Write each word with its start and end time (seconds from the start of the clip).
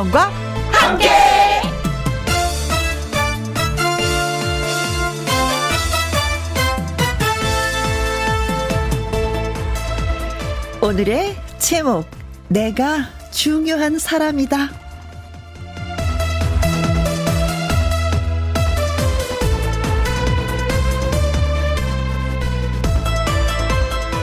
김혜영과 0.00 0.30
함께. 0.72 1.08
오늘의 10.80 11.36
제목 11.58 12.06
내가 12.48 13.08
중요한 13.30 13.98
사람이다. 13.98 14.70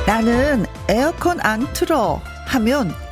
나는 0.07 0.65
에어컨 0.87 1.39
안 1.41 1.71
틀어 1.73 2.21
하면 2.47 3.06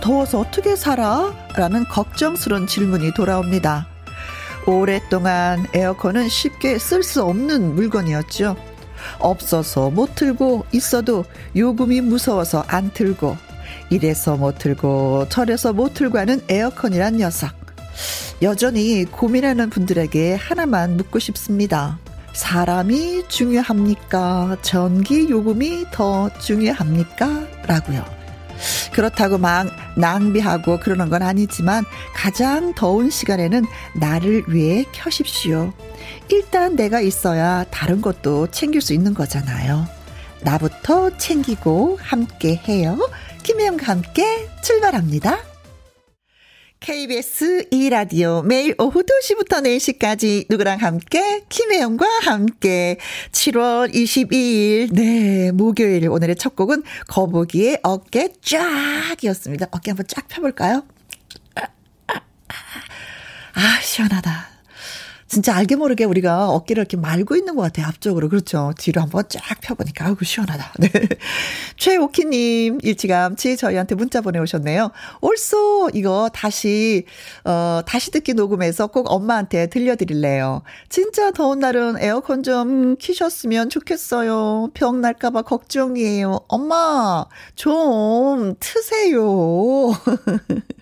더워서 0.00 0.40
어떻게 0.40 0.76
살아? 0.76 1.32
라는 1.56 1.84
걱정스러운 1.84 2.66
질문이 2.66 3.14
돌아옵니다. 3.14 3.86
오랫동안 4.66 5.66
에어컨은 5.74 6.28
쉽게 6.28 6.78
쓸 6.78 7.02
수 7.02 7.22
없는 7.24 7.74
물건이었죠. 7.74 8.56
없어서 9.18 9.90
못 9.90 10.14
틀고 10.14 10.66
있어도 10.72 11.24
요금이 11.56 12.02
무서워서 12.02 12.64
안 12.68 12.90
틀고 12.92 13.36
이래서 13.90 14.36
못 14.36 14.58
틀고 14.58 15.28
저래서 15.30 15.72
못 15.72 15.94
틀고 15.94 16.18
하는 16.18 16.40
에어컨이란 16.48 17.16
녀석. 17.16 17.50
여전히 18.42 19.04
고민하는 19.04 19.70
분들에게 19.70 20.34
하나만 20.34 20.96
묻고 20.96 21.18
싶습니다. 21.18 21.98
사람이 22.32 23.24
중요합니까? 23.28 24.58
전기 24.62 25.28
요금이 25.28 25.86
더 25.90 26.30
중요합니까? 26.38 27.46
라고요. 27.66 28.19
그렇다고 28.92 29.38
막 29.38 29.68
낭비하고 29.96 30.80
그러는 30.80 31.08
건 31.08 31.22
아니지만 31.22 31.84
가장 32.14 32.74
더운 32.74 33.10
시간에는 33.10 33.64
나를 33.94 34.44
위해 34.48 34.84
켜십시오. 34.92 35.72
일단 36.28 36.76
내가 36.76 37.00
있어야 37.00 37.64
다른 37.70 38.00
것도 38.00 38.48
챙길 38.48 38.80
수 38.80 38.92
있는 38.92 39.14
거잖아요. 39.14 39.86
나부터 40.42 41.16
챙기고 41.18 41.98
함께 42.00 42.56
해요. 42.68 42.98
김혜영과 43.42 43.86
함께 43.86 44.48
출발합니다. 44.62 45.49
KBS 46.80 47.68
2라디오 47.70 48.42
매일 48.42 48.74
오후 48.78 49.02
2시부터 49.02 49.62
4시까지 49.62 50.46
누구랑 50.48 50.78
함께 50.78 51.44
김혜영과 51.50 52.06
함께 52.22 52.96
7월 53.32 53.92
22일 53.92 54.90
네 54.94 55.52
목요일 55.52 56.08
오늘의 56.08 56.36
첫 56.36 56.56
곡은 56.56 56.82
거북이의 57.06 57.80
어깨 57.82 58.32
쫙이었습니다. 58.40 59.66
어깨 59.72 59.90
한번 59.90 60.06
쫙 60.08 60.26
펴볼까요? 60.28 60.84
아 63.52 63.80
시원하다. 63.82 64.39
진짜 65.30 65.54
알게 65.54 65.76
모르게 65.76 66.02
우리가 66.02 66.48
어깨를 66.48 66.80
이렇게 66.80 66.96
말고 66.96 67.36
있는 67.36 67.54
것 67.54 67.62
같아요. 67.62 67.86
앞쪽으로. 67.86 68.28
그렇죠. 68.28 68.72
뒤로 68.76 69.00
한번 69.00 69.22
쫙 69.28 69.40
펴보니까, 69.60 70.06
아이고, 70.06 70.24
시원하다. 70.24 70.72
네. 70.80 70.90
최오키님, 71.76 72.80
일찌감치 72.82 73.56
저희한테 73.56 73.94
문자 73.94 74.22
보내오셨네요. 74.22 74.90
옳소, 75.20 75.90
이거 75.94 76.30
다시, 76.34 77.04
어, 77.44 77.80
다시 77.86 78.10
듣기 78.10 78.34
녹음해서 78.34 78.88
꼭 78.88 79.06
엄마한테 79.08 79.68
들려드릴래요. 79.68 80.62
진짜 80.88 81.30
더운 81.30 81.60
날은 81.60 81.98
에어컨 82.00 82.42
좀 82.42 82.96
키셨으면 82.96 83.70
좋겠어요. 83.70 84.70
병 84.74 85.00
날까봐 85.00 85.42
걱정이에요. 85.42 86.40
엄마, 86.48 87.24
좀 87.54 88.56
트세요. 88.58 89.92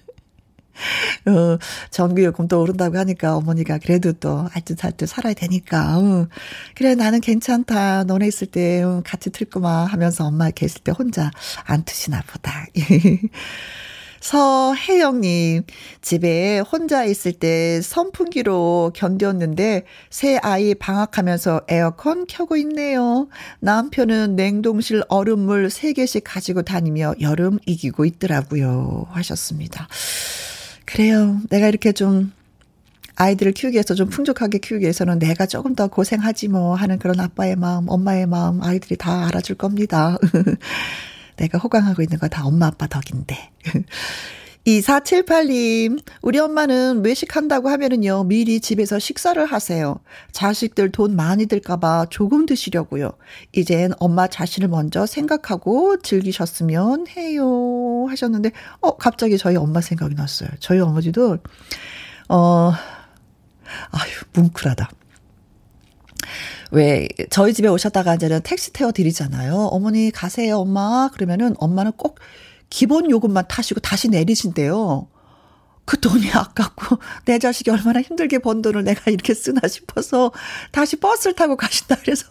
어, 1.27 1.59
전기요금 1.91 2.49
또 2.49 2.61
오른다고 2.61 2.99
하니까 2.99 3.37
어머니가 3.37 3.79
그래도 3.79 4.13
또 4.13 4.49
알뜰살뜰 4.53 5.09
살아야 5.09 5.35
되니까, 5.35 5.99
어, 5.99 6.29
그래, 6.75 6.95
나는 6.95 7.21
괜찮다. 7.21 8.05
너네 8.05 8.27
있을 8.29 8.47
때 8.47 8.83
어, 8.83 9.03
같이 9.05 9.31
틀거마 9.31 9.85
하면서 9.85 10.25
엄마 10.25 10.51
계실 10.51 10.83
때 10.83 10.93
혼자 10.93 11.31
안 11.65 11.85
트시나 11.85 12.23
보다. 12.27 12.67
서혜영님, 14.21 15.63
집에 16.01 16.59
혼자 16.59 17.05
있을 17.05 17.33
때 17.33 17.81
선풍기로 17.81 18.93
견뎠는데, 18.95 19.85
새 20.11 20.39
아이 20.43 20.75
방학하면서 20.75 21.63
에어컨 21.69 22.27
켜고 22.27 22.57
있네요. 22.57 23.29
남편은 23.61 24.37
냉동실 24.37 25.05
얼음물 25.09 25.69
3개씩 25.69 26.23
가지고 26.25 26.63
다니며 26.63 27.15
여름 27.21 27.59
이기고 27.67 28.05
있더라고요. 28.05 29.07
하셨습니다. 29.11 29.89
그래요. 30.91 31.39
내가 31.51 31.69
이렇게 31.69 31.93
좀 31.93 32.33
아이들을 33.17 33.53
키우기 33.53 33.75
위해서 33.75 33.95
좀 33.95 34.09
풍족하게 34.09 34.59
키우기 34.59 34.83
위해서는 34.85 35.19
내가 35.19 35.45
조금 35.45 35.75
더 35.75 35.89
고생하지 35.89 36.49
뭐 36.49 36.75
하는 36.75 36.99
그런 36.99 37.21
아빠의 37.21 37.57
마음, 37.57 37.89
엄마의 37.89 38.27
마음 38.27 38.63
아이들이 38.63 38.97
다 38.97 39.27
알아줄 39.27 39.57
겁니다. 39.57 40.17
내가 41.37 41.59
호강하고 41.59 42.03
있는 42.03 42.19
거 42.19 42.29
다 42.29 42.45
엄마 42.47 42.67
아빠 42.69 42.87
덕인데. 42.87 43.37
2478님, 44.69 46.03
우리 46.21 46.39
엄마는 46.39 47.03
외식한다고 47.03 47.71
하면은요, 47.71 48.25
미리 48.25 48.61
집에서 48.61 48.99
식사를 48.99 49.43
하세요. 49.47 49.99
자식들 50.33 50.93
돈 50.93 51.17
많이 51.17 51.47
들까봐 51.47 52.07
조금 52.11 52.45
드시려고요. 52.45 53.13
이젠 53.53 53.93
엄마 53.99 54.27
자신을 54.27 54.69
먼저 54.69 55.07
생각하고 55.07 56.03
즐기셨으면 56.03 57.07
해요. 57.09 58.07
하셨는데, 58.11 58.53
어, 58.81 58.97
갑자기 58.97 59.39
저희 59.39 59.57
엄마 59.57 59.81
생각이 59.81 60.15
났어요. 60.15 60.51
저희 60.61 60.81
어머니도, 60.81 61.39
어, 62.29 62.73
아유, 63.91 64.13
뭉클하다. 64.35 64.91
왜 66.73 67.09
저희 67.31 67.55
집에 67.55 67.69
오셨다가 67.69 68.17
이제는 68.17 68.43
택시 68.43 68.75
태워 68.75 68.93
드리잖아요. 68.93 69.55
어머니 69.55 70.11
가세요, 70.11 70.59
엄마. 70.59 71.09
그러면은 71.15 71.55
엄마는 71.59 71.93
꼭 71.93 72.19
기본 72.71 73.11
요금만 73.11 73.45
타시고 73.49 73.81
다시 73.81 74.09
내리신대요. 74.09 75.09
그 75.85 75.99
돈이 75.99 76.31
아깝고 76.31 76.99
내 77.25 77.39
자식이 77.39 77.71
얼마나 77.71 78.03
힘들게 78.03 78.39
번 78.39 78.61
돈을 78.61 78.85
내가 78.85 79.11
이렇게 79.11 79.33
쓰나 79.33 79.67
싶어서 79.67 80.33
다시 80.71 80.97
버스를 80.97 81.35
타고 81.35 81.57
가신다 81.57 81.97
그래서 82.03 82.27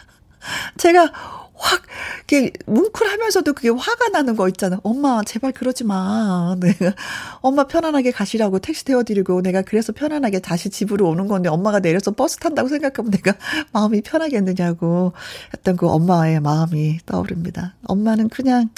제가 0.78 1.12
확, 1.58 1.82
이렇게, 2.28 2.52
뭉클하면서도 2.66 3.52
그게 3.52 3.68
화가 3.68 4.08
나는 4.10 4.36
거 4.36 4.48
있잖아. 4.48 4.78
엄마, 4.84 5.22
제발 5.26 5.52
그러지 5.52 5.84
마. 5.84 6.56
내가, 6.60 6.94
엄마 7.42 7.66
편안하게 7.66 8.12
가시라고 8.12 8.60
택시 8.60 8.84
태워드리고, 8.84 9.42
내가 9.42 9.62
그래서 9.62 9.92
편안하게 9.92 10.38
다시 10.38 10.70
집으로 10.70 11.08
오는 11.08 11.26
건데, 11.26 11.48
엄마가 11.48 11.80
내려서 11.80 12.12
버스 12.12 12.36
탄다고 12.36 12.68
생각하면 12.68 13.10
내가 13.10 13.34
마음이 13.72 14.02
편하겠느냐고 14.02 15.12
했던 15.52 15.76
그 15.76 15.88
엄마의 15.88 16.40
마음이 16.40 17.00
떠오릅니다. 17.04 17.74
엄마는 17.84 18.28
그냥, 18.28 18.70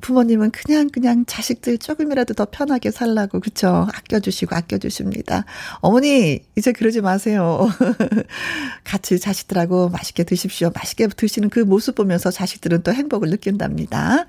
부모님은 0.00 0.50
그냥 0.50 0.88
그냥 0.88 1.24
자식들 1.26 1.78
조금이라도 1.78 2.34
더 2.34 2.46
편하게 2.46 2.90
살라고 2.90 3.40
그쵸 3.40 3.88
아껴주시고 3.94 4.54
아껴주십니다. 4.54 5.44
어머니 5.80 6.40
이제 6.56 6.72
그러지 6.72 7.00
마세요. 7.00 7.68
같이 8.84 9.18
자식들하고 9.18 9.88
맛있게 9.88 10.24
드십시오. 10.24 10.70
맛있게 10.74 11.08
드시는 11.08 11.50
그 11.50 11.60
모습 11.60 11.94
보면서 11.94 12.30
자식들은 12.30 12.82
또 12.82 12.92
행복을 12.92 13.30
느낀답니다. 13.30 14.26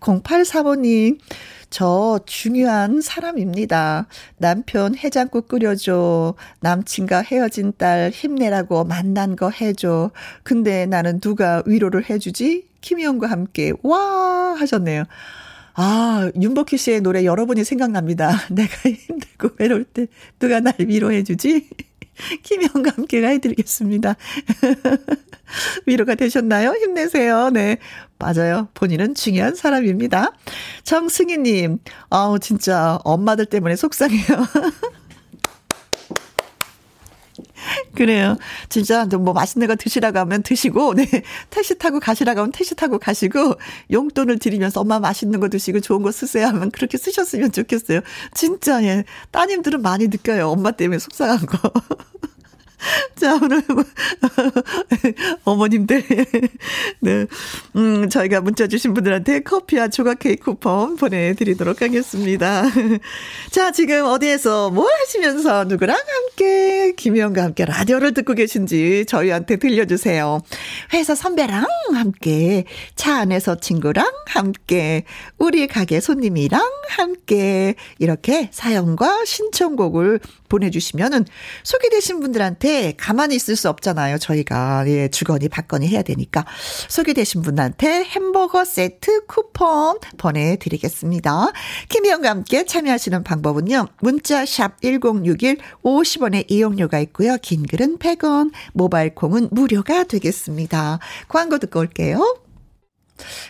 0835님 0.00 1.18
저 1.70 2.20
중요한 2.26 3.00
사람입니다. 3.00 4.06
남편 4.38 4.96
해장국 4.96 5.48
끓여줘. 5.48 6.34
남친과 6.60 7.22
헤어진 7.22 7.72
딸 7.76 8.10
힘내라고 8.10 8.84
만난 8.84 9.36
거 9.36 9.50
해줘. 9.50 10.10
근데 10.42 10.86
나는 10.86 11.20
누가 11.20 11.62
위로를 11.66 12.08
해주지? 12.08 12.66
김희영과 12.86 13.28
함께 13.28 13.72
와 13.82 14.54
하셨네요. 14.58 15.04
아, 15.74 16.30
윤복희 16.40 16.78
씨의 16.78 17.00
노래 17.00 17.24
여러 17.24 17.44
분이 17.44 17.64
생각납니다. 17.64 18.30
내가 18.50 18.88
힘들고 18.88 19.56
외로울 19.58 19.84
때 19.84 20.06
누가 20.38 20.60
날 20.60 20.74
위로해 20.78 21.24
주지? 21.24 21.68
김희영과 22.44 22.92
함께 22.96 23.26
해드리겠습니다. 23.26 24.14
위로가 25.86 26.14
되셨나요? 26.14 26.70
힘내세요. 26.74 27.50
네. 27.50 27.78
맞아요. 28.18 28.68
본인은 28.74 29.14
중요한 29.14 29.56
사람입니다. 29.56 30.32
정승희님, 30.84 31.78
아우, 32.08 32.38
진짜 32.38 32.98
엄마들 33.04 33.46
때문에 33.46 33.74
속상해요. 33.76 34.46
그래요. 37.94 38.36
진짜 38.68 39.04
뭐 39.06 39.32
맛있는 39.32 39.66
거 39.66 39.76
드시라고 39.76 40.18
하면 40.20 40.42
드시고, 40.42 40.94
네. 40.94 41.06
택시 41.50 41.76
타고 41.78 42.00
가시라고 42.00 42.40
하면 42.40 42.52
택시 42.52 42.74
타고 42.74 42.98
가시고, 42.98 43.54
용돈을 43.90 44.38
드리면서 44.38 44.80
엄마 44.80 44.98
맛있는 44.98 45.40
거 45.40 45.48
드시고 45.48 45.80
좋은 45.80 46.02
거 46.02 46.12
쓰세요 46.12 46.46
하면 46.48 46.70
그렇게 46.70 46.98
쓰셨으면 46.98 47.52
좋겠어요. 47.52 48.00
진짜, 48.34 48.82
예. 48.84 49.04
따님들은 49.30 49.82
많이 49.82 50.08
느껴요. 50.08 50.48
엄마 50.48 50.70
때문에 50.72 50.98
속상한 50.98 51.46
거. 51.46 51.72
자, 53.16 53.38
오늘, 53.42 53.62
뭐, 53.68 53.84
어머님들. 55.44 56.02
네. 57.00 57.26
음, 57.76 58.08
저희가 58.08 58.40
문자 58.40 58.66
주신 58.66 58.94
분들한테 58.94 59.40
커피와 59.40 59.88
조각 59.88 60.18
케이크 60.18 60.44
쿠폰 60.46 60.96
보내드리도록 60.96 61.82
하겠습니다. 61.82 62.64
자, 63.50 63.72
지금 63.72 64.04
어디에서 64.04 64.70
뭘 64.70 64.88
하시면서 65.00 65.64
누구랑 65.64 65.96
함께, 65.96 66.92
김희영과 66.96 67.42
함께 67.42 67.64
라디오를 67.64 68.14
듣고 68.14 68.34
계신지 68.34 69.04
저희한테 69.06 69.56
들려주세요. 69.56 70.42
회사 70.92 71.14
선배랑 71.14 71.66
함께, 71.94 72.64
차 72.94 73.16
안에서 73.16 73.56
친구랑 73.56 74.06
함께, 74.26 75.04
우리 75.38 75.66
가게 75.66 76.00
손님이랑 76.00 76.60
함께, 76.88 77.74
이렇게 77.98 78.48
사연과 78.52 79.24
신청곡을 79.24 80.20
보내주시면은 80.48 81.24
소개되신 81.62 82.20
분들한테 82.20 82.94
가만히 82.96 83.36
있을 83.36 83.56
수 83.56 83.68
없잖아요. 83.68 84.18
저희가 84.18 84.84
예, 84.88 85.08
주거니 85.08 85.48
받거니 85.48 85.88
해야 85.88 86.02
되니까 86.02 86.44
소개되신 86.88 87.42
분한테 87.42 88.04
햄버거 88.04 88.64
세트 88.64 89.26
쿠폰 89.26 89.98
보내드리겠습니다. 90.18 91.52
김희영과 91.88 92.30
함께 92.30 92.64
참여하시는 92.64 93.24
방법은요. 93.24 93.88
문자 94.00 94.44
샵 94.46 94.80
1061 94.82 95.58
50원의 95.82 96.50
이용료가 96.50 96.98
있고요. 97.00 97.36
긴 97.42 97.66
글은 97.66 97.98
100원, 97.98 98.52
모바일 98.72 99.14
콩은 99.14 99.48
무료가 99.50 100.04
되겠습니다. 100.04 100.98
광고 101.28 101.58
듣고 101.58 101.80
올게요. 101.80 102.38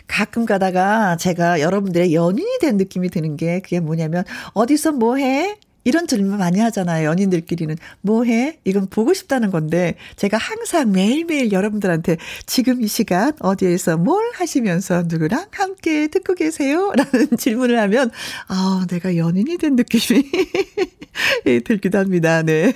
가끔 0.07 0.47
가다가 0.47 1.17
제가 1.17 1.61
여러분들의 1.61 2.15
연인이 2.15 2.59
된 2.61 2.77
느낌이 2.77 3.11
드는 3.11 3.37
게 3.37 3.61
그게 3.61 3.81
뭐냐면 3.81 4.25
어디서 4.53 4.93
뭐 4.93 5.17
해? 5.17 5.59
이런 5.87 6.09
질문 6.09 6.37
많이 6.39 6.59
하잖아요. 6.59 7.09
연인들끼리는. 7.09 7.77
뭐 8.01 8.25
해? 8.25 8.59
이건 8.65 8.89
보고 8.89 9.15
싶다는 9.15 9.53
건데, 9.53 9.95
제가 10.17 10.37
항상 10.37 10.91
매일매일 10.91 11.53
여러분들한테 11.53 12.17
지금 12.45 12.83
이 12.83 12.89
시간 12.89 13.33
어디에서 13.39 13.97
뭘 13.97 14.21
하시면서 14.35 15.05
누구랑 15.07 15.47
함께 15.53 16.09
듣고 16.09 16.35
계세요? 16.35 16.93
라는 16.99 17.37
질문을 17.39 17.79
하면, 17.83 18.11
아, 18.49 18.85
내가 18.91 19.17
연인이 19.17 19.59
된 19.59 19.77
느낌이 19.77 20.25
들기도 21.65 21.99
합니다. 21.99 22.43
네. 22.43 22.73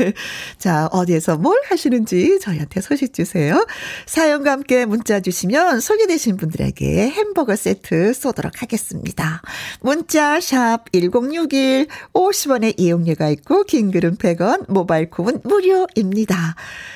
자, 0.59 0.87
어디에서 0.93 1.37
뭘 1.37 1.61
하시는지 1.69 2.39
저희한테 2.41 2.81
소식 2.81 3.13
주세요. 3.13 3.67
사연과 4.07 4.53
함께 4.53 4.87
문자 4.87 5.19
주시면 5.19 5.81
소개되신 5.81 6.37
분들에게 6.37 7.11
햄버거 7.11 7.57
세트 7.57 8.13
쏘도록 8.15 8.63
하겠습니다. 8.63 9.43
문자 9.81 10.41
샵 10.41 10.85
1061, 10.93 11.89
50원의 12.13 12.75
이용 12.79 13.00
이용료가 13.01 13.29
있고 13.31 13.65
긴 13.65 13.91
글은 13.91 14.17
100원, 14.17 14.71
모바일 14.71 15.11
콩은 15.11 15.41
무료입니다. 15.45 16.55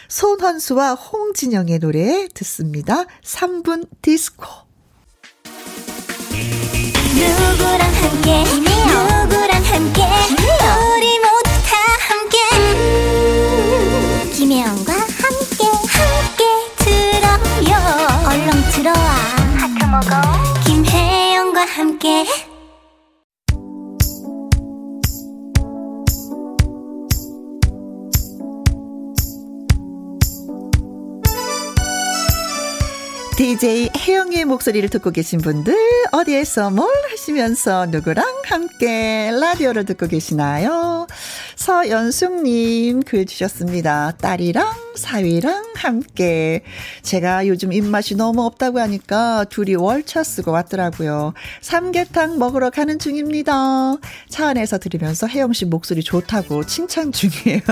손헌수와 0.09 0.93
홍진영의 0.95 1.79
노래 1.81 2.29
듣습니다. 2.35 3.05
3분 3.23 3.89
디스코. 4.03 4.47
누구랑 7.15 7.81
함께? 7.81 8.45
누구랑 8.45 9.65
함께? 9.65 10.03
우리 10.97 11.19
모두 11.19 11.51
다 11.65 11.77
함께. 12.09 12.37
음, 12.59 14.31
김혜영과 14.33 14.93
함께 14.93 15.65
함께 15.89 16.45
들어요. 16.79 17.73
얼렁 18.29 18.51
들어와. 18.73 19.05
하트 19.57 19.85
먹어. 19.87 20.11
김혜영과 20.67 21.65
함께 21.65 22.25
DJ 33.37 33.91
혜영의 33.97 34.45
목소리를 34.45 34.89
듣고 34.91 35.11
계신 35.11 35.41
분들 35.41 35.77
어디에서 36.13 36.71
뭘 36.71 36.89
하시면서 37.11 37.87
누구랑 37.87 38.25
함께 38.45 39.33
라디오를 39.33 39.85
듣고 39.87 40.07
계시나요? 40.07 41.09
서연숙님 41.57 43.03
글 43.03 43.27
주셨습니다. 43.27 44.13
딸이랑 44.19 44.73
사위랑 44.95 45.65
함께 45.75 46.63
제가 47.03 47.49
요즘 47.49 47.73
입맛이 47.73 48.15
너무 48.15 48.45
없다고 48.45 48.79
하니까 48.79 49.47
둘이 49.51 49.75
월차 49.75 50.23
쓰고 50.23 50.53
왔더라고요. 50.53 51.35
삼계탕 51.61 52.39
먹으러 52.39 52.71
가는 52.71 53.01
중입니다. 53.01 53.97
차 54.29 54.47
안에서 54.47 54.79
들으면서 54.79 55.27
혜영 55.27 55.55
씨 55.55 55.65
목소리 55.65 56.05
좋다고 56.05 56.67
칭찬 56.67 57.11
중이에요. 57.11 57.63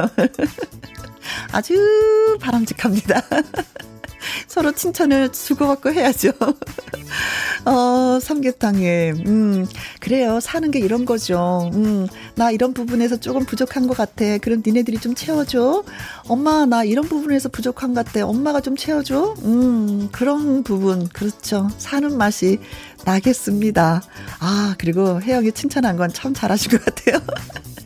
아주 1.53 2.37
바람직합니다. 2.41 3.23
서로 4.47 4.73
칭찬을 4.73 5.33
주고받고 5.33 5.93
해야죠. 5.93 6.31
어, 7.65 8.19
삼계탕에, 8.21 9.13
음, 9.27 9.67
그래요. 10.01 10.41
사는 10.41 10.71
게 10.71 10.79
이런 10.79 11.05
거죠. 11.05 11.71
음, 11.75 12.07
나 12.35 12.51
이런 12.51 12.73
부분에서 12.75 13.19
조금 13.19 13.45
부족한 13.45 13.87
것 13.87 13.97
같아. 13.97 14.39
그럼 14.39 14.63
니네들이 14.65 14.99
좀 14.99 15.15
채워줘. 15.15 15.85
엄마, 16.29 16.65
나 16.67 16.85
이런 16.85 17.05
부분에서 17.09 17.49
부족한 17.49 17.95
것 17.95 18.05
같아. 18.07 18.27
엄마가 18.27 18.61
좀 18.61 18.77
채워줘. 18.77 19.35
음, 19.45 20.09
그런 20.13 20.63
부분, 20.63 21.09
그렇죠. 21.09 21.69
사는 21.79 22.17
맛이 22.17 22.59
나겠습니다. 23.05 24.03
아, 24.41 24.75
그리고 24.79 25.21
혜영이 25.21 25.53
칭찬한 25.53 25.97
건 25.97 26.13
참 26.13 26.35
잘하신 26.35 26.73
것 26.73 26.85
같아요. 26.85 27.21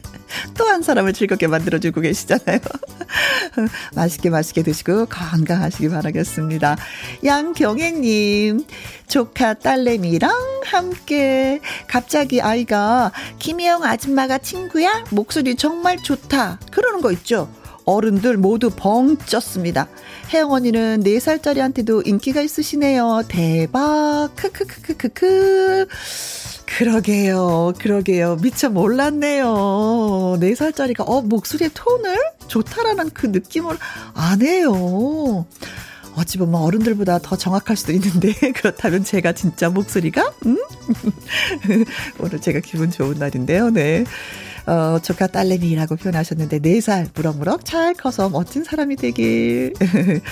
또 0.57 0.67
한 0.67 0.83
사람을 0.83 1.13
즐겁게 1.13 1.47
만들어주고 1.47 2.01
계시잖아요. 2.03 2.59
맛있게 3.95 4.31
맛있게 4.31 4.63
드시고 4.63 5.07
건강하시기 5.07 5.89
바라겠습니다. 5.89 6.77
양경애님, 7.25 8.65
조카 9.09 9.55
딸내미랑 9.55 10.31
함께 10.65 11.61
갑자기 11.87 12.43
아이가 12.43 13.13
김혜영 13.39 13.85
아줌마가 13.85 14.39
친구야? 14.39 15.05
목소리 15.11 15.55
정말 15.57 15.97
좋다. 16.03 16.61
그러는 16.71 17.01
거 17.01 17.13
있죠. 17.13 17.49
어른들 17.87 18.37
모두 18.37 18.69
벙 18.69 19.17
쪘습니다. 19.17 19.87
혜영 20.35 20.51
언니는 20.51 21.05
4살짜리한테도 21.05 22.07
인기가 22.07 22.41
있으시네요. 22.43 23.23
대박. 23.29 24.31
크크크크크크. 24.35 25.87
그러게요. 26.67 27.73
그러게요. 27.79 28.37
미처 28.43 28.69
몰랐네요. 28.69 30.37
4살짜리가, 30.41 31.09
어, 31.09 31.23
목소리의 31.23 31.71
톤을 31.75 32.17
좋다라는 32.49 33.11
그 33.11 33.27
느낌을 33.27 33.77
안 34.15 34.43
해요. 34.43 35.47
어찌 36.17 36.39
보면 36.39 36.61
어른들보다 36.61 37.19
더 37.19 37.37
정확할 37.37 37.77
수도 37.77 37.93
있는데, 37.93 38.33
그렇다면 38.57 39.05
제가 39.05 39.33
진짜 39.33 39.69
목소리가, 39.69 40.33
음? 40.47 40.59
오늘 42.19 42.41
제가 42.41 42.61
기분 42.61 42.91
좋은 42.91 43.19
날인데요, 43.19 43.71
네. 43.71 44.05
어, 44.67 44.99
조카 45.03 45.27
딸내미라고 45.27 45.97
표현하셨는데, 45.97 46.61
4살 46.61 47.11
무럭무럭 47.15 47.65
잘 47.65 47.95
커서 47.95 48.29
멋진 48.29 48.65
사람이 48.65 48.97
되길. 48.97 49.75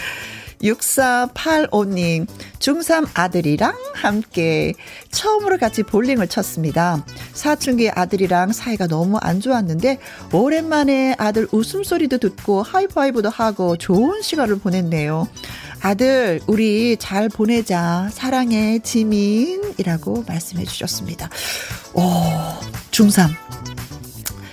6485님, 0.63 2.27
중3 2.59 3.09
아들이랑 3.15 3.75
함께 3.95 4.75
처음으로 5.11 5.59
같이 5.59 5.83
볼링을 5.83 6.29
쳤습니다. 6.29 7.05
사춘기 7.33 7.91
아들이랑 7.91 8.53
사이가 8.53 8.87
너무 8.87 9.19
안 9.19 9.41
좋았는데, 9.41 9.99
오랜만에 10.33 11.15
아들 11.19 11.49
웃음소리도 11.53 12.19
듣고 12.19 12.63
하이파이브도 12.63 13.29
하고 13.31 13.77
좋은 13.77 14.23
시간을 14.23 14.59
보냈네요. 14.59 15.29
아들, 15.81 16.41
우리 16.47 16.97
잘 16.97 17.29
보내자. 17.29 18.09
사랑해, 18.11 18.79
지민이라고 18.79 20.25
말씀해 20.27 20.65
주셨습니다. 20.65 21.29
오, 21.93 22.01
중3. 22.91 23.29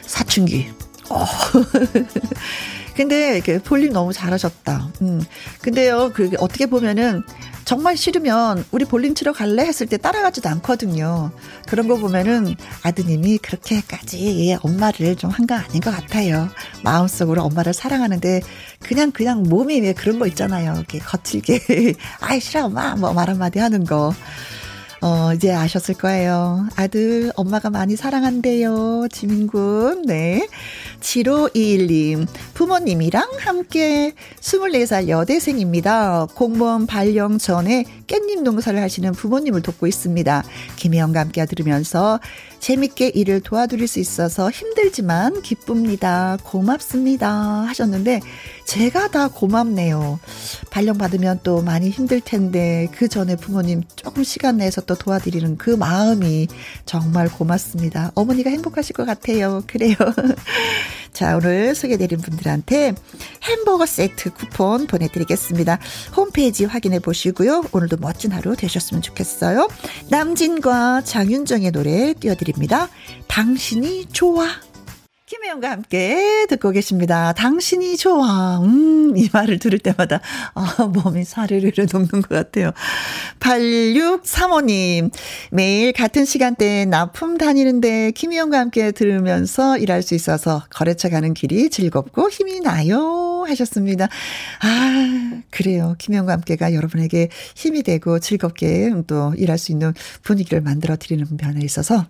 사춘기. 0.01 0.69
어. 1.09 1.25
근데 3.07 3.39
그 3.41 3.61
볼링 3.63 3.93
너무 3.93 4.13
잘하셨다. 4.13 4.91
음. 5.01 5.21
근데요, 5.61 6.11
그 6.13 6.29
어떻게 6.39 6.65
보면은 6.67 7.23
정말 7.65 7.95
싫으면 7.95 8.65
우리 8.71 8.85
볼링 8.85 9.13
치러 9.15 9.31
갈래 9.33 9.63
했을 9.63 9.87
때 9.87 9.97
따라가지도 9.97 10.49
않거든요. 10.49 11.31
그런 11.67 11.87
거 11.87 11.95
보면은 11.97 12.55
아드님이 12.83 13.37
그렇게까지 13.39 14.57
엄마를 14.61 15.15
좀 15.15 15.31
한 15.31 15.47
거 15.47 15.55
아닌 15.55 15.79
것 15.81 15.91
같아요. 15.91 16.49
마음속으로 16.83 17.43
엄마를 17.43 17.73
사랑하는데 17.73 18.41
그냥 18.83 19.11
그냥 19.11 19.43
몸이 19.43 19.79
왜 19.81 19.93
그런 19.93 20.19
거 20.19 20.27
있잖아요. 20.27 20.73
이렇게 20.75 20.99
거칠게 20.99 21.95
아이 22.21 22.39
싫어 22.39 22.65
엄마 22.65 22.95
뭐 22.95 23.13
말 23.13 23.29
한마디 23.29 23.59
하는 23.59 23.85
거. 23.85 24.13
어, 25.01 25.33
이제 25.33 25.51
아셨을 25.51 25.95
거예요. 25.95 26.67
아들, 26.75 27.31
엄마가 27.35 27.71
많이 27.71 27.95
사랑한대요. 27.95 29.07
지민군. 29.11 30.03
네. 30.05 30.47
7521님, 30.99 32.27
부모님이랑 32.53 33.27
함께 33.39 34.13
24살 34.39 35.07
여대생입니다. 35.07 36.27
공무원 36.35 36.85
발령 36.85 37.39
전에 37.39 37.83
깻잎 38.05 38.43
농사를 38.43 38.79
하시는 38.79 39.11
부모님을 39.13 39.63
돕고 39.63 39.87
있습니다. 39.87 40.43
김혜영과 40.75 41.19
함께 41.19 41.43
들으면서 41.47 42.19
재밌게 42.59 43.09
일을 43.09 43.41
도와드릴 43.41 43.87
수 43.87 43.99
있어서 43.99 44.51
힘들지만 44.51 45.41
기쁩니다. 45.41 46.37
고맙습니다. 46.43 47.31
하셨는데, 47.31 48.19
제가 48.71 49.09
다 49.09 49.27
고맙네요. 49.27 50.17
발령 50.69 50.97
받으면 50.97 51.41
또 51.43 51.61
많이 51.61 51.89
힘들 51.89 52.21
텐데, 52.21 52.87
그 52.93 53.09
전에 53.09 53.35
부모님 53.35 53.83
조금 53.97 54.23
시간 54.23 54.59
내서 54.59 54.79
또 54.79 54.95
도와드리는 54.95 55.57
그 55.57 55.71
마음이 55.71 56.47
정말 56.85 57.27
고맙습니다. 57.27 58.13
어머니가 58.15 58.49
행복하실 58.49 58.95
것 58.95 59.03
같아요. 59.03 59.61
그래요. 59.67 59.95
자, 61.11 61.35
오늘 61.35 61.75
소개드린 61.75 62.21
분들한테 62.21 62.95
햄버거 63.43 63.85
세트 63.85 64.29
쿠폰 64.35 64.87
보내드리겠습니다. 64.87 65.77
홈페이지 66.15 66.63
확인해 66.63 66.99
보시고요. 66.99 67.65
오늘도 67.73 67.97
멋진 67.97 68.31
하루 68.31 68.55
되셨으면 68.55 69.01
좋겠어요. 69.01 69.67
남진과 70.07 71.01
장윤정의 71.03 71.71
노래 71.71 72.13
띄워드립니다. 72.13 72.87
당신이 73.27 74.05
좋아. 74.13 74.47
김혜영과 75.31 75.71
함께 75.71 76.45
듣고 76.49 76.71
계십니다. 76.71 77.31
당신이 77.31 77.95
좋아. 77.95 78.59
음, 78.59 79.15
이 79.15 79.29
말을 79.31 79.59
들을 79.59 79.79
때마다, 79.79 80.19
아, 80.55 80.83
몸이 80.83 81.23
사르르르 81.23 81.85
녹는 81.89 82.21
것 82.21 82.27
같아요. 82.27 82.71
8635님, 83.39 85.09
매일 85.51 85.93
같은 85.93 86.25
시간대에 86.25 86.83
납품 86.83 87.37
다니는데 87.37 88.11
김혜영과 88.11 88.59
함께 88.59 88.91
들으면서 88.91 89.77
일할 89.77 90.03
수 90.03 90.15
있어서 90.15 90.65
거래처 90.69 91.07
가는 91.07 91.33
길이 91.33 91.69
즐겁고 91.69 92.29
힘이 92.29 92.59
나요. 92.59 93.45
하셨습니다. 93.47 94.09
아, 94.59 95.41
그래요. 95.49 95.95
김혜영과 95.97 96.33
함께가 96.33 96.73
여러분에게 96.73 97.29
힘이 97.55 97.83
되고 97.83 98.19
즐겁게 98.19 98.91
또 99.07 99.33
일할 99.37 99.57
수 99.57 99.71
있는 99.71 99.93
분위기를 100.23 100.59
만들어 100.59 100.97
드리는 100.97 101.25
면에 101.41 101.61
있어서, 101.63 102.05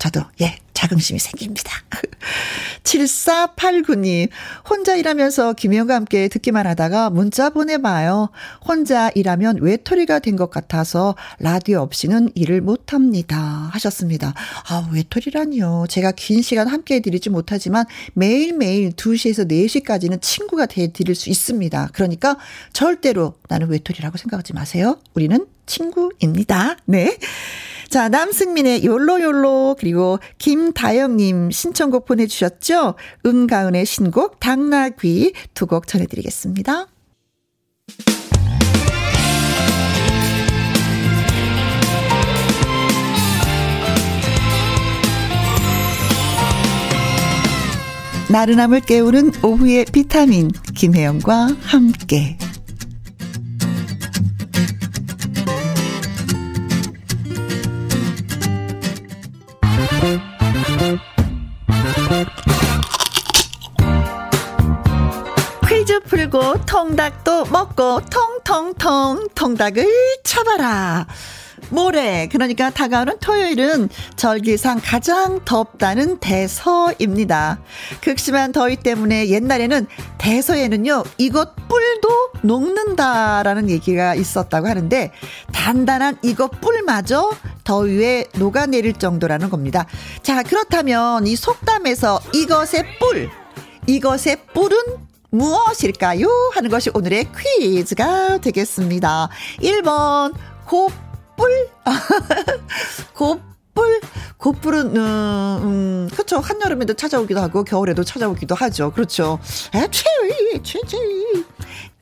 저도, 0.00 0.22
예, 0.40 0.56
자긍심이 0.74 1.18
생깁니다. 1.18 1.72
7489님, 2.84 4.28
혼자 4.68 4.94
일하면서 4.94 5.54
김혜영과 5.54 5.94
함께 5.94 6.28
듣기만 6.28 6.66
하다가 6.66 7.10
문자 7.10 7.48
보내봐요. 7.50 8.30
혼자 8.66 9.10
일하면 9.14 9.58
외톨이가 9.60 10.18
된 10.18 10.34
것 10.34 10.50
같아서 10.50 11.14
라디오 11.38 11.78
없이는 11.80 12.30
일을 12.34 12.60
못합니다. 12.60 13.36
하셨습니다. 13.72 14.34
아, 14.68 14.88
외톨이라니요. 14.92 15.86
제가 15.88 16.10
긴 16.10 16.42
시간 16.42 16.66
함께 16.66 16.96
해드리지 16.96 17.30
못하지만 17.30 17.84
매일매일 18.14 18.90
2시에서 18.90 19.48
4시까지는 19.48 20.20
친구가 20.20 20.66
돼드릴 20.66 21.14
수 21.14 21.30
있습니다. 21.30 21.90
그러니까 21.92 22.36
절대로 22.72 23.34
나는 23.48 23.68
외톨이라고 23.68 24.18
생각하지 24.18 24.54
마세요. 24.54 24.98
우리는 25.14 25.46
친구입니다. 25.66 26.78
네. 26.86 27.16
자, 27.88 28.08
남승민의 28.08 28.84
욜로욜로 28.84 29.76
그리고 29.78 30.18
김다영님 30.38 31.50
신청곡 31.50 32.04
보내주셨죠? 32.06 32.94
은가은의 33.24 33.86
신곡 33.86 34.40
당나귀 34.40 35.32
두 35.54 35.66
곡 35.66 35.86
전해드리겠습니다. 35.86 36.86
나른함을 48.30 48.80
깨우는 48.80 49.32
오후의 49.42 49.86
비타민 49.92 50.50
김혜영과 50.74 51.48
함께 51.62 52.36
퀴즈 65.68 66.00
풀고 66.00 66.64
통닭도 66.66 67.46
먹고 67.46 68.00
통통통 68.10 69.28
통닭을 69.34 69.86
쳐봐라. 70.24 71.06
모레 71.70 72.28
그러니까 72.30 72.70
다가오는 72.70 73.18
토요일은 73.18 73.88
절기상 74.16 74.80
가장 74.82 75.44
덥다는 75.44 76.18
대서입니다. 76.18 77.58
극심한 78.00 78.52
더위 78.52 78.76
때문에 78.76 79.28
옛날에는 79.28 79.86
대서에는요 80.18 81.04
이것 81.18 81.54
뿔도 81.68 82.08
녹는다라는 82.42 83.70
얘기가 83.70 84.14
있었다고 84.14 84.68
하는데 84.68 85.10
단단한 85.52 86.18
이것 86.22 86.60
뿔마저 86.60 87.32
더위에 87.64 88.26
녹아내릴 88.36 88.94
정도라는 88.94 89.50
겁니다. 89.50 89.86
자 90.22 90.42
그렇다면 90.42 91.26
이 91.26 91.36
속담에서 91.36 92.20
이것의 92.32 92.84
뿔 93.00 93.30
이것의 93.86 94.38
뿔은 94.52 94.78
무엇일까요? 95.30 96.28
하는 96.54 96.70
것이 96.70 96.90
오늘의 96.94 97.26
퀴즈가 97.58 98.38
되겠습니다. 98.38 99.28
1번 99.60 100.32
곱 100.64 100.92
뿔? 101.36 101.68
곱뿔? 103.14 104.00
곱뿔은, 104.38 104.96
음, 104.96 105.58
음, 105.62 106.08
그쵸. 106.14 106.38
한여름에도 106.38 106.94
찾아오기도 106.94 107.40
하고, 107.40 107.64
겨울에도 107.64 108.04
찾아오기도 108.04 108.54
하죠. 108.54 108.92
그렇죠. 108.92 109.38
에, 109.74 109.88
최위, 109.90 110.62
최지. 110.62 111.44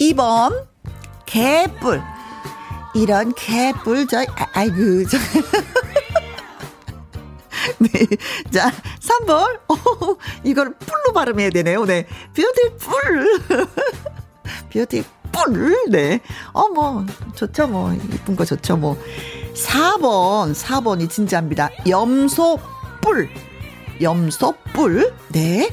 2번, 0.00 0.66
개뿔. 1.26 2.02
이런 2.94 3.32
개뿔, 3.34 4.06
저, 4.06 4.20
아, 4.20 4.46
아이고, 4.52 5.06
저. 5.08 5.18
네. 7.78 7.88
자, 8.50 8.70
3번. 9.00 9.60
오, 9.68 10.16
이걸 10.44 10.74
뿔로 10.74 11.12
발음해야 11.14 11.50
되네요. 11.50 11.84
네. 11.84 12.06
뷰티 12.34 12.76
뿔. 12.78 13.40
뷰티 14.72 15.04
뿔. 15.32 15.90
네. 15.90 16.20
어, 16.52 16.68
뭐, 16.68 17.04
좋죠, 17.34 17.66
뭐. 17.66 17.92
이쁜 17.92 18.36
거 18.36 18.44
좋죠, 18.44 18.76
뭐. 18.76 18.96
4번. 19.54 20.54
4번이 20.54 21.10
진짜입니다. 21.10 21.70
염소 21.88 22.58
뿔. 23.00 23.28
염소 24.00 24.54
뿔. 24.72 25.12
네. 25.32 25.68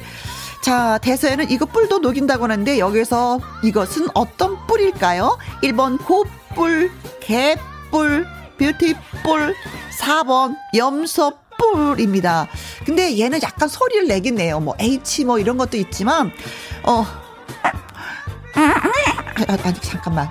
자, 0.62 0.98
대서에는 0.98 1.50
이거 1.50 1.64
뿔도 1.64 2.00
녹인다고 2.00 2.44
하는데 2.44 2.78
여기서 2.78 3.40
이것은 3.64 4.08
어떤 4.14 4.66
뿔일까요? 4.66 5.38
1번 5.62 5.98
고뿔, 6.04 6.90
개뿔, 7.20 8.26
뷰티뿔, 8.58 9.54
4번 9.98 10.56
염소 10.76 11.32
뿔입니다. 11.60 12.48
근데 12.84 13.18
얘는 13.18 13.40
약간 13.42 13.68
소리를 13.68 14.06
내긴 14.06 14.34
내요. 14.34 14.60
뭐 14.60 14.74
H 14.78 15.24
뭐 15.24 15.38
이런 15.38 15.56
것도 15.56 15.76
있지만 15.76 16.32
어 16.82 17.06
아, 18.54 19.56
아니 19.64 19.80
잠깐만. 19.80 20.28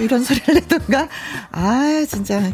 이런 0.00 0.22
소리를 0.22 0.54
내던가. 0.54 1.08
아, 1.52 2.04
진짜. 2.08 2.52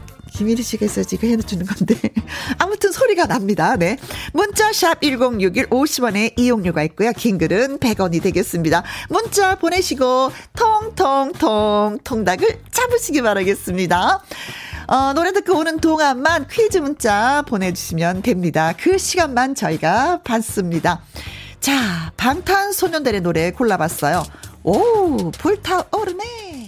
있어야지 0.87 1.17
이거 1.17 1.27
해주는 1.27 1.67
건데. 1.67 1.97
아무튼 2.59 2.93
소리가 2.93 3.27
납니다. 3.27 3.77
네. 3.77 3.97
문자샵 4.33 5.01
1061 5.03 5.67
50원에 5.69 6.33
이용료가 6.39 6.83
있고요. 6.85 7.13
긴 7.13 7.39
글은 7.39 7.79
100원이 7.79 8.23
되겠습니다. 8.23 8.83
문자 9.09 9.57
보내시고, 9.57 10.33
통통통, 10.57 11.99
통닭을 12.05 12.61
잡으시기 12.71 13.23
바라겠습니다. 13.23 14.23
어, 14.89 15.13
노래 15.15 15.33
듣고 15.33 15.59
오는 15.59 15.79
동안만 15.79 16.49
퀴즈 16.49 16.79
문자 16.79 17.43
보내주시면 17.47 18.23
됩니다. 18.23 18.75
그 18.79 18.99
시간만 18.99 19.55
저희가 19.55 20.23
받습니다. 20.23 21.03
자, 21.61 22.13
방탄소년단의 22.17 23.21
노래 23.21 23.53
골라봤어요. 23.53 24.25
오, 24.65 25.31
불타오르네. 25.31 26.62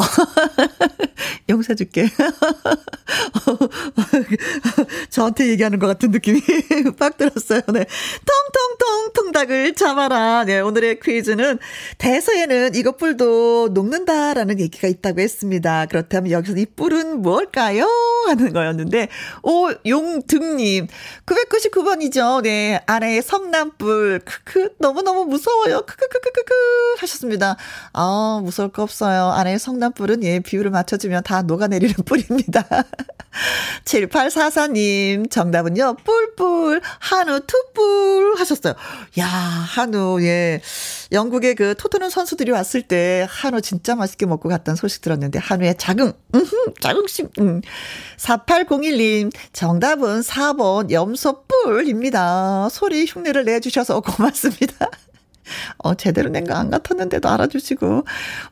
용서 1.48 1.74
줄게. 1.74 2.08
저한테 5.10 5.48
얘기하는 5.48 5.78
것 5.78 5.86
같은 5.86 6.10
느낌이 6.10 6.40
빡 6.98 7.16
들었어요. 7.16 7.60
네. 7.72 7.86
통통통 8.24 9.12
통닭을 9.14 9.74
잡아라. 9.74 10.44
네. 10.44 10.60
오늘의 10.60 11.00
퀴즈는 11.00 11.58
대서에는 11.98 12.74
이것 12.74 12.96
뿔도 12.96 13.70
녹는다라는 13.72 14.60
얘기가 14.60 14.88
있다고 14.88 15.20
했습니다. 15.20 15.86
그렇다면 15.86 16.32
여기서 16.32 16.56
이 16.56 16.66
뿔은 16.66 17.22
뭘까요? 17.22 17.86
하는 18.28 18.52
거였는데, 18.52 19.08
오, 19.42 19.70
용등님. 19.86 20.86
999번이죠. 21.26 22.42
네. 22.42 22.80
아래에 22.86 23.20
성남뿔. 23.20 24.20
크크. 24.24 24.74
너무 24.78 25.02
너무 25.02 25.24
무서워요. 25.24 25.82
크크크크크크. 25.82 26.54
하셨습니다. 26.98 27.56
아, 27.92 28.40
무서울 28.42 28.70
거 28.70 28.82
없어요. 28.82 29.30
아래에 29.30 29.58
성남 29.58 29.89
뿔은 29.92 30.22
예, 30.24 30.40
비율을 30.40 30.70
맞춰주면 30.70 31.22
다 31.22 31.42
녹아내리는 31.42 31.94
뿔입니다. 32.04 32.66
7844님, 33.84 35.30
정답은요, 35.30 35.96
뿔뿔 36.04 36.80
한우 36.98 37.40
투뿔 37.46 38.34
하셨어요. 38.36 38.74
야, 39.18 39.26
한우, 39.26 40.20
예. 40.22 40.60
영국의 41.12 41.54
그 41.54 41.74
토트넘 41.78 42.10
선수들이 42.10 42.50
왔을 42.50 42.82
때 42.82 43.26
한우 43.28 43.60
진짜 43.60 43.94
맛있게 43.94 44.26
먹고 44.26 44.48
갔다는 44.48 44.76
소식 44.76 45.00
들었는데, 45.02 45.38
한우의 45.38 45.76
자긍, 45.78 46.12
음흠, 46.34 46.74
자긍심, 46.80 47.28
음. 47.38 47.62
4801님, 48.16 49.32
정답은 49.52 50.20
4번 50.20 50.90
염소뿔입니다. 50.90 52.68
소리 52.70 53.06
흉내를 53.06 53.44
내주셔서 53.44 54.00
고맙습니다. 54.00 54.90
어, 55.78 55.94
제대로 55.94 56.28
낸 56.30 56.44
거 56.44 56.54
안 56.54 56.70
같았는데도 56.70 57.28
알아주시고. 57.28 58.04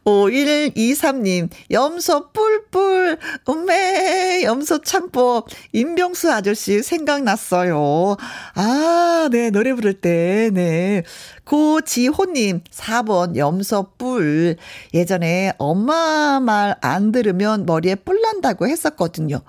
5123님, 0.04 1.48
염소 1.70 2.30
뿔뿔, 2.32 3.18
음메, 3.48 4.42
염소 4.44 4.82
참보, 4.82 5.44
임병수 5.72 6.32
아저씨 6.32 6.82
생각났어요. 6.82 8.16
아, 8.54 9.28
네, 9.30 9.50
노래 9.50 9.72
부를 9.72 9.94
때, 9.94 10.50
네. 10.52 11.02
고지호님, 11.44 12.62
4번 12.70 13.36
염소 13.36 13.88
뿔. 13.96 14.56
예전에 14.94 15.52
엄마 15.58 16.40
말 16.40 16.78
안 16.82 17.12
들으면 17.12 17.66
머리에 17.66 17.94
뿔 17.96 18.20
난다고 18.20 18.66
했었거든요. 18.68 19.40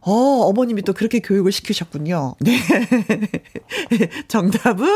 어, 0.00 0.12
어머님이 0.12 0.82
또 0.82 0.92
그렇게 0.92 1.20
교육을 1.20 1.52
시키셨군요. 1.52 2.34
네. 2.40 2.58
정답은 4.28 4.86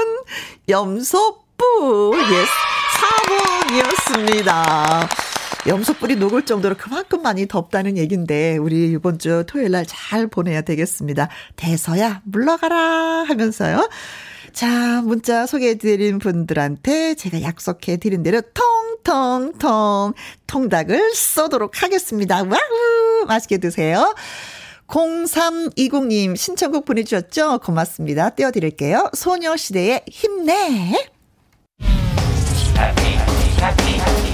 염소 0.69 1.39
뿔. 1.57 2.19
예, 2.19 2.45
4번이었습니다. 3.67 5.09
염소뿔이 5.67 6.17
녹을 6.17 6.45
정도로 6.45 6.77
그만큼 6.79 7.23
많이 7.23 7.49
덥다는 7.49 7.97
얘긴데 7.99 8.57
우리 8.59 8.93
이번 8.93 9.19
주 9.19 9.43
토요일 9.49 9.73
날 9.73 9.85
잘 9.87 10.29
보내야 10.29 10.61
되겠습니다. 10.63 11.29
대서야 11.57 12.21
물러가라 12.25 13.25
하면서요. 13.27 13.89
자, 14.53 15.03
문자 15.03 15.45
소개해드린 15.47 16.19
분들한테 16.19 17.15
제가 17.15 17.43
약속해드린 17.43 18.23
대로 18.23 18.41
통통통 19.05 20.15
통닭을 20.47 21.15
쏘도록 21.15 21.83
하겠습니다. 21.83 22.43
와우! 22.43 23.27
맛있게 23.27 23.59
드세요. 23.59 24.15
0320님 24.87 26.37
신청곡 26.37 26.85
보내주셨죠? 26.85 27.59
고맙습니다. 27.59 28.31
띄워드릴게요. 28.31 29.11
소녀시대의 29.15 30.05
힘내! 30.09 31.07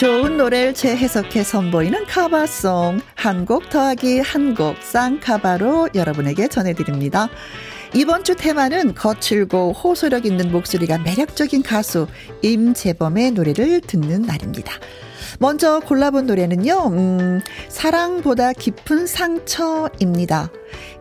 좋은 0.00 0.38
노래를 0.38 0.72
재해석해 0.72 1.42
선보이는 1.44 2.06
카바송 2.06 3.00
한 3.16 3.44
곡 3.44 3.68
더하기 3.68 4.20
한 4.20 4.54
곡 4.54 4.82
쌍카바로 4.82 5.90
여러분에게 5.94 6.48
전해드립니다. 6.48 7.28
이번 7.92 8.24
주 8.24 8.34
테마는 8.34 8.94
거칠고 8.94 9.74
호소력 9.74 10.24
있는 10.24 10.50
목소리가 10.50 10.96
매력적인 11.00 11.62
가수 11.62 12.06
임재범의 12.40 13.32
노래를 13.32 13.82
듣는 13.82 14.22
날입니다. 14.22 14.72
먼저 15.38 15.80
골라본 15.80 16.26
노래는요, 16.26 16.88
음, 16.88 17.40
사랑보다 17.68 18.52
깊은 18.52 19.06
상처입니다. 19.06 20.50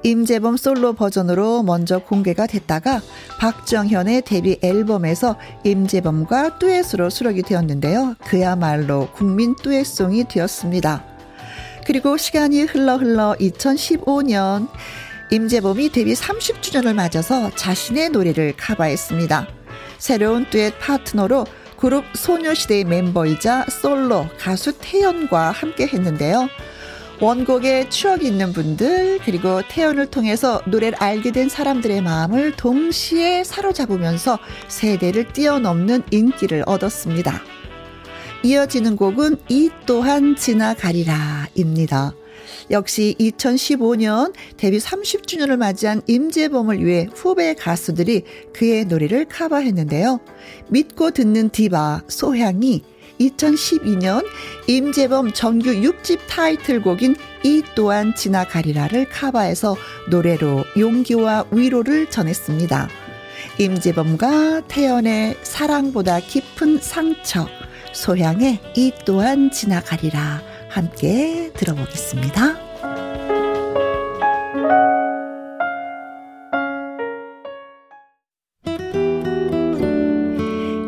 임재범 0.03 0.57
솔로 0.57 0.93
버전으로 0.93 1.63
먼저 1.63 1.99
공개가 1.99 2.47
됐다가 2.47 3.01
박정현의 3.39 4.21
데뷔 4.21 4.57
앨범에서 4.61 5.37
임재범과 5.63 6.59
듀엣으로 6.59 7.09
수록이 7.09 7.41
되었는데요. 7.41 8.15
그야말로 8.25 9.09
국민 9.13 9.55
듀엣송이 9.55 10.27
되었습니다. 10.27 11.05
그리고 11.85 12.17
시간이 12.17 12.63
흘러 12.63 12.97
흘러 12.97 13.35
2015년 13.39 14.67
임재범이 15.31 15.91
데뷔 15.91 16.13
30주년을 16.13 16.93
맞아서 16.93 17.51
자신의 17.55 18.09
노래를 18.09 18.53
카바했습니다. 18.57 19.47
새로운 19.97 20.49
듀엣 20.49 20.79
파트너로 20.79 21.45
그룹 21.79 22.03
소녀시대의 22.13 22.83
멤버이자 22.83 23.67
솔로 23.69 24.27
가수 24.37 24.73
태연과 24.79 25.51
함께 25.51 25.87
했는데요. 25.87 26.49
원곡에 27.21 27.89
추억이 27.89 28.27
있는 28.27 28.51
분들, 28.51 29.19
그리고 29.23 29.61
태연을 29.67 30.07
통해서 30.07 30.61
노래를 30.65 30.97
알게 31.01 31.31
된 31.31 31.47
사람들의 31.47 32.01
마음을 32.01 32.51
동시에 32.55 33.43
사로잡으면서 33.43 34.39
세대를 34.67 35.31
뛰어넘는 35.31 36.03
인기를 36.11 36.63
얻었습니다. 36.65 37.41
이어지는 38.43 38.95
곡은 38.95 39.37
이 39.49 39.69
또한 39.85 40.35
지나가리라 40.35 41.47
입니다. 41.55 42.13
역시 42.71 43.15
2015년 43.19 44.33
데뷔 44.57 44.77
30주년을 44.77 45.57
맞이한 45.57 46.01
임재범을 46.07 46.85
위해 46.85 47.07
후배 47.13 47.53
가수들이 47.53 48.23
그의 48.53 48.85
노래를 48.85 49.25
커버했는데요. 49.25 50.19
믿고 50.69 51.11
듣는 51.11 51.49
디바 51.49 52.03
소향이 52.07 52.83
2012년 53.19 54.25
임재범 54.67 55.33
정규 55.33 55.71
6집 55.71 56.19
타이틀곡인 56.29 57.15
이 57.43 57.63
또한 57.75 58.15
지나가리라를 58.15 59.09
커버해서 59.09 59.75
노래로 60.09 60.63
용기와 60.77 61.45
위로를 61.51 62.09
전했습니다. 62.09 62.89
임재범과 63.57 64.67
태연의 64.67 65.37
사랑보다 65.43 66.19
깊은 66.19 66.79
상처, 66.79 67.47
소향의 67.93 68.59
이 68.75 68.93
또한 69.05 69.51
지나가리라 69.51 70.41
함께 70.69 71.51
들어보겠습니다. 71.55 72.69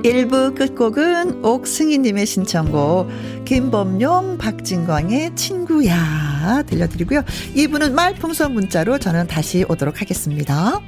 일부 0.04 0.54
끝곡은 0.56 1.46
옥승희님의 1.46 2.26
신청곡 2.26 3.08
김범용 3.46 4.38
박진광의 4.38 5.36
친구야 5.36 6.64
들려드리고요. 6.68 7.22
2부는 7.56 7.94
말풍선 7.94 8.54
문자로 8.54 8.98
저는 8.98 9.28
다시 9.28 9.64
오도록 9.70 10.02
하겠습니다. 10.02 10.80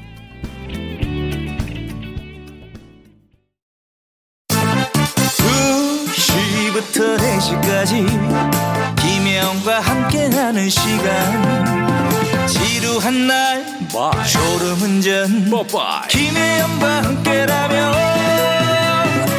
졸음운전 15.28 15.68
Bye. 15.68 16.08
김혜영과 16.10 17.04
함께라면 17.04 17.94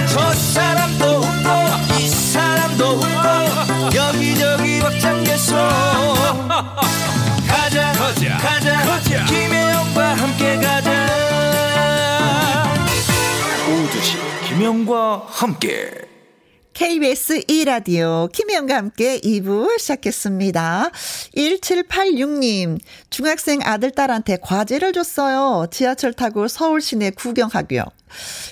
저 0.08 0.32
사람도 0.32 1.04
웃고 1.18 1.98
이 2.00 2.08
사람도 2.08 2.84
웃고 2.84 3.96
여기저기 3.96 4.80
벅장개소 4.80 5.56
가자 7.48 7.92
가자 7.92 8.38
가자, 8.38 8.76
가자. 8.84 9.24
김혜영과 9.26 10.14
함께 10.14 10.56
가자 10.56 11.06
오두시 13.68 14.16
김혜영과 14.48 15.26
함께 15.28 16.13
KBS 16.74 17.42
2라디오 17.42 18.30
김혜영과 18.32 18.76
함께 18.76 19.20
2부 19.20 19.78
시작했습니다. 19.78 20.90
1786님, 21.36 22.80
중학생 23.10 23.60
아들, 23.62 23.92
딸한테 23.92 24.38
과제를 24.42 24.92
줬어요. 24.92 25.68
지하철 25.70 26.12
타고 26.12 26.48
서울 26.48 26.80
시내 26.80 27.10
구경하고요. 27.10 27.84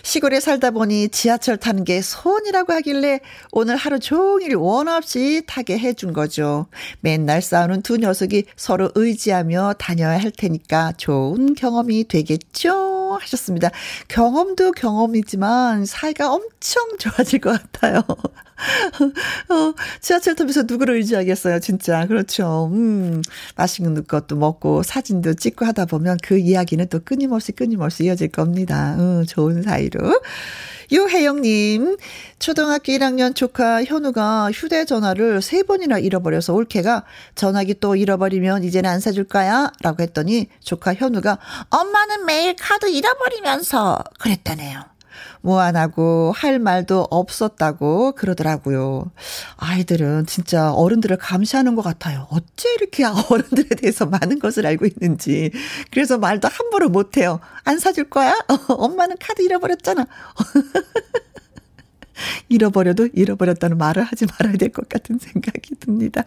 시골에 0.03 0.41
살다 0.41 0.71
보니 0.71 1.09
지하철 1.09 1.57
타는 1.57 1.85
게 1.85 2.03
소원이라고 2.03 2.73
하길래 2.73 3.21
오늘 3.51 3.77
하루 3.77 3.99
종일 3.99 4.57
원 4.57 4.89
없이 4.89 5.43
타게 5.47 5.79
해준 5.79 6.13
거죠. 6.13 6.67
맨날 7.01 7.43
싸우는 7.43 7.83
두 7.83 7.97
녀석이 7.97 8.45
서로 8.57 8.91
의지하며 8.95 9.75
다녀야 9.79 10.19
할 10.21 10.31
테니까 10.31 10.93
좋은 10.97 11.55
경험이 11.55 12.09
되겠죠? 12.09 13.19
하셨습니다. 13.21 13.71
경험도 14.09 14.73
경험이지만 14.73 15.85
사이가 15.87 16.33
엄청 16.33 16.97
좋아질 16.99 17.41
것 17.41 17.61
같아요. 17.61 18.03
어, 19.49 19.75
지하철 20.01 20.35
타면서 20.35 20.63
누구를 20.63 20.97
의지하겠어요, 20.97 21.61
진짜. 21.61 22.07
그렇죠. 22.07 22.71
음, 22.73 23.23
맛있는 23.57 24.05
것도 24.07 24.37
먹고 24.37 24.83
사진도 24.83 25.35
찍고 25.35 25.65
하다 25.65 25.87
보면 25.87 26.19
그 26.23 26.39
이야기는 26.39 26.89
또 26.89 27.01
끊임없이 27.01 27.53
끊임없이 27.53 28.05
이어질 28.05 28.29
겁니다. 28.29 28.97
음, 28.99 29.25
좋은 29.27 29.52
사이로. 29.61 30.23
유혜영님, 30.91 31.97
초등학교 32.39 32.93
1학년 32.93 33.35
조카 33.35 33.83
현우가 33.83 34.51
휴대전화를 34.53 35.41
세 35.41 35.63
번이나 35.63 35.99
잃어버려서 35.99 36.53
올케가 36.53 37.05
전화기 37.35 37.81
또 37.81 37.97
잃어버리면 37.97 38.65
이제는 38.65 38.91
안 38.91 39.01
사줄 39.01 39.25
거야? 39.25 39.71
라고 39.81 40.03
했더니 40.03 40.49
조카 40.61 40.93
현우가 40.95 41.39
엄마는 41.71 42.27
매일 42.27 42.55
카드 42.57 42.91
잃어버리면서 42.91 44.05
그랬다네요. 44.19 44.92
뭐안 45.41 45.77
하고 45.77 46.33
할 46.35 46.59
말도 46.59 47.09
없었다고 47.11 48.13
그러더라고요. 48.13 49.11
아이들은 49.57 50.27
진짜 50.27 50.73
어른들을 50.73 51.17
감시하는 51.19 51.75
것 51.75 51.83
같아요. 51.83 52.27
어째 52.31 52.73
이렇게 52.77 53.05
어른들에 53.31 53.77
대해서 53.77 54.07
많은 54.07 54.39
것을 54.39 54.67
알고 54.67 54.87
있는지. 54.87 55.51
그래서 55.91 56.19
말도 56.19 56.49
함부로 56.49 56.89
못해요. 56.89 57.41
안 57.65 57.79
사줄 57.79 58.11
거야? 58.11 58.39
엄마는 58.69 59.17
카드 59.21 59.43
잃어버렸잖아. 59.43 60.07
잃어버려도 62.49 63.09
잃어버렸다는 63.15 63.79
말을 63.79 64.03
하지 64.03 64.27
말아야 64.27 64.57
될 64.57 64.73
것 64.73 64.89
같은 64.89 65.19
생각이 65.19 65.75
듭니다. 65.81 66.25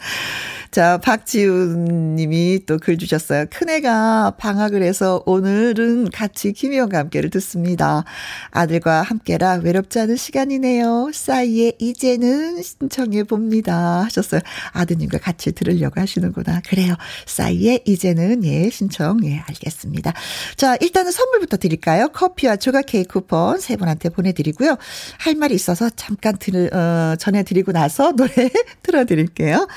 자, 0.71 0.97
박지훈 0.99 2.15
님이 2.15 2.59
또 2.65 2.77
글 2.77 2.97
주셨어요. 2.97 3.45
큰애가 3.49 4.35
방학을 4.37 4.83
해서 4.83 5.23
오늘은 5.25 6.09
같이 6.11 6.51
김희영과 6.53 6.99
함께를 6.99 7.29
듣습니다. 7.31 8.03
아들과 8.51 9.01
함께라 9.01 9.53
외롭지 9.63 9.99
않은 9.99 10.15
시간이네요. 10.17 11.09
싸이의 11.13 11.75
이제는 11.79 12.61
신청해 12.61 13.23
봅니다. 13.23 14.03
하셨어요. 14.03 14.41
아드님과 14.73 15.17
같이 15.19 15.51
들으려고 15.53 15.99
하시는구나. 15.99 16.61
그래요. 16.67 16.93
싸이의 17.25 17.81
이제는 17.85 18.43
예, 18.43 18.69
신청 18.69 19.19
예, 19.23 19.39
알겠습니다. 19.47 20.13
자, 20.57 20.75
일단은 20.81 21.11
선물부터 21.11 21.57
드릴까요? 21.57 22.09
커피와 22.09 22.57
조각 22.57 22.85
케이크 22.85 23.13
쿠폰 23.13 23.59
세 23.59 23.75
분한테 23.77 24.09
보내드리고요. 24.09 24.77
할 25.19 25.35
말이 25.35 25.55
있어서 25.55 25.84
잠깐 25.95 26.37
들, 26.37 26.73
어, 26.73 27.15
전해드리고 27.17 27.71
나서 27.71 28.11
노래 28.17 28.49
틀어드릴게요. 28.83 29.67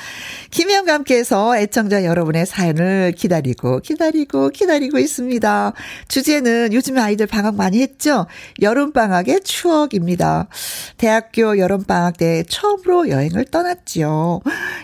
김혜영과 0.50 0.94
함께해서 0.94 1.56
애청자 1.56 2.04
여러분의 2.04 2.46
사연을 2.46 3.12
기다리고, 3.16 3.80
기다리고, 3.80 4.50
기다리고 4.50 4.98
있습니다. 4.98 5.72
주제는 6.08 6.72
요즘에 6.72 7.00
아이들 7.00 7.26
방학 7.26 7.56
많이 7.56 7.80
했죠? 7.80 8.26
여름방학의 8.60 9.42
추억입니다. 9.42 10.48
대학교 10.96 11.58
여름방학 11.58 12.16
때 12.16 12.44
처음으로 12.48 13.08
여행을 13.08 13.46
떠났지요. 13.46 14.40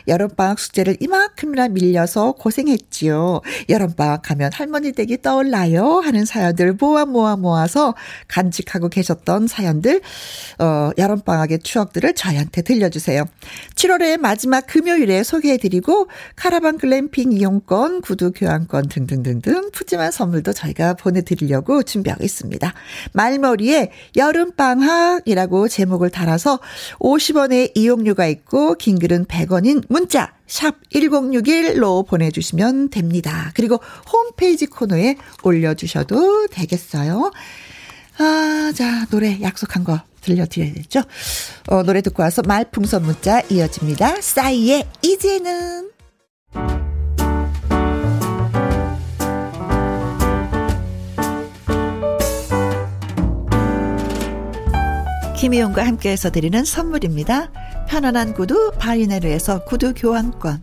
여름방학 0.09 0.59
숙제를 0.59 0.97
이만큼이나 1.01 1.69
밀려서 1.69 2.33
고생했지요. 2.33 3.41
여름방학 3.69 4.31
하면 4.31 4.51
할머니 4.53 4.93
댁이 4.93 5.23
떠올라요. 5.23 6.01
하는 6.01 6.25
사연들 6.25 6.75
모아 6.75 7.05
모아 7.05 7.37
모아서 7.37 7.95
간직하고 8.29 8.89
계셨던 8.89 9.47
사연들, 9.47 10.01
어, 10.59 10.91
여름방학의 11.05 11.61
추억들을 11.61 12.15
저희한테 12.15 12.63
들려주세요. 12.63 13.25
7월의 13.75 14.19
마지막 14.19 14.67
금요일에 14.67 15.23
소개해드리고, 15.23 16.09
카라반 16.37 16.79
글램핑 16.79 17.33
이용권, 17.33 18.01
구두 18.01 18.33
교환권 18.33 18.89
등등등등 18.89 19.71
푸짐한 19.73 20.11
선물도 20.11 20.53
저희가 20.53 20.95
보내드리려고 20.95 21.83
준비하고 21.83 22.25
있습니다. 22.25 22.73
말머리에 23.13 23.91
여름방학이라고 24.17 25.69
제목을 25.69 26.11
달아서 26.11 26.61
50원의 26.99 27.73
이용료가 27.75 28.27
있고, 28.27 28.75
긴 28.75 28.99
글은 28.99 29.27
100원인 29.27 29.85
문자, 29.89 30.33
샵 30.47 30.77
1061로 30.91 32.07
보내주시면 32.07 32.91
됩니다. 32.91 33.53
그리고 33.55 33.81
홈페이지 34.11 34.67
코너에 34.67 35.17
올려주셔도 35.43 36.49
되겠어요. 36.49 37.31
아, 38.19 38.73
자, 38.75 39.07
노래 39.11 39.41
약속한 39.43 39.83
거 39.85 40.01
들려드려야죠. 40.25 41.03
어, 41.69 41.83
노래 41.83 42.01
듣고 42.01 42.23
와서 42.23 42.43
말풍선 42.47 43.03
문자 43.03 43.41
이어집니다. 43.51 44.21
싸이의 44.21 44.85
이제는. 45.03 45.91
김희용과 55.37 55.87
함께해서 55.87 56.31
드리는 56.31 56.65
선물입니다. 56.65 57.51
편안한 57.87 58.33
구두 58.33 58.73
바이네르에서 58.79 59.65
구두 59.65 59.93
교환권. 59.95 60.63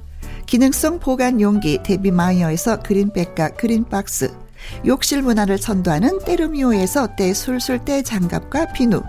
기능성 0.51 0.99
보관 0.99 1.39
용기 1.39 1.81
데비마이어에서 1.81 2.81
그린백과 2.81 3.51
그린박스 3.51 4.35
욕실 4.85 5.21
문화를 5.21 5.57
선도하는 5.57 6.19
때르미오에서 6.25 7.15
때술술 7.15 7.85
때장갑과 7.85 8.73
비누 8.73 9.01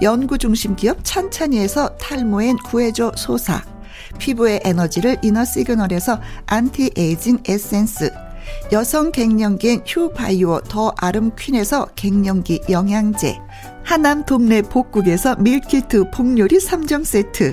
연구중심 0.00 0.76
기업 0.76 0.98
찬찬이에서 1.02 1.96
탈모엔 1.96 2.58
구해줘 2.58 3.10
소사 3.16 3.60
피부의 4.18 4.60
에너지를 4.62 5.16
이너 5.24 5.44
시그널에서 5.44 6.20
안티에이징 6.46 7.40
에센스 7.44 8.12
여성 8.70 9.10
갱년기엔 9.10 9.82
휴바이오 9.84 10.60
더 10.60 10.94
아름퀸에서 10.98 11.86
갱년기 11.96 12.66
영양제 12.70 13.36
하남 13.82 14.24
동네 14.24 14.62
복국에서 14.62 15.34
밀키트 15.36 16.10
복요리 16.12 16.58
3종 16.58 17.04
세트 17.04 17.52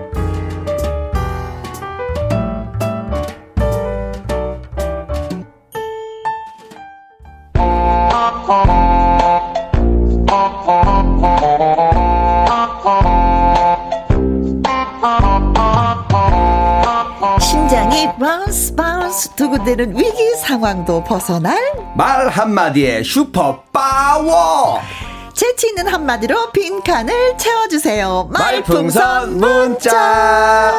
두근대는 19.61 19.97
위기 19.97 20.35
상황도 20.35 21.03
벗어날 21.03 21.57
말 21.95 22.27
한마디에 22.29 23.03
슈퍼 23.03 23.61
파워. 23.71 24.79
재치 25.33 25.67
있는 25.69 25.87
한마디로 25.87 26.51
빈칸을 26.51 27.37
채워주세요. 27.37 28.29
말풍선 28.31 29.37
문자. 29.37 30.71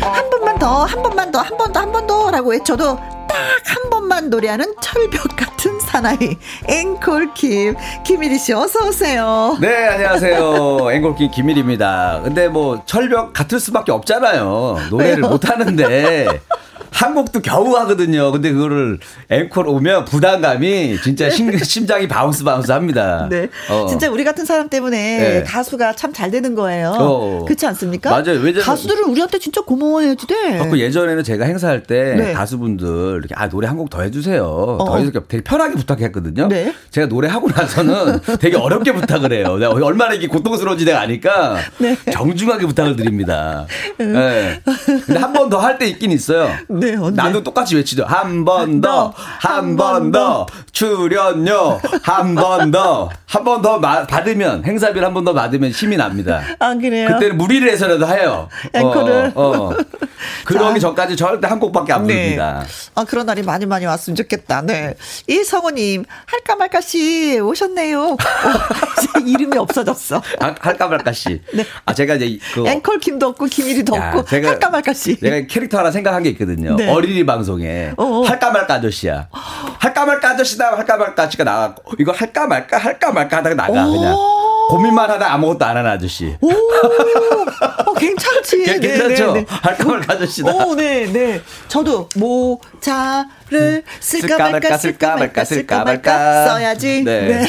한 0.00 0.30
번만 0.30 0.58
더 0.58 0.84
한 0.84 1.02
번만 1.02 1.30
더 1.32 1.40
한 1.42 1.56
번 1.56 1.72
더 1.72 1.80
한 1.80 1.92
번 1.92 2.06
더라고 2.06 2.50
외쳐도 2.50 2.96
딱 2.96 3.19
한 3.64 3.90
번만 3.90 4.30
노래하는 4.30 4.74
철벽 4.80 5.36
같은 5.36 5.78
사나이 5.80 6.36
앵콜킴 6.68 7.76
김일희 8.04 8.38
씨 8.38 8.52
어서 8.52 8.86
오세요. 8.88 9.56
네 9.60 9.86
안녕하세요 9.88 10.90
앵콜킴 10.92 11.30
김일입니다. 11.30 12.20
근데 12.22 12.48
뭐 12.48 12.82
철벽 12.86 13.32
같을 13.32 13.60
수밖에 13.60 13.92
없잖아요. 13.92 14.78
노래를 14.90 15.20
못 15.22 15.48
하는데 15.48 16.40
한 16.90 17.14
곡도 17.14 17.40
겨우 17.42 17.74
하거든요. 17.76 18.30
근데 18.32 18.52
그거를 18.52 18.98
앵콜 19.30 19.66
오면 19.68 20.04
부담감이 20.06 20.98
진짜 21.02 21.30
심, 21.30 21.56
심장이 21.58 22.06
bounce 22.08 22.44
bounce 22.44 22.70
합니다. 22.72 23.26
네. 23.30 23.48
어. 23.70 23.86
진짜 23.88 24.10
우리 24.10 24.24
같은 24.24 24.44
사람 24.44 24.68
때문에 24.68 25.18
네. 25.18 25.44
가수가 25.44 25.94
참 25.94 26.10
잘 26.12 26.30
되는 26.32 26.54
거예요. 26.56 26.92
어. 26.98 27.44
그렇지 27.46 27.64
않습니까? 27.66 28.10
맞아요. 28.10 28.40
왜냐면 28.40 28.62
가수들은 28.62 29.04
우리한테 29.04 29.38
진짜 29.38 29.60
고마워해야지 29.60 30.26
돼. 30.26 30.58
그 30.68 30.78
예전에는 30.80 31.22
제가 31.22 31.44
행사할 31.44 31.84
때 31.84 32.14
네. 32.16 32.32
가수분들 32.32 33.20
이렇게 33.20 33.34
아 33.36 33.48
노래 33.48 33.68
한 33.68 33.76
곡 33.76 33.88
더 33.90 34.02
해주세요. 34.02 34.44
어. 34.44 34.84
더 34.84 34.96
해주세요. 34.98 35.22
되게 35.28 35.42
편하게 35.44 35.76
부탁했거든요. 35.76 36.48
네. 36.48 36.74
제가 36.90 37.06
노래 37.08 37.28
하고 37.28 37.48
나서는 37.48 38.20
되게 38.40 38.56
어렵게 38.56 38.92
부탁을 38.92 39.32
해요. 39.32 39.56
내가 39.56 39.72
얼마나 39.72 40.12
이게 40.14 40.26
고통스러운지 40.26 40.84
내가 40.84 41.00
아니까 41.00 41.56
네. 41.78 41.96
정중하게 42.12 42.66
부탁을 42.66 42.96
드립니다. 42.96 43.66
음. 44.00 44.12
네. 44.12 44.60
근데 45.06 45.18
한 45.20 45.32
번 45.32 45.48
더 45.48 45.58
할 45.60 45.78
때 45.78 45.86
있긴 45.86 46.10
있어요. 46.10 46.50
네, 46.80 46.96
언제? 46.96 47.22
나도 47.22 47.42
똑같이 47.42 47.76
외치죠. 47.76 48.04
한 48.04 48.44
번 48.44 48.80
더, 48.80 49.12
한 49.16 49.76
번 49.76 50.10
더, 50.12 50.46
출연료, 50.72 51.78
한 52.02 52.34
번 52.34 52.70
더, 52.70 53.10
한 53.26 53.44
번 53.44 53.62
더 53.62 53.78
받으면, 53.80 54.64
행사비를 54.64 55.06
한 55.06 55.14
번 55.14 55.24
더 55.24 55.32
받으면 55.32 55.70
힘이 55.70 55.96
납니다. 55.96 56.42
아, 56.58 56.74
그래요? 56.74 57.08
그때는 57.08 57.36
무리를 57.36 57.68
해서라도 57.70 58.06
해요. 58.08 58.48
앵콜을. 58.72 59.32
어, 59.34 59.42
어. 59.70 59.76
그러기 60.44 60.80
전까지 60.80 61.16
절대 61.16 61.46
한 61.46 61.58
곡밖에 61.60 61.92
안 61.92 62.06
네. 62.06 62.14
부릅니다. 62.14 62.64
아, 62.94 63.04
그런 63.04 63.26
날이 63.26 63.42
많이 63.42 63.66
많이 63.66 63.86
왔으면 63.86 64.16
좋겠다. 64.16 64.62
네. 64.62 64.94
이성우님, 65.28 66.04
할까 66.26 66.56
말까 66.56 66.80
씨 66.80 67.38
오셨네요. 67.40 68.02
어, 68.12 68.16
이름이 69.24 69.56
없어졌어. 69.58 70.22
아, 70.40 70.54
할까 70.60 70.88
말까 70.88 71.12
씨. 71.12 71.40
네. 71.54 71.64
아, 71.84 71.94
제가 71.94 72.14
이제 72.14 72.38
그. 72.54 72.66
앵콜 72.66 72.98
김도 73.00 73.28
없고, 73.28 73.46
김일이도 73.46 73.94
없고, 73.94 74.24
할까 74.28 74.70
말까 74.70 74.92
씨. 74.92 75.16
내가 75.20 75.46
캐릭터 75.46 75.78
하나 75.78 75.90
생각한 75.90 76.22
게 76.22 76.30
있거든요. 76.30 76.69
네. 76.76 76.88
어린이 76.90 77.24
방송에 77.24 77.92
어어. 77.96 78.22
할까 78.24 78.50
말까 78.50 78.74
아저씨야. 78.74 79.28
할까 79.78 80.06
말까 80.06 80.30
아저씨다 80.30 80.76
할까 80.76 80.96
말까 80.96 81.22
아저씨가 81.22 81.44
나가고 81.44 81.92
이거 81.98 82.12
할까 82.12 82.46
말까 82.46 82.78
할까 82.78 83.12
말까 83.12 83.36
하다가 83.38 83.54
나가 83.54 83.72
그냥. 83.86 84.14
고민만 84.70 85.10
하다 85.10 85.32
아무것도 85.34 85.64
안 85.64 85.76
하는 85.76 85.90
아저씨. 85.90 86.36
오, 86.40 86.48
어, 86.48 87.92
괜찮지. 87.94 88.58
네, 88.66 88.78
괜찮죠? 88.78 89.32
네, 89.32 89.40
네. 89.40 89.46
할까 89.48 89.84
말까 89.84 90.14
아저씨다. 90.14 90.52
오, 90.52 90.74
네, 90.76 91.06
네. 91.12 91.40
저도 91.66 92.08
모자를 92.14 93.82
쓸까, 93.98 94.38
말까, 94.38 94.78
쓸까 94.78 95.16
말까, 95.16 95.44
쓸까 95.44 95.84
말까 95.84 96.44
써야지. 96.46 97.02
네. 97.04 97.44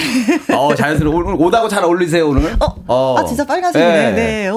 네. 0.48 0.56
어, 0.56 0.74
자연스러워. 0.74 1.16
오늘 1.18 1.36
오다고 1.38 1.68
잘 1.68 1.84
어울리세요, 1.84 2.28
오늘. 2.28 2.56
어, 2.60 2.76
어. 2.88 3.16
아, 3.20 3.26
진짜 3.26 3.46
빨간색이네. 3.46 4.12
네. 4.12 4.12
네. 4.14 4.48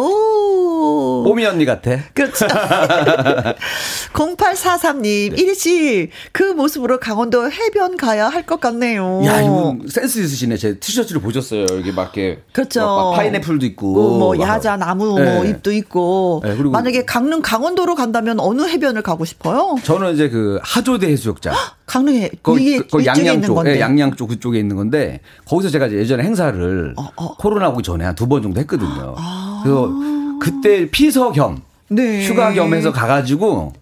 오. 0.85 1.25
뽀미 1.25 1.45
언니 1.47 1.65
같아. 1.65 1.99
그렇죠. 2.15 2.47
0843님, 4.13 5.39
이리 5.39 5.55
씨, 5.55 6.11
그 6.33 6.43
모습으로 6.43 6.99
강원도 7.01 7.51
해변 7.51 7.97
가야 7.97 8.29
할 8.29 8.45
것 8.45 8.61
같네요. 8.61 9.23
야, 9.25 9.41
이거 9.41 9.75
센스 9.89 10.19
있으시네. 10.19 10.59
제 10.59 10.79
티셔츠를 10.79 11.23
보셨어요. 11.23 11.65
여기 11.71 11.93
막 11.93 12.15
이렇게. 12.15 12.43
그렇죠. 12.53 12.81
막, 12.81 12.97
막 13.11 13.17
파인애플도 13.17 13.65
있고. 13.67 14.19
뭐, 14.19 14.39
야자, 14.39 14.77
나무, 14.77 15.19
네. 15.19 15.35
뭐, 15.35 15.45
잎도 15.47 15.73
있고. 15.73 16.43
네, 16.45 16.55
그리고 16.55 16.71
만약에 16.71 17.07
강릉 17.07 17.41
강원도로 17.41 17.95
간다면 17.95 18.39
어느 18.41 18.63
해변을 18.69 19.01
가고 19.03 19.25
싶어요? 19.25 19.77
저는 19.83 20.13
이제 20.13 20.29
그 20.29 20.59
하조대 20.63 21.09
해수욕장. 21.11 21.55
강릉에 21.87 22.31
거기 22.43 22.79
그 22.81 23.05
양양 23.07 23.41
쪽, 23.43 23.63
네, 23.63 23.81
양양 23.81 24.17
쪽 24.17 24.29
그쪽에 24.29 24.59
있는 24.59 24.77
건데 24.77 25.21
거기서 25.47 25.71
제가 25.71 25.91
예전에 25.93 26.23
행사를 26.25 26.95
어, 26.97 27.09
어. 27.17 27.37
코로나 27.37 27.69
오기 27.71 27.83
전에 27.83 28.05
한 28.05 28.15
두 28.15 28.27
번 28.27 28.43
정도 28.43 28.59
했거든요. 28.61 29.15
아. 29.19 29.61
그래서 29.63 29.91
그때 30.41 30.91
피서 30.91 31.33
겸 31.33 31.63
네. 31.89 32.27
휴가 32.27 32.53
겸해서 32.53 32.93
가가지고 32.93 33.73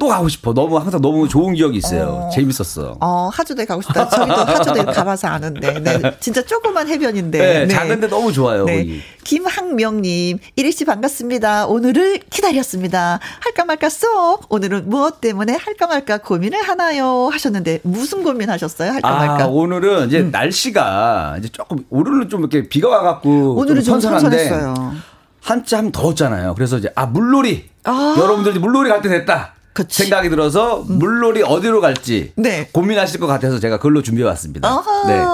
또 0.00 0.08
가고 0.08 0.30
싶어. 0.30 0.54
너무 0.54 0.78
항상 0.78 0.98
너무 1.02 1.28
좋은 1.28 1.52
기억이 1.52 1.76
있어요. 1.76 2.04
어. 2.06 2.30
재밌었어. 2.32 2.96
어, 3.00 3.28
하주대 3.30 3.66
가고 3.66 3.82
싶다. 3.82 4.08
저희도 4.08 4.34
하주대 4.34 4.84
가봐서 4.90 5.28
아는데. 5.28 5.78
네. 5.78 6.16
진짜 6.20 6.42
조그만 6.42 6.88
해변인데. 6.88 7.38
네, 7.38 7.66
네. 7.66 7.68
작은데 7.68 8.08
너무 8.08 8.32
좋아요. 8.32 8.64
네. 8.64 8.78
거기. 8.78 9.02
김학명님, 9.24 10.38
이리 10.56 10.72
씨 10.72 10.86
반갑습니다. 10.86 11.66
오늘을 11.66 12.20
기다렸습니다. 12.30 13.20
할까 13.40 13.66
말까 13.66 13.90
쏙. 13.90 14.46
오늘은 14.48 14.88
무엇 14.88 15.20
때문에 15.20 15.54
할까 15.54 15.86
말까 15.86 16.16
고민을 16.18 16.62
하나요? 16.62 17.28
하셨는데 17.30 17.80
무슨 17.82 18.22
고민하셨어요? 18.24 18.92
할까 18.92 19.06
아, 19.06 19.26
말까? 19.26 19.48
오늘은 19.48 20.08
이제 20.08 20.20
음. 20.20 20.30
날씨가 20.30 21.36
이제 21.40 21.48
조금 21.50 21.84
오늘은 21.90 22.30
좀 22.30 22.40
이렇게 22.40 22.66
비가 22.70 22.88
와갖고 22.88 23.56
오늘은 23.56 23.82
좀 23.82 24.00
선선한데 24.00 24.50
한참 25.42 25.90
더웠잖아요. 25.92 26.54
그래서 26.54 26.78
이제 26.78 26.90
아 26.94 27.06
물놀이 27.06 27.68
아. 27.84 28.14
여러분들 28.18 28.52
물놀이 28.60 28.88
갈 28.90 29.00
때 29.02 29.08
됐다. 29.08 29.54
그치. 29.72 30.02
생각이 30.02 30.28
들어서 30.28 30.82
음. 30.82 30.98
물놀이 30.98 31.42
어디로 31.42 31.80
갈지 31.80 32.32
네. 32.36 32.68
고민하실 32.72 33.20
것 33.20 33.26
같아서 33.28 33.58
제가 33.60 33.76
그걸로 33.78 34.02
준비해 34.02 34.26
왔습니다. 34.28 34.82
네. 35.06 35.24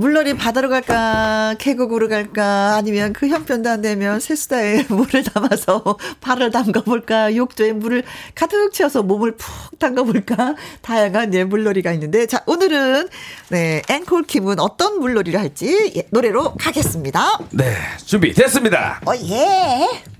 물놀이 0.00 0.34
바다로 0.34 0.70
갈까 0.70 1.54
계곡으로 1.58 2.08
갈까 2.08 2.74
아니면 2.76 3.12
그 3.12 3.28
형편도 3.28 3.68
안 3.68 3.82
되면 3.82 4.18
세수다에 4.18 4.86
물을 4.88 5.22
담아서 5.22 5.98
발을 6.22 6.50
담가 6.50 6.80
볼까 6.80 7.36
욕조에 7.36 7.74
물을 7.74 8.02
가득 8.34 8.72
채워서 8.72 9.02
몸을 9.02 9.32
푹 9.32 9.78
담가 9.78 10.02
볼까 10.02 10.54
다양한 10.80 11.34
예 11.34 11.44
물놀이가 11.44 11.92
있는데 11.92 12.24
자 12.24 12.42
오늘은 12.46 13.08
네 13.50 13.82
앵콜 13.90 14.22
킴은 14.24 14.58
어떤 14.58 15.00
물놀이를 15.00 15.38
할지 15.38 15.92
예, 15.94 16.06
노래로 16.10 16.54
가겠습니다. 16.54 17.38
네 17.50 17.76
준비 18.06 18.32
됐습니다. 18.32 19.02
어 19.04 19.12
예. 19.14 20.19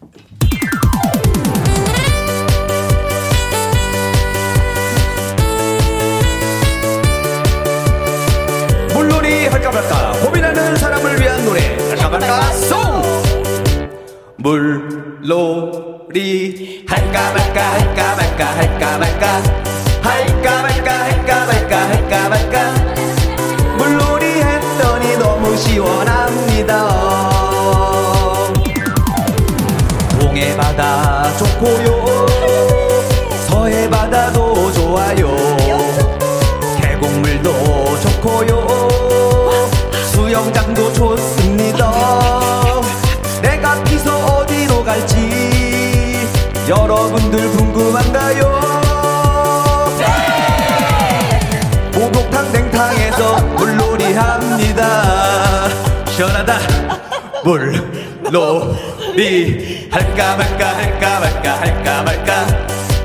물놀이 9.01 9.47
할까 9.47 9.71
말까. 9.73 10.13
고민하는 10.23 10.77
사람을 10.77 11.19
위한 11.19 11.43
노래. 11.47 11.75
할까 11.89 12.11
말까. 12.11 12.43
송! 12.53 13.03
물놀이 14.37 15.65
할까 16.87 17.33
말까 17.33 17.73
할까 17.73 18.17
말까 18.17 18.45
할까 18.57 18.99
말까. 18.99 19.43
할까 20.03 20.63
말까 20.63 20.93
할까 20.93 21.47
말까 21.47 21.89
할까 21.89 22.29
말까. 22.29 22.75
물놀이 23.79 24.27
했더니 24.43 25.17
너무 25.17 25.57
시원합니다. 25.57 26.89
동해 30.21 30.55
바다 30.59 31.25
좋고요 31.39 32.00
물놀이 57.51 57.79
할까 59.91 60.37
말까 60.37 60.77
할까 60.77 61.19
말까 61.21 61.61
할까 61.61 62.03
말까 62.05 62.47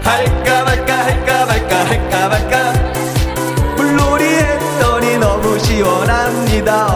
할까 0.03 0.63
말까 0.63 1.05
할까 1.05 1.45
말까 1.47 1.85
할까 1.85 2.29
말까. 2.29 2.73
물놀이 3.75 4.25
했더니 4.25 5.17
너무 5.17 5.57
시원합니다. 5.57 6.87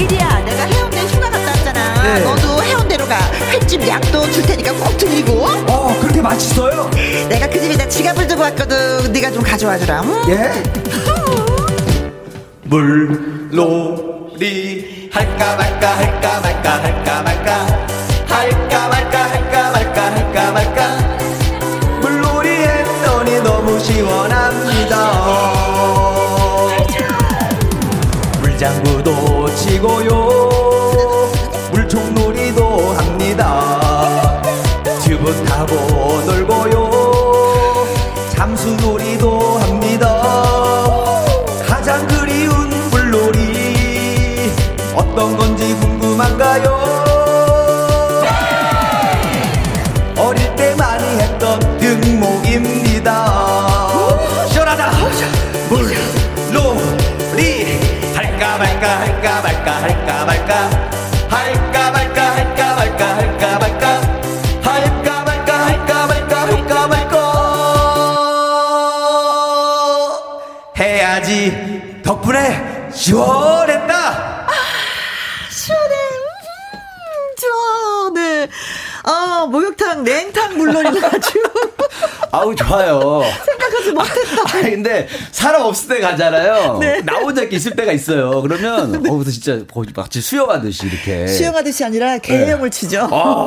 이리야 0.00 0.40
내가 0.46 0.64
해운대 0.64 1.00
휴가 1.02 1.28
갔다 1.28 1.50
왔잖아. 1.50 2.02
네. 2.02 2.20
너도 2.24 2.62
해운대로 2.64 3.04
가 3.06 3.18
횟집 3.52 3.86
약도 3.86 4.22
줄 4.30 4.42
테니까 4.42 4.72
꼭 4.72 4.96
들리고. 4.96 5.32
어 5.68 5.94
그렇게 6.00 6.22
맛있어요? 6.22 6.90
내가 7.28 7.46
그 7.46 7.60
집에다 7.60 7.86
지갑을 7.90 8.26
두고 8.26 8.40
왔거든. 8.40 9.12
네가 9.12 9.32
좀 9.32 9.42
가져와 9.42 9.76
주라 9.76 10.00
응? 10.02 10.22
예? 10.30 10.50
물 12.64 13.50
놀이 14.36 15.08
할까 15.10 15.56
말까 15.56 15.96
할까 15.96 16.40
말까 16.42 16.82
할까 16.82 17.22
말까. 17.22 17.66
할까 18.26 18.88
말까 18.88 19.22
할까 19.30 19.70
말까 19.72 20.02
할까 20.12 20.52
말까. 20.52 20.98
물놀이 22.02 22.50
했더니 22.50 23.40
너무 23.40 23.80
시원합니다. 23.80 24.96
물장구도 28.40 29.54
치고요. 29.54 30.28
물총놀이도 31.72 32.94
합니다. 32.94 34.30
튜브 35.02 35.32
타고 35.44 36.20
놀고요 36.26 36.95
시원했다 73.06 73.94
아, 73.94 74.48
시원해 75.48 75.94
음, 76.74 77.34
좋아 77.38 78.10
네 78.12 78.48
아, 79.04 79.46
목욕탕, 79.48 80.02
냉탕 80.02 80.56
물론이가지고. 80.58 81.48
아우, 82.32 82.52
좋아요. 82.56 83.22
생각하지 83.66 83.92
못했다. 83.92 84.56
아니, 84.58 84.70
근데 84.70 85.08
사람 85.32 85.62
없을 85.62 85.88
때 85.88 86.00
가잖아요. 86.00 86.78
네. 86.80 87.02
나 87.02 87.18
혼자 87.18 87.42
있을 87.42 87.74
때가 87.76 87.92
있어요. 87.92 88.42
그러면, 88.42 89.02
네. 89.02 89.10
어, 89.10 89.24
진짜 89.24 89.58
마치 89.94 90.20
수영하듯이 90.20 90.86
이렇게. 90.86 91.26
수영하듯이 91.26 91.84
아니라 91.84 92.18
개영을 92.18 92.70
네. 92.70 92.78
치죠. 92.78 93.08
아, 93.10 93.46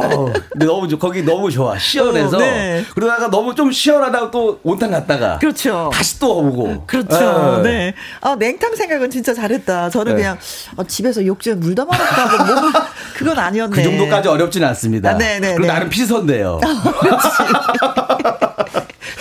근데 0.49 0.65
너무, 0.65 0.87
거기 0.97 1.21
너무 1.23 1.51
좋아. 1.51 1.77
시원해서. 1.77 2.37
어, 2.37 2.39
네. 2.39 2.85
그러다가 2.93 3.29
너무 3.29 3.55
좀 3.55 3.71
시원하다가 3.71 4.31
또 4.31 4.59
온탕 4.63 4.91
갔다가. 4.91 5.39
그렇죠. 5.39 5.89
다시 5.93 6.19
또 6.19 6.39
오고. 6.39 6.85
그렇죠. 6.87 7.61
네. 7.63 7.69
네. 7.69 7.93
아, 8.21 8.35
냉탕 8.37 8.75
생각은 8.75 9.09
진짜 9.09 9.33
잘했다. 9.33 9.89
저는 9.89 10.15
네. 10.15 10.21
그냥 10.21 10.37
어, 10.75 10.83
집에서 10.83 11.25
욕조에 11.25 11.55
물 11.55 11.75
담아놨다고 11.75 12.43
뭐, 12.45 12.71
그건 13.15 13.39
아니었네. 13.39 13.75
그 13.75 13.83
정도까지 13.83 14.27
어렵진 14.27 14.63
않습니다. 14.63 15.11
아, 15.11 15.17
네네. 15.17 15.39
네, 15.39 15.53
그리고 15.53 15.67
네. 15.67 15.67
나름 15.67 15.89
피서인데요. 15.89 16.59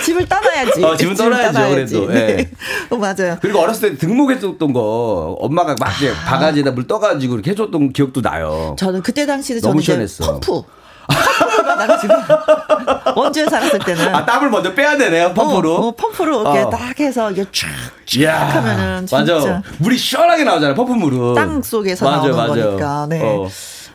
집을 0.08 0.26
떠나야지. 0.26 0.84
어, 0.84 0.96
집은 0.96 1.14
떠나야죠, 1.14 1.52
떠나야지. 1.52 1.94
그래도. 1.94 2.12
네. 2.12 2.36
네. 2.36 2.50
어, 2.90 2.96
맞아요. 2.96 3.36
그리고 3.40 3.60
어렸을 3.60 3.90
때 3.90 3.98
등목해줬던 3.98 4.72
거 4.72 5.36
엄마가 5.38 5.76
막 5.78 5.88
아. 5.88 6.24
바가지에다 6.26 6.70
물 6.70 6.86
떠가지고 6.86 7.34
이렇게 7.34 7.50
해줬던 7.50 7.92
기억도 7.92 8.22
나요. 8.22 8.74
저는 8.78 9.02
그때 9.02 9.26
당시에 9.26 9.60
저는 9.60 9.80
시원했어. 9.80 10.40
펌프. 10.40 10.62
원주에 13.16 13.46
살았을 13.46 13.78
때는 13.78 14.14
아 14.14 14.26
땀을 14.26 14.50
먼저 14.50 14.74
빼야 14.74 14.94
되네요 14.98 15.32
펌프로 15.32 15.76
어, 15.76 15.86
어, 15.86 15.90
펌프로 15.92 16.42
이렇게 16.42 16.58
어. 16.58 16.68
딱 16.68 17.00
해서 17.00 17.30
이게 17.30 17.46
쫙 17.50 18.28
하면은 18.28 19.06
진짜 19.06 19.34
맞아 19.34 19.62
물이 19.78 19.96
시원하게 19.96 20.44
나오잖아요 20.44 20.74
펌프 20.74 20.92
물은 20.92 21.34
땅 21.34 21.62
속에서 21.62 22.04
맞아, 22.04 22.28
나오는 22.28 22.36
맞아. 22.36 22.62
거니까 22.62 23.06
네. 23.08 23.22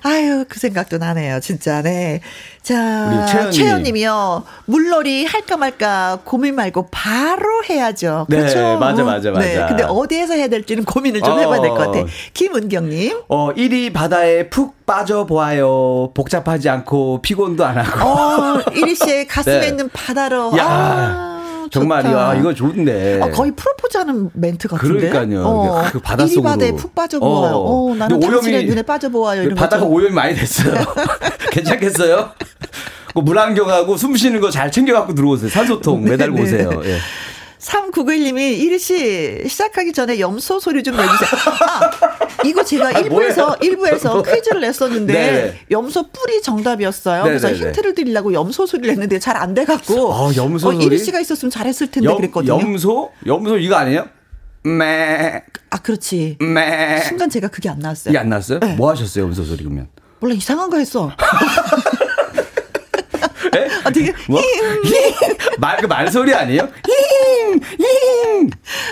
어. 0.03 0.09
아유, 0.09 0.45
그 0.49 0.59
생각도 0.59 0.97
나네요, 0.97 1.39
진짜. 1.39 1.81
네. 1.81 2.21
자, 2.61 3.49
최현 3.51 3.83
님이요. 3.83 4.43
물놀이 4.65 5.25
할까 5.25 5.57
말까 5.57 6.19
고민 6.23 6.55
말고 6.55 6.87
바로 6.91 7.63
해야죠. 7.69 8.25
네, 8.29 8.37
그렇죠? 8.37 8.55
네, 8.59 8.77
맞아, 8.77 9.03
맞아, 9.03 9.31
맞아. 9.31 9.45
네, 9.45 9.65
근데 9.67 9.83
어디에서 9.83 10.33
해야 10.33 10.47
될지는 10.47 10.83
고민을 10.85 11.21
좀 11.21 11.33
어, 11.33 11.39
해봐야 11.39 11.61
될 11.61 11.69
것 11.71 11.77
같아. 11.91 12.05
김은경 12.33 12.89
님. 12.89 13.21
어, 13.27 13.51
1위 13.53 13.91
바다에 13.93 14.49
푹 14.49 14.85
빠져보아요. 14.85 16.11
복잡하지 16.13 16.69
않고 16.69 17.21
피곤도 17.21 17.65
안 17.65 17.77
하고. 17.77 18.09
어, 18.09 18.57
1위 18.65 18.95
씨의 18.95 19.27
가슴에 19.27 19.59
네. 19.61 19.67
있는 19.67 19.89
바다로. 19.91 20.51
야. 20.57 20.65
아. 20.65 21.32
정말이야. 21.73 22.29
아, 22.29 22.36
이거 22.36 22.53
좋은데. 22.53 23.19
아, 23.21 23.29
거의 23.31 23.51
프로포즈하는 23.55 24.29
멘트 24.33 24.67
같은데. 24.67 25.09
그러니까요. 25.09 25.43
어, 25.45 25.83
그 25.91 25.99
바닷속으로. 25.99 26.43
바다에 26.43 26.71
푹 26.73 26.93
빠져 26.93 27.19
보아요. 27.19 27.55
어, 27.55 27.91
어 27.91 27.95
나는 27.95 28.17
오염이, 28.17 28.31
당신의 28.31 28.65
눈에 28.65 28.81
빠져 28.83 29.09
보아요. 29.09 29.43
이런 29.43 29.55
바다가 29.55 29.86
오염이 29.86 30.13
많이 30.13 30.36
됐어요. 30.36 30.73
괜찮겠어요? 31.51 32.31
그 33.13 33.19
물안경하고 33.19 33.97
숨 33.97 34.15
쉬는 34.15 34.39
거 34.39 34.49
잘 34.49 34.71
챙겨갖고 34.71 35.13
들어오세요. 35.15 35.49
산소통 35.49 36.03
매달고 36.03 36.38
네, 36.38 36.43
오세요. 36.43 36.69
예. 36.86 36.97
3991님이 37.63 38.60
이리 38.60 38.78
씨 38.78 39.41
시작하기 39.47 39.93
전에 39.93 40.19
염소 40.19 40.60
소리 40.60 40.84
좀 40.84 40.95
내주세요. 40.97 41.30
아, 41.62 41.91
이거 42.45 42.63
제가 42.63 42.88
아, 42.88 42.91
일부에서, 42.91 43.56
일부에서 43.62 44.21
퀴즈를 44.21 44.62
냈었는데 44.62 45.13
네 45.13 45.60
염소 45.71 46.10
뿔이 46.10 46.41
정답이었어요. 46.41 47.23
네네네. 47.23 47.39
그래서 47.39 47.56
힌트를 47.65 47.95
드리려고 47.95 48.34
염소 48.34 48.65
소리를 48.65 48.89
냈는데 48.93 49.19
잘 49.19 49.34
안 49.34 49.54
돼갖고. 49.56 50.13
아, 50.13 50.32
염소 50.36 50.69
어, 50.69 50.73
이리 50.73 50.97
씨가 50.99 51.19
있었으면 51.19 51.49
잘했을 51.49 51.89
텐데 51.89 52.08
염, 52.08 52.17
그랬거든요. 52.17 52.54
염소? 52.54 53.12
염소 53.26 53.58
이거 53.58 53.76
아니에요? 53.76 54.06
매. 54.63 55.41
아, 55.71 55.78
그렇지. 55.82 56.38
매. 56.39 57.02
순간 57.08 57.30
제가 57.30 57.47
그게 57.47 57.67
안 57.67 57.80
나왔어요. 57.80 58.12
이게 58.12 58.17
안 58.19 58.30
나왔어요? 58.30 58.60
네. 58.60 58.76
뭐 58.76 58.91
하셨어요, 58.91 59.26
염소 59.26 59.43
소리 59.43 59.63
그러면? 59.63 59.88
몰라, 60.19 60.36
이상한 60.36 60.69
거 60.69 60.78
했어. 60.78 61.12
아, 63.83 63.89
되게 63.89 64.13
뭐? 64.27 64.41
말, 65.59 65.77
그 65.77 65.85
말소리 65.85 66.33
아니에요? 66.33 66.69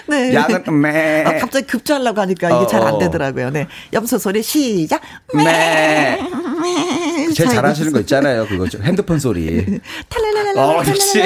네. 0.08 0.34
야는 0.34 0.82
매. 0.82 1.24
아, 1.24 1.38
갑자기 1.39 1.65
급조하려고 1.67 2.21
하니까 2.21 2.50
이게 2.50 2.67
잘안 2.67 2.95
어. 2.95 3.00
되더라고요. 3.00 3.50
네. 3.50 3.67
염소 3.93 4.17
소리 4.17 4.41
시작. 4.43 5.02
매. 5.34 6.19
제일 7.34 7.50
잘하시는 7.50 7.91
거 7.91 8.00
있잖아요. 8.02 8.46
그거 8.48 8.65
핸드폰 8.82 9.20
소리. 9.20 9.80
탈랄랄랄. 10.10 10.58
어, 10.58 10.84
역시. 10.88 11.22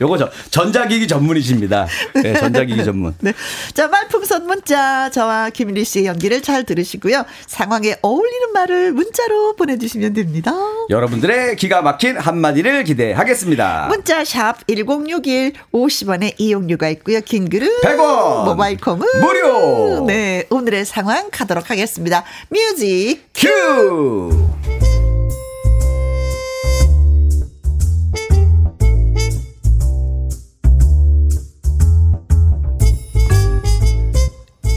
요거 0.00 0.18
저 0.18 0.30
전자기기 0.50 1.06
전문이십니다. 1.08 1.86
네, 2.22 2.34
전자기기 2.34 2.84
전문. 2.84 3.14
네. 3.20 3.32
자, 3.72 3.88
말풍선 3.88 4.46
문자 4.46 5.10
저와 5.10 5.50
김일희 5.50 5.84
씨의 5.84 6.06
연기를 6.06 6.42
잘 6.42 6.64
들으시고요. 6.64 7.24
상황에 7.46 7.96
어울리는 8.02 8.52
말을 8.52 8.92
문자로 8.92 9.56
보내주시면 9.56 10.12
됩니다. 10.14 10.52
여러분들의 10.90 11.56
기가 11.56 11.82
막힌 11.82 12.16
한마디를 12.18 12.84
기대하겠습니다. 12.84 13.86
문자 13.88 14.24
샵 14.24 14.66
1061, 14.66 15.52
50원의 15.72 16.34
이용료가 16.38 16.88
있고요. 16.90 17.20
긴 17.20 17.48
글은 17.48 17.68
100원, 17.82 18.44
모바일 18.44 18.78
콩은 18.78 19.06
무료. 19.20 20.04
네, 20.06 20.44
오늘의 20.50 20.84
상황 20.84 21.28
가도록 21.30 21.70
하겠습니다. 21.70 22.24
뮤직 22.50 23.24
큐. 23.34 24.30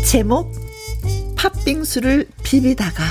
제목 0.07 0.49
팥빙수를 1.35 2.27
비비다가 2.41 3.03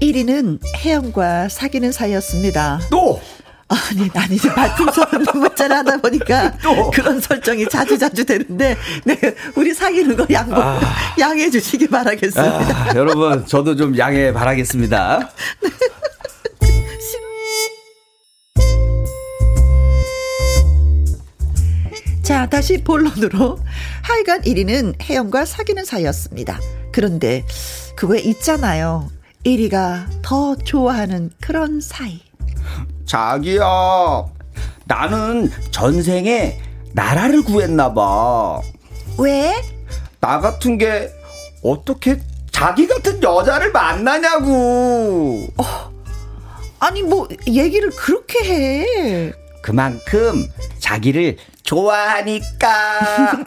1위는 0.00 0.58
혜영과 0.78 1.48
사귀는 1.48 1.92
사이였습니다. 1.92 2.80
또! 2.90 3.20
아니, 3.68 4.10
아니, 4.14 4.36
발풍선 4.36 5.06
문자를 5.32 5.76
하다 5.76 5.98
보니까 5.98 6.52
또. 6.60 6.90
그런 6.90 7.20
설정이 7.20 7.68
자주자주 7.68 8.24
되는데, 8.24 8.76
네, 9.04 9.16
우리 9.54 9.72
사귀는 9.72 10.16
거 10.16 10.26
양보, 10.32 10.60
아. 10.60 10.80
양해해 11.20 11.48
주시기 11.48 11.86
바라겠습니다. 11.86 12.42
아, 12.42 12.92
여러분, 12.96 13.46
저도 13.46 13.76
좀 13.76 13.96
양해 13.96 14.32
바라겠습니다. 14.32 15.30
네. 15.62 15.70
자, 22.22 22.46
다시 22.48 22.82
본론으로. 22.82 23.58
하여간 24.02 24.42
1위는 24.42 25.02
혜영과 25.02 25.44
사귀는 25.44 25.84
사이였습니다. 25.84 26.58
그런데, 26.92 27.44
그거에 27.96 28.20
있잖아요. 28.20 29.10
1위가 29.44 30.06
더 30.22 30.54
좋아하는 30.56 31.30
그런 31.40 31.80
사이. 31.80 32.20
자기야, 33.06 34.24
나는 34.84 35.50
전생에 35.72 36.60
나라를 36.92 37.42
구했나봐. 37.42 38.60
왜? 39.18 39.52
나 40.20 40.38
같은 40.40 40.78
게 40.78 41.10
어떻게 41.62 42.20
자기 42.52 42.86
같은 42.86 43.20
여자를 43.20 43.72
만나냐고. 43.72 45.48
어, 45.56 45.92
아니, 46.78 47.02
뭐, 47.02 47.26
얘기를 47.48 47.90
그렇게 47.90 48.44
해. 48.44 49.32
그만큼 49.60 50.46
자기를 50.78 51.36
좋아하니까. 51.72 52.68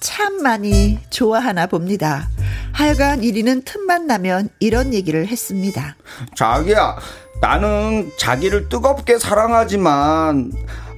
참 0.00 0.42
많이 0.42 0.98
좋아하나 1.08 1.66
봅니다. 1.66 2.28
하여간 2.74 3.22
1위는 3.22 3.64
틈만 3.64 4.06
나면 4.06 4.50
이런 4.58 4.92
얘기를 4.92 5.26
했습니다. 5.26 5.96
자기야, 6.36 6.98
나는 7.40 8.12
자기를 8.18 8.68
뜨겁게 8.68 9.18
사랑하지만, 9.18 10.52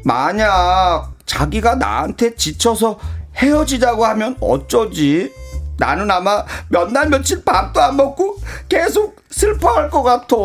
만약 0.05 1.13
자기가 1.25 1.77
나한테 1.77 2.35
지쳐서 2.35 2.99
헤어지자고 3.37 4.05
하면 4.07 4.37
어쩌지? 4.41 5.33
나는 5.79 6.11
아마 6.11 6.45
몇 6.69 6.91
날 6.93 7.09
며칠 7.09 7.45
밥도 7.45 7.81
안 7.81 7.97
먹고 7.97 8.39
계속 8.69 9.17
슬퍼할 9.31 9.91
것 9.91 10.03
같아. 10.03 10.37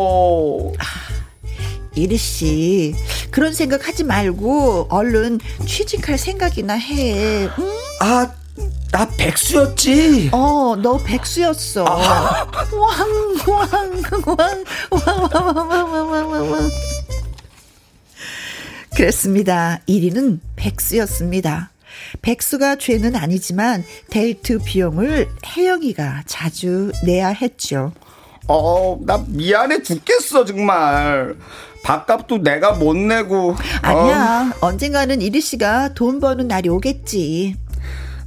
이리 1.94 2.16
씨, 2.16 2.94
그런 3.30 3.52
생각 3.52 3.86
하지 3.86 4.02
말고 4.04 4.88
얼른 4.90 5.40
취직할 5.66 6.16
생각이나 6.18 6.74
해. 6.74 7.44
응? 7.46 7.72
아, 8.00 8.30
나 8.90 9.08
백수였지. 9.16 10.30
어, 10.32 10.74
너 10.76 10.96
백수였어. 10.98 11.84
아. 11.86 12.46
왕, 12.72 13.08
왕, 13.46 13.68
왕, 14.26 14.34
왕, 14.38 14.64
왕, 14.90 15.56
왕, 15.56 16.10
왕, 16.10 16.30
왕, 16.30 16.50
왕. 16.52 16.70
그렇습니다. 18.94 19.80
1위는 19.88 20.40
백수였습니다. 20.56 21.71
백수가 22.22 22.76
죄는 22.76 23.16
아니지만 23.16 23.84
데이트 24.10 24.58
비용을 24.58 25.28
혜영이가 25.46 26.22
자주 26.26 26.92
내야 27.04 27.28
했죠. 27.28 27.92
어, 28.48 28.98
나 29.02 29.24
미안해 29.28 29.82
죽겠어, 29.82 30.44
정말. 30.44 31.36
밥값도 31.84 32.38
내가 32.38 32.72
못 32.72 32.96
내고. 32.96 33.56
아니야. 33.82 34.52
어. 34.60 34.66
언젠가는 34.66 35.20
이리 35.20 35.40
씨가 35.40 35.94
돈 35.94 36.20
버는 36.20 36.48
날이 36.48 36.68
오겠지. 36.68 37.56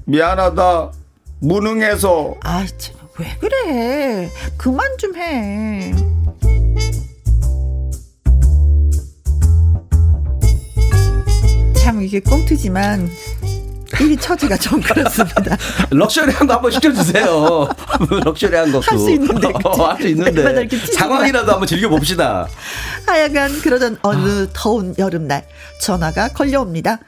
미안하다. 0.05 0.91
무능해서. 1.39 2.35
아, 2.43 2.65
참, 2.77 2.95
왜 3.19 3.35
그래? 3.39 4.29
그만 4.57 4.97
좀 4.97 5.15
해. 5.15 5.93
참 11.77 12.01
이게 12.01 12.19
꽁트지만 12.19 13.09
1위 13.95 14.19
처지가 14.19 14.57
좀 14.57 14.81
그렇습니다. 14.81 15.57
럭셔리한 15.91 16.47
거 16.47 16.53
한번 16.53 16.71
시켜주세요. 16.71 17.69
럭셔리한 18.25 18.71
것도. 18.71 18.81
할 18.81 18.97
수 18.99 19.09
있는데. 19.11 19.47
어, 19.63 19.85
할수 19.87 20.07
있는데. 20.07 20.67
상황이라도 20.93 21.51
한번 21.51 21.67
즐겨봅시다. 21.67 22.47
하여간 23.05 23.59
그러던 23.61 23.97
어느 24.01 24.47
더운 24.53 24.93
여름날 24.97 25.45
전화가 25.79 26.29
걸려옵니다. 26.29 26.99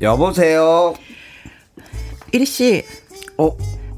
여보세요. 0.00 0.94
이리 2.32 2.44
씨. 2.44 2.84
어? 3.38 3.56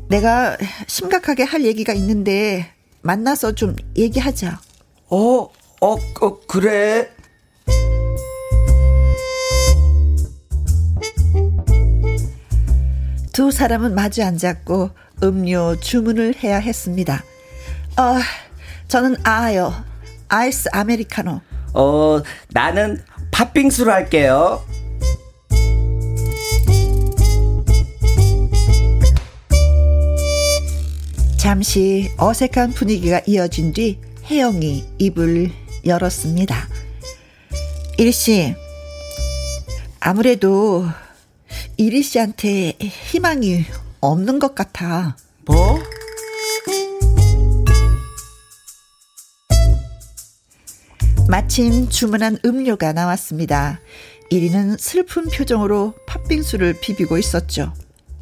내가 0.09 0.57
심각하게 0.87 1.45
할 1.45 1.65
얘기가 1.65 1.93
있는데 1.95 2.71
만나서 3.03 3.53
좀 3.53 3.77
얘기하자. 3.97 4.61
어? 5.09 5.49
어, 5.81 5.97
어 6.21 6.41
그래. 6.47 7.11
두 13.35 13.51
사람은 13.51 13.97
마주 13.97 14.23
앉았고 14.23 14.91
음료 15.25 15.75
주문을 15.81 16.37
해야 16.45 16.59
했습니다. 16.59 17.25
어, 17.99 18.15
저는 18.87 19.17
아요. 19.25 19.75
아이스 20.29 20.69
아메리카노. 20.73 21.41
어, 21.75 22.23
나는 22.51 23.03
팥빙수로 23.33 23.91
할게요. 23.91 24.65
잠시 31.37 32.13
어색한 32.17 32.71
분위기가 32.75 33.21
이어진 33.27 33.73
뒤 33.73 33.99
혜영이 34.31 34.85
입을 34.99 35.51
열었습니다. 35.85 36.69
일씨, 37.99 38.55
아무래도 39.99 40.87
이리 41.77 42.03
씨한테 42.03 42.77
희망이 42.81 43.65
없는 44.01 44.39
것 44.39 44.55
같아. 44.55 45.17
뭐? 45.47 45.79
마침 51.29 51.89
주문한 51.89 52.39
음료가 52.45 52.93
나왔습니다. 52.93 53.81
이리는 54.31 54.77
슬픈 54.79 55.29
표정으로 55.29 55.95
팥빙수를 56.07 56.81
비비고 56.81 57.19
있었죠. 57.19 57.73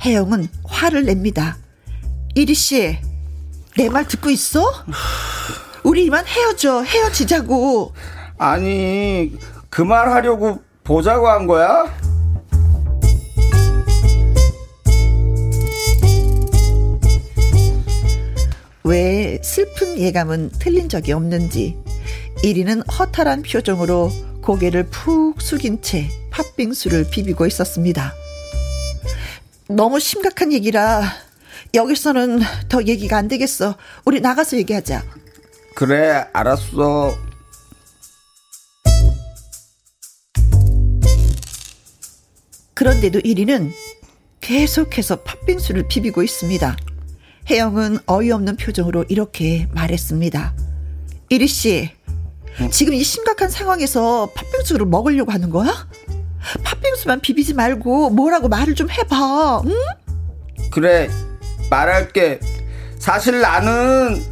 혜영은 0.03 0.49
화를 0.65 1.05
냅니다. 1.05 1.59
이리 2.35 2.55
씨, 2.55 2.99
내 3.77 3.89
말 3.89 4.07
듣고 4.07 4.31
있어? 4.31 4.65
우리 5.83 6.05
이만 6.07 6.25
헤어져, 6.27 6.83
헤어지자고. 6.83 7.93
아니, 8.39 9.33
그 9.69 9.83
말 9.83 10.11
하려고 10.11 10.63
보자고 10.85 11.29
한 11.29 11.47
거야? 11.47 11.85
왜 18.85 19.39
슬픈 19.43 19.99
예감은 19.99 20.53
틀린 20.59 20.89
적이 20.89 21.13
없는지 21.13 21.77
1위는 22.43 22.85
허탈한 22.99 23.43
표정으로 23.43 24.11
고개를 24.43 24.85
푹 24.89 25.41
숙인 25.41 25.81
채 25.83 26.09
팥빙수를 26.31 27.09
비비고 27.11 27.47
있었습니다. 27.47 28.13
너무 29.69 30.01
심각한 30.01 30.53
얘기라 30.53 31.03
여기서는 31.75 32.41
더 32.69 32.83
얘기가 32.83 33.17
안 33.17 33.29
되겠어. 33.29 33.77
우리 34.05 34.21
나가서 34.21 34.57
얘기하자. 34.59 35.03
그래, 35.75 36.27
알았어. 36.33 37.17
그런데도 42.75 43.21
1위는 43.21 43.71
계속해서 44.41 45.23
팥빙수를 45.23 45.87
비비고 45.89 46.23
있습니다. 46.23 46.77
혜영은 47.51 47.99
어이없는 48.07 48.57
표정으로 48.57 49.05
이렇게 49.09 49.69
말했습니다. 49.73 50.55
이리 51.29 51.47
씨, 51.47 51.91
지금 52.71 52.95
이 52.95 53.03
심각한 53.03 53.51
상황에서 53.51 54.31
팥빙수를 54.35 54.87
먹으려고 54.87 55.33
하는 55.33 55.51
거야? 55.51 55.89
팥빙수만 56.63 57.21
비비지 57.21 57.55
말고 57.55 58.11
뭐라고 58.11 58.49
말을 58.49 58.75
좀 58.75 58.91
해봐, 58.91 59.63
응? 59.65 59.73
그래, 60.71 61.09
말할게. 61.71 62.41
사실 62.99 63.41
나는 63.41 64.23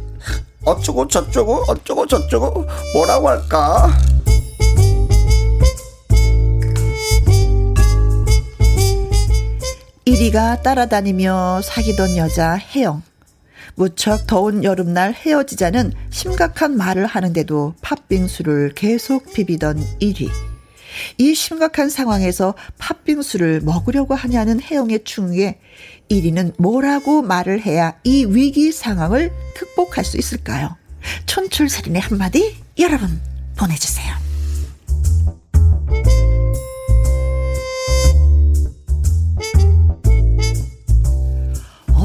어쩌고 0.63 1.07
저쩌고 1.07 1.65
어쩌고 1.67 2.07
저쩌고 2.07 2.65
뭐라고 2.93 3.29
할까? 3.29 3.89
이리가 10.05 10.63
따라다니며 10.63 11.61
사귀던 11.63 12.17
여자 12.17 12.55
혜영. 12.57 13.03
무척 13.75 14.25
더운 14.25 14.63
여름날 14.63 15.13
헤어지자는 15.13 15.93
심각한 16.09 16.75
말을 16.75 17.05
하는데도 17.05 17.75
팥빙수를 17.81 18.73
계속 18.73 19.31
비비던 19.31 19.77
1위. 20.01 20.29
이 21.19 21.35
심각한 21.35 21.89
상황에서 21.89 22.55
팥빙수를 22.79 23.61
먹으려고 23.61 24.15
하냐는 24.15 24.59
혜영의 24.59 25.03
충에 25.03 25.59
1위는 26.09 26.55
뭐라고 26.57 27.21
말을 27.21 27.61
해야 27.61 27.95
이 28.03 28.25
위기 28.25 28.71
상황을 28.71 29.31
극복할 29.55 30.03
수 30.03 30.17
있을까요? 30.17 30.75
촌철살인의 31.27 32.01
한마디 32.01 32.57
여러분 32.79 33.21
보내주세요. 33.55 34.15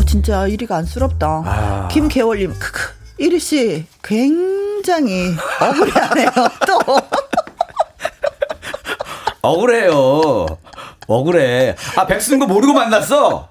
진짜 0.06 0.46
1위가 0.46 0.72
안쓰럽다. 0.72 1.42
아. 1.44 1.88
김계월님, 1.90 2.54
크크. 2.58 2.94
1위 3.20 3.40
씨, 3.40 3.86
굉장히 4.02 5.34
억울해하네요, 5.60 6.30
또. 6.66 6.78
억울해요. 9.42 10.46
억울해. 11.06 11.76
아, 11.96 12.06
백수인 12.06 12.38
거 12.40 12.46
모르고 12.46 12.72
만났어? 12.72 13.48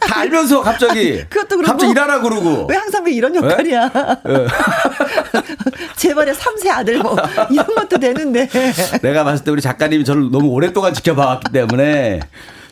다 0.00 0.20
알면서 0.20 0.62
갑자기. 0.62 1.24
그것도 1.30 1.56
그렇고. 1.56 1.64
갑자기 1.72 1.92
일하라 1.92 2.20
그러고. 2.20 2.66
왜 2.68 2.76
항상 2.76 3.04
왜 3.04 3.12
이런 3.12 3.34
역할이야. 3.34 3.88
네? 3.88 4.46
제발에 5.96 6.32
3세 6.32 6.68
아들 6.70 6.98
뭐, 6.98 7.16
이런 7.50 7.66
것도 7.66 7.98
되는데. 7.98 8.48
내가 9.02 9.24
봤을 9.24 9.44
때 9.44 9.50
우리 9.50 9.60
작가님이 9.62 10.04
저를 10.04 10.30
너무 10.30 10.48
오랫동안 10.48 10.94
지켜봐왔기 10.94 11.52
때문에. 11.52 12.20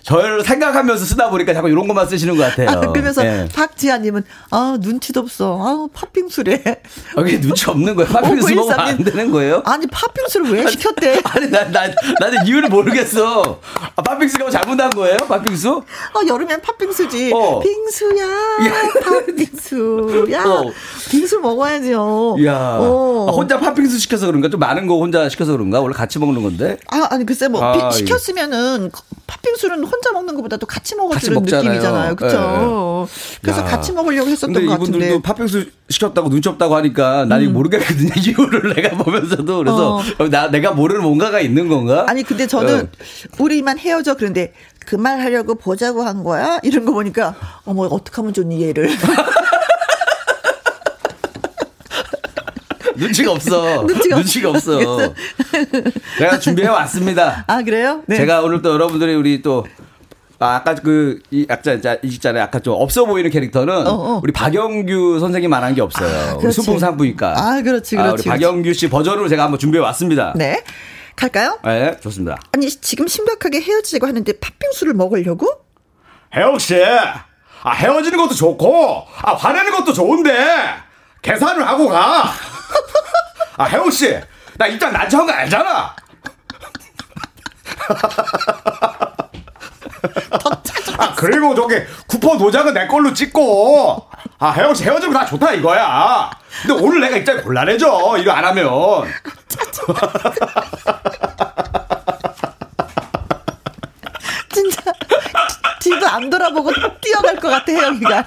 저를 0.07 0.45
생각하면서 0.45 1.05
쓰다 1.05 1.31
보니까 1.31 1.53
자꾸 1.53 1.69
이런 1.69 1.89
것만 1.89 2.07
쓰시는 2.09 2.37
것 2.37 2.45
같아요. 2.45 2.71
아, 2.71 2.81
그러면서 2.93 3.25
네. 3.25 3.49
박지아님은 3.53 4.23
아 4.53 4.77
눈치도 4.81 5.19
없어. 5.19 5.59
아 5.61 5.89
팥빙수래. 5.93 6.63
아, 7.17 7.23
게 7.25 7.41
눈치 7.41 7.69
없는 7.69 7.97
거예요? 7.97 8.09
팥빙수 8.13 8.55
먹으면 8.55 8.79
안 8.81 8.99
되는 9.03 9.33
거예요? 9.33 9.63
아니 9.65 9.85
팥빙수를 9.89 10.53
왜 10.53 10.71
시켰대? 10.71 11.21
아니 11.25 11.51
나 11.51 11.65
나 11.67 11.89
나는 12.21 12.47
이유를 12.47 12.69
모르겠어. 12.69 13.61
아, 13.97 14.03
팥빙수가 14.17 14.45
뭐 14.45 14.51
잘못한 14.51 14.91
거예요? 14.91 15.17
팥빙수? 15.29 15.69
어 15.71 16.27
여름엔 16.27 16.61
팥빙수지. 16.63 17.33
어. 17.35 17.61
빙수야 17.61 18.27
팥빙수야. 19.05 20.45
어. 20.45 20.73
빙수 21.11 21.39
먹어야죠. 21.41 22.37
야 22.45 22.79
어. 22.81 23.27
아, 23.29 23.33
혼자 23.33 23.59
팥빙수 23.61 23.99
시켜서 23.99 24.27
그런가? 24.27 24.49
좀 24.49 24.59
많은 24.61 24.87
거 24.87 24.97
혼자 24.99 25.29
시켜서 25.29 25.53
그런가? 25.53 25.81
원래 25.81 25.95
같이 25.95 26.19
먹는 26.19 26.43
건데? 26.43 26.79
아 26.89 27.07
아니 27.11 27.27
글쎄 27.27 27.49
뭐 27.49 27.63
아, 27.63 27.91
시켰으면은 27.91 28.91
팥빙수는 29.27 29.85
혼자 29.85 30.13
먹는 30.13 30.35
것보다도 30.37 30.67
같이 30.67 30.95
먹어주는 30.97 31.43
같이 31.43 31.57
느낌이잖아요. 31.57 32.17
그렇죠. 32.17 33.09
네. 33.11 33.39
그래서 33.43 33.61
야. 33.61 33.65
같이 33.65 33.93
먹으려고 33.93 34.29
했었던 34.31 34.53
것 34.53 34.61
같은데. 34.73 34.89
이분들도 34.99 35.23
팥빙수 35.23 35.67
시켰다고 35.89 36.29
눈치 36.31 36.49
없다고 36.49 36.75
하니까 36.77 37.27
난 37.27 37.43
음. 37.43 37.53
모르겠거든요. 37.53 38.11
이유를 38.19 38.75
내가 38.75 38.97
보면서도 38.97 39.59
그래서 39.59 40.03
어. 40.19 40.29
나 40.29 40.49
내가 40.51 40.73
모르는 40.73 41.03
뭔가가 41.03 41.39
있는 41.41 41.69
건가? 41.69 42.05
아니 42.09 42.23
근데 42.25 42.47
저는 42.49 42.91
네. 42.91 43.29
우리만 43.39 43.79
헤어져 43.79 44.15
그런데 44.15 44.53
그 44.85 44.97
말 44.97 45.21
하려고 45.21 45.55
보자고 45.57 46.03
한 46.03 46.23
거야? 46.25 46.59
이런 46.63 46.85
거 46.85 46.93
보니까 46.93 47.35
어머 47.65 47.83
어떻게 47.87 48.17
하면 48.17 48.33
좋니 48.33 48.63
얘를. 48.63 48.89
눈치가 52.97 53.33
없어. 53.33 53.83
눈치가, 53.87 54.17
눈치가 54.17 54.51
없어. 54.51 55.13
제가 56.19 56.39
준비해 56.39 56.69
왔습니다. 56.69 57.45
아 57.47 57.63
그래요? 57.63 58.03
네. 58.07 58.17
제가 58.17 58.43
오늘 58.43 58.63
또 58.63 58.73
여러분들이 58.73 59.15
우리 59.15 59.43
또 59.43 59.67
아, 60.39 60.57
아까 60.57 60.75
그, 60.75 61.21
이, 61.31 61.47
약자, 61.49 61.97
이직자는 62.03 62.41
약간 62.41 62.63
좀 62.63 62.75
없어 62.79 63.07
보이는 63.07 63.31
캐릭터는 63.31 63.87
어, 63.87 63.91
어. 63.91 64.21
우리 64.23 64.33
박영규 64.33 65.19
선생님 65.21 65.49
말한 65.49 65.75
게 65.75 65.81
없어요. 65.81 66.39
아, 66.45 66.51
순풍 66.51 66.79
산부니까. 66.79 67.35
아, 67.37 67.63
그렇지, 67.63 67.97
그렇지. 67.97 67.97
아, 67.99 68.13
우리 68.13 68.23
박영규 68.23 68.75
씨 68.75 68.91
버전으로 68.91 69.29
제가 69.29 69.45
한번 69.45 69.59
준비해 69.59 69.83
왔습니다. 69.85 70.35
네. 70.37 70.63
갈까요? 71.17 71.59
네, 71.65 71.97
좋습니다. 72.01 72.37
아니, 72.53 72.69
지금 72.69 73.07
심각하게 73.07 73.63
헤어지고 73.63 74.07
하는데 74.07 74.31
팥빙수를 74.39 74.93
먹으려고? 74.93 75.49
혜영 76.35 76.59
씨, 76.59 76.77
아, 77.63 77.71
헤어지는 77.73 78.19
것도 78.19 78.35
좋고, 78.35 79.07
아, 79.23 79.33
화내는 79.33 79.73
것도 79.73 79.95
좋은데, 79.95 80.31
계산을 81.23 81.67
하고 81.67 81.89
가. 81.89 82.25
아, 83.57 83.65
혜영 83.65 83.91
씨, 83.91 84.21
나 84.59 84.67
일단 84.67 84.93
난처한 84.93 85.27
거 85.27 85.33
알잖아. 85.33 85.97
아, 90.99 91.15
그리고 91.15 91.55
저기 91.55 91.77
쿠폰 92.07 92.39
도장은 92.39 92.75
내 92.75 92.87
걸로 92.87 93.13
찍고. 93.13 94.07
아, 94.39 94.51
혜영 94.51 94.75
씨 94.75 94.85
헤어지면 94.85 95.15
다 95.15 95.27
좋다 95.27 95.53
이거야. 95.55 96.31
근데 96.63 96.83
오늘 96.85 97.01
내가 97.01 97.17
입장이 97.17 97.43
곤란해져. 97.43 98.17
이거 98.19 98.33
안 98.33 98.45
하면. 98.45 98.67
진짜 104.53 104.93
뒤도 105.81 106.07
안 106.09 106.31
돌아보고 106.31 106.73
뛰어갈 107.01 107.37
것 107.37 107.49
같아 107.49 107.73
혜영이가. 107.73 108.27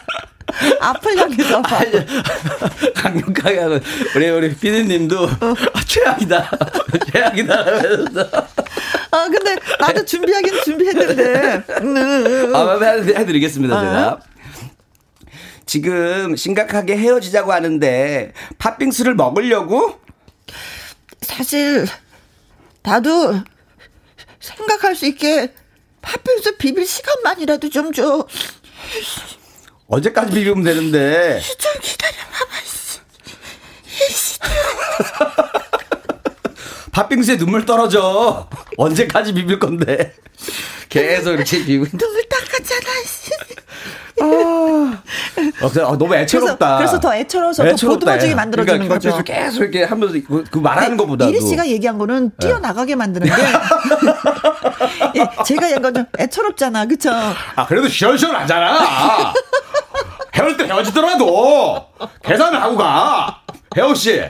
앞을 0.81 1.17
향해서 1.17 1.61
봐. 1.61 1.79
강력하게 2.95 3.59
하고 3.59 3.79
우리 4.15 4.29
우리 4.29 4.55
피디님도 4.55 5.23
어. 5.23 5.29
아, 5.73 5.81
최악이다 5.85 6.49
최악이다 7.11 7.57
하면서 7.59 8.29
아 9.11 9.27
근데 9.29 9.55
나도 9.79 10.05
준비하긴 10.05 10.63
준비했는데 10.63 11.63
아 12.53 12.79
해드리겠습니다 13.19 13.79
제가 13.81 14.19
지금 15.65 16.35
심각하게 16.35 16.97
헤어지자고 16.97 17.51
하는데 17.51 18.33
팥빙수를 18.57 19.15
먹으려고 19.15 19.99
사실 21.21 21.85
나도 22.83 23.35
생각할 24.39 24.95
수 24.95 25.05
있게 25.05 25.53
팥빙수 26.01 26.57
비빌 26.57 26.85
시간만이라도 26.85 27.69
좀 27.69 27.91
줘. 27.91 28.25
언제까지 29.87 30.31
비비면 30.33 30.63
되는데. 30.63 31.41
좀 31.57 31.71
기다려봐봐. 31.81 32.59
팥빙수에 36.91 37.37
눈물 37.37 37.65
떨어져. 37.65 38.47
언제까지 38.77 39.33
비빌 39.33 39.59
건데. 39.59 40.13
계속 40.89 41.33
이렇게 41.33 41.57
비비고. 41.59 41.97
눈물 41.97 42.23
닦았잖아. 42.27 42.89
아, 44.21 45.85
어, 45.85 45.97
너무 45.97 46.13
애처롭다. 46.15 46.77
그래서, 46.77 46.77
그래서 46.77 46.99
더 46.99 47.15
애처로워서 47.15 47.63
더 47.63 47.87
보듬어지게 47.87 48.35
만들어주는 48.35 48.87
그러니까 48.87 48.95
거죠. 48.95 49.23
계속 49.23 49.61
이렇게 49.63 49.83
하면서 49.83 50.13
그, 50.27 50.43
그 50.49 50.57
말하는 50.59 50.97
것보다 50.97 51.25
이리 51.27 51.39
씨가 51.39 51.67
얘기한 51.67 51.97
거는 51.97 52.31
네. 52.37 52.47
뛰어나가게 52.47 52.95
만드는데 52.95 53.33
예, 55.15 55.43
제가 55.45 55.67
얘기한 55.67 55.81
건좀 55.81 56.05
애처롭잖아, 56.19 56.85
그쵸? 56.85 57.11
아 57.55 57.65
그래도 57.65 57.87
시원시원하잖아. 57.87 59.33
헤어질 60.35 60.57
때 60.57 60.65
헤어지더라도 60.65 61.85
계산을 62.23 62.61
하고 62.61 62.75
가. 62.77 63.41
혜영 63.77 63.93
씨 63.95 64.21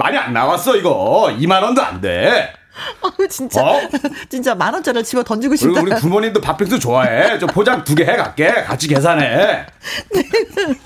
많이 0.00 0.16
안 0.16 0.32
나왔어 0.32 0.76
이거 0.76 1.28
2만 1.38 1.62
원도 1.62 1.82
안 1.82 2.00
돼. 2.00 2.54
아 3.02 3.10
진짜 3.28 3.62
어? 3.62 3.80
진짜 4.30 4.54
만 4.54 4.72
원짜리를 4.72 5.04
집어 5.04 5.22
던지고 5.22 5.54
싶다. 5.56 5.82
우리 5.82 5.94
부모님도 5.96 6.40
팥빙수 6.40 6.78
좋아해. 6.78 7.38
저 7.38 7.46
포장 7.46 7.84
두 7.84 7.94
개 7.94 8.04
해갈게. 8.04 8.50
같이 8.64 8.88
계산해. 8.88 9.36
네. 9.36 9.66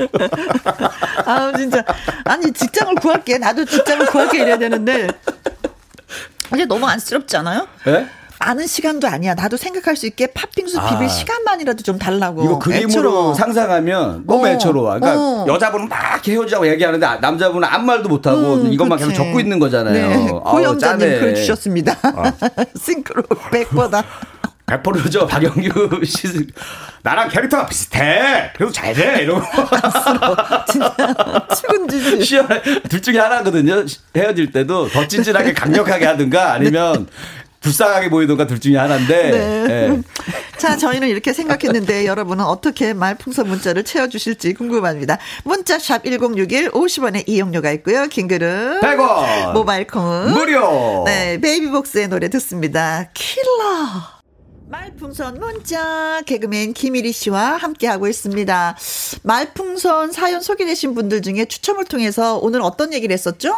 아 1.25 1.53
진짜 1.57 1.85
아니 2.25 2.53
직장을 2.53 2.95
구할게. 2.97 3.39
나도 3.39 3.65
직장을 3.65 4.07
구할게 4.07 4.43
이래야 4.43 4.59
되는데 4.59 5.07
이게 6.53 6.65
너무 6.65 6.87
안쓰럽지 6.87 7.37
않아요? 7.37 7.69
네? 7.85 8.07
많은 8.45 8.67
시간도 8.67 9.09
아니야. 9.09 9.35
나도 9.35 9.57
생각할 9.57 9.97
수 9.97 10.07
있게 10.07 10.27
팥빙수 10.29 10.79
비빌 10.89 11.07
아. 11.07 11.09
시간만이라도 11.09 11.83
좀 11.83 11.99
달라고. 11.99 12.45
이거 12.45 12.59
그림으로 12.59 12.87
애처로워. 12.89 13.35
상상하면 13.35 14.25
너무 14.27 14.45
어. 14.47 14.49
애처로워. 14.49 14.99
그러니까 14.99 15.15
어. 15.19 15.47
여자분은 15.49 15.89
막 15.89 16.27
헤어지자고 16.27 16.69
얘기하는데 16.69 17.07
남자분은 17.21 17.67
아무 17.67 17.87
말도 17.87 18.09
못하고 18.09 18.55
음, 18.55 18.73
이것만 18.73 18.99
그치. 18.99 19.11
계속 19.11 19.25
적고 19.25 19.41
있는 19.41 19.59
거잖아요. 19.59 20.09
네. 20.09 20.29
고영자님 20.31 21.21
글 21.21 21.35
주셨습니다. 21.35 21.97
아. 22.03 22.33
싱크로 22.79 23.23
100보다. 23.23 24.05
100%죠. 24.67 25.27
박영규 25.29 26.05
씨. 26.05 26.47
나랑 27.03 27.29
캐릭터가 27.29 27.67
비슷해. 27.67 28.51
그래도 28.57 28.73
잘 28.73 28.95
돼. 28.95 29.23
이러고. 29.23 29.43
진짜. 30.71 30.97
출근지지. 31.55 32.25
시원해. 32.25 32.63
둘 32.89 33.03
중에 33.03 33.19
하나거든요. 33.19 33.85
헤어질 34.17 34.53
때도 34.53 34.89
더 34.89 35.07
찐찐하게 35.07 35.53
강력하게 35.53 36.07
하든가 36.07 36.55
아니면 36.55 37.07
네. 37.07 37.13
불쌍하게 37.65 38.11
보이던가 38.11 38.47
둘 38.47 38.61
중에 38.61 38.77
하나인데. 38.77 39.31
네. 39.31 39.67
네. 39.67 40.03
자, 40.59 40.77
저희는 40.77 41.09
이렇게 41.09 41.33
생각했는데 41.33 42.05
여러분은 42.05 42.45
어떻게 42.45 42.93
말풍선 42.93 43.49
문자를 43.49 43.85
채워주실지 43.85 44.53
궁금합니다. 44.55 45.19
문자샵 45.45 46.05
1061 46.05 46.71
50원의 46.73 47.27
이용료가 47.27 47.71
있고요. 47.73 48.07
긴 48.07 48.29
글은 48.29 48.81
100원. 48.81 49.53
모바일 49.55 49.87
콩은 49.87 50.33
무료. 50.35 51.05
네, 51.07 51.41
베이비복스의 51.41 52.09
노래 52.09 52.29
듣습니다. 52.29 53.09
킬러. 53.15 54.15
말풍선 54.69 55.39
문자 55.41 56.21
개그맨 56.27 56.73
김일희 56.75 57.13
씨와 57.13 57.57
함께하고 57.57 58.09
있습니다. 58.09 58.77
말풍선 59.23 60.13
사연 60.13 60.41
소개되신 60.41 60.95
분들 60.95 61.23
중에 61.23 61.45
추첨을 61.47 61.85
통해서 61.85 62.39
오늘 62.39 62.61
어떤 62.61 62.93
얘기를 62.93 63.13
했었죠? 63.13 63.57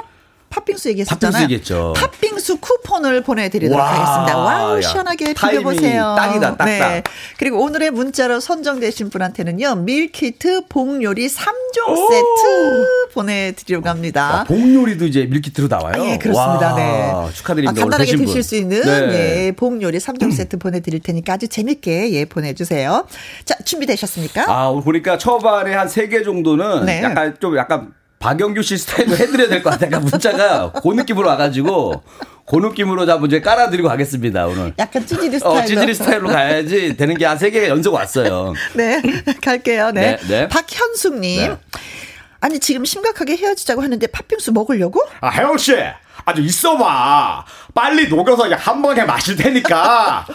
팥빙수 0.50 0.88
얘기했었잖아요. 0.90 1.42
팥빙수. 1.42 1.92
팥빙수 1.96 2.56
쿠폰을 2.58 3.22
보내드리도록 3.22 3.78
와, 3.78 3.92
하겠습니다. 3.92 4.38
와우, 4.38 4.82
시원하게 4.82 5.34
비벼보세요. 5.34 6.14
딱이다, 6.16 6.56
딱, 6.56 6.64
네. 6.64 6.78
딱. 6.78 7.04
그리고 7.38 7.62
오늘의 7.62 7.90
문자로 7.90 8.40
선정되신 8.40 9.10
분한테는요, 9.10 9.76
밀키트 9.76 10.66
복요리 10.68 11.26
3종 11.28 12.08
세트 12.08 13.08
보내드리려고 13.14 13.88
합니다. 13.88 14.36
와, 14.38 14.44
복요리도 14.44 15.06
이제 15.06 15.26
밀키트로 15.26 15.68
나와요? 15.68 16.02
아, 16.02 16.06
예, 16.06 16.18
그렇습니다. 16.18 16.74
와, 16.74 16.76
네. 16.76 17.32
축하드립니다. 17.34 17.80
아, 17.80 17.82
간단하게 17.82 18.16
드실 18.16 18.42
수 18.42 18.56
있는, 18.56 18.82
네. 18.82 19.46
예, 19.46 19.52
복요리 19.52 19.98
3종 19.98 20.32
세트 20.32 20.58
보내드릴 20.58 21.00
테니까 21.00 21.34
아주 21.34 21.48
재밌게, 21.48 22.12
예, 22.12 22.24
보내주세요. 22.24 23.06
자, 23.44 23.56
준비되셨습니까? 23.64 24.44
아, 24.48 24.70
보니까 24.72 25.18
초반에 25.18 25.74
한 25.74 25.88
3개 25.88 26.24
정도는 26.24 26.86
네. 26.86 27.02
약간 27.02 27.36
좀 27.40 27.56
약간 27.56 27.92
박영규 28.26 28.62
씨 28.62 28.76
스타일로 28.78 29.16
해드려야 29.16 29.48
될 29.48 29.62
것 29.62 29.70
같아요. 29.70 29.90
그러니까 29.90 30.10
문자가 30.10 30.72
그 30.72 30.88
느낌으로 30.88 31.28
와가지고 31.28 32.02
그 32.46 32.56
느낌으로 32.56 33.06
자 33.06 33.16
문제 33.16 33.40
깔아드리고 33.40 33.88
가겠습니다 33.88 34.46
오늘. 34.46 34.72
약간 34.78 35.06
찌질이 35.06 35.38
스타일로. 35.38 35.58
어, 35.58 35.64
찌질이 35.64 35.94
스타일로 35.94 36.28
가야지 36.28 36.96
되는 36.96 37.16
게 37.16 37.24
한 37.24 37.38
세개 37.38 37.68
연속 37.68 37.94
왔어요. 37.94 38.54
네, 38.74 39.00
갈게요. 39.42 39.92
네. 39.92 40.16
네, 40.16 40.26
네. 40.28 40.48
박현숙님. 40.48 41.48
네. 41.50 41.56
아니 42.40 42.58
지금 42.60 42.84
심각하게 42.84 43.36
헤어지자고 43.36 43.82
하는데 43.82 44.06
팥빙수 44.06 44.52
먹으려고? 44.52 45.02
아 45.20 45.28
혜영 45.30 45.56
씨. 45.58 45.74
아주 46.26 46.42
있어봐. 46.42 47.44
빨리 47.72 48.08
녹여서 48.08 48.52
한 48.56 48.82
번에 48.82 49.04
마실 49.04 49.36
테니까. 49.36 50.26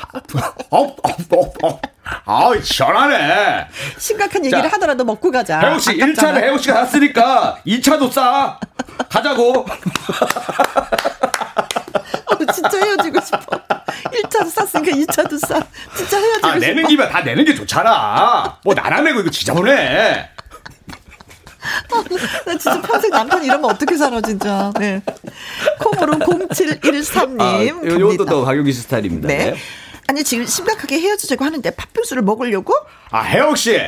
어, 0.69 0.77
어, 0.79 0.87
어, 0.87 1.53
어. 1.67 1.81
아우, 2.25 2.59
시원하네. 2.61 3.67
심각한 3.97 4.45
얘기를 4.45 4.63
자, 4.63 4.69
하더라도 4.75 5.03
먹고 5.03 5.29
가자. 5.31 5.59
혜영 5.59 5.79
씨, 5.79 5.97
1차는 5.97 6.37
혜영 6.41 6.57
씨가 6.59 6.85
샀으니까 6.85 7.57
2차도 7.67 8.09
싸. 8.09 8.57
가자고. 9.09 9.65
어, 12.25 12.45
진짜 12.53 12.77
헤어지고 12.77 13.19
싶어. 13.19 13.59
1차도 14.13 14.49
쌌으니까 14.49 14.95
2차도 15.13 15.37
싸. 15.45 15.59
진짜 15.93 16.17
헤어지고 16.17 16.47
아, 16.47 16.53
싶어. 16.53 16.59
내는 16.65 16.87
김에 16.87 17.09
다 17.09 17.19
내는 17.21 17.43
게 17.43 17.53
좋잖아. 17.53 18.59
뭐 18.63 18.73
나랑 18.73 19.03
내고 19.03 19.19
이거 19.19 19.29
지저분해. 19.29 20.29
나 22.45 22.57
진짜 22.57 22.81
평생 22.81 23.11
남편 23.11 23.43
이러면 23.43 23.65
어떻게 23.65 23.95
살아, 23.95 24.19
진짜. 24.21 24.71
네. 24.79 25.01
콩으로 25.79 26.13
0713님. 26.15 27.41
아, 27.41 27.61
이것도 27.61 28.25
또 28.25 28.45
박용기 28.45 28.73
스타일입니다. 28.73 29.27
네. 29.27 29.51
네. 29.51 29.55
아니, 30.07 30.23
지금 30.23 30.45
심각하게 30.45 30.99
헤어지자고 30.99 31.45
하는데 31.45 31.69
팥빙수를 31.69 32.23
먹으려고? 32.23 32.73
아, 33.11 33.21
혜영씨. 33.21 33.79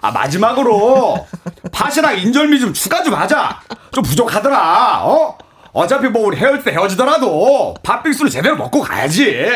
아, 0.00 0.10
마지막으로 0.10 1.26
팥이랑 1.72 2.18
인절미 2.18 2.60
좀 2.60 2.72
추가 2.72 3.02
좀 3.02 3.14
하자. 3.14 3.60
좀 3.92 4.02
부족하더라. 4.04 5.02
어? 5.04 5.38
어차피 5.72 6.08
뭐 6.08 6.26
우리 6.26 6.36
헤어질 6.36 6.64
때 6.64 6.72
헤어지더라도 6.72 7.74
팥빙수를 7.82 8.30
제대로 8.30 8.56
먹고 8.56 8.80
가야지. 8.80 9.46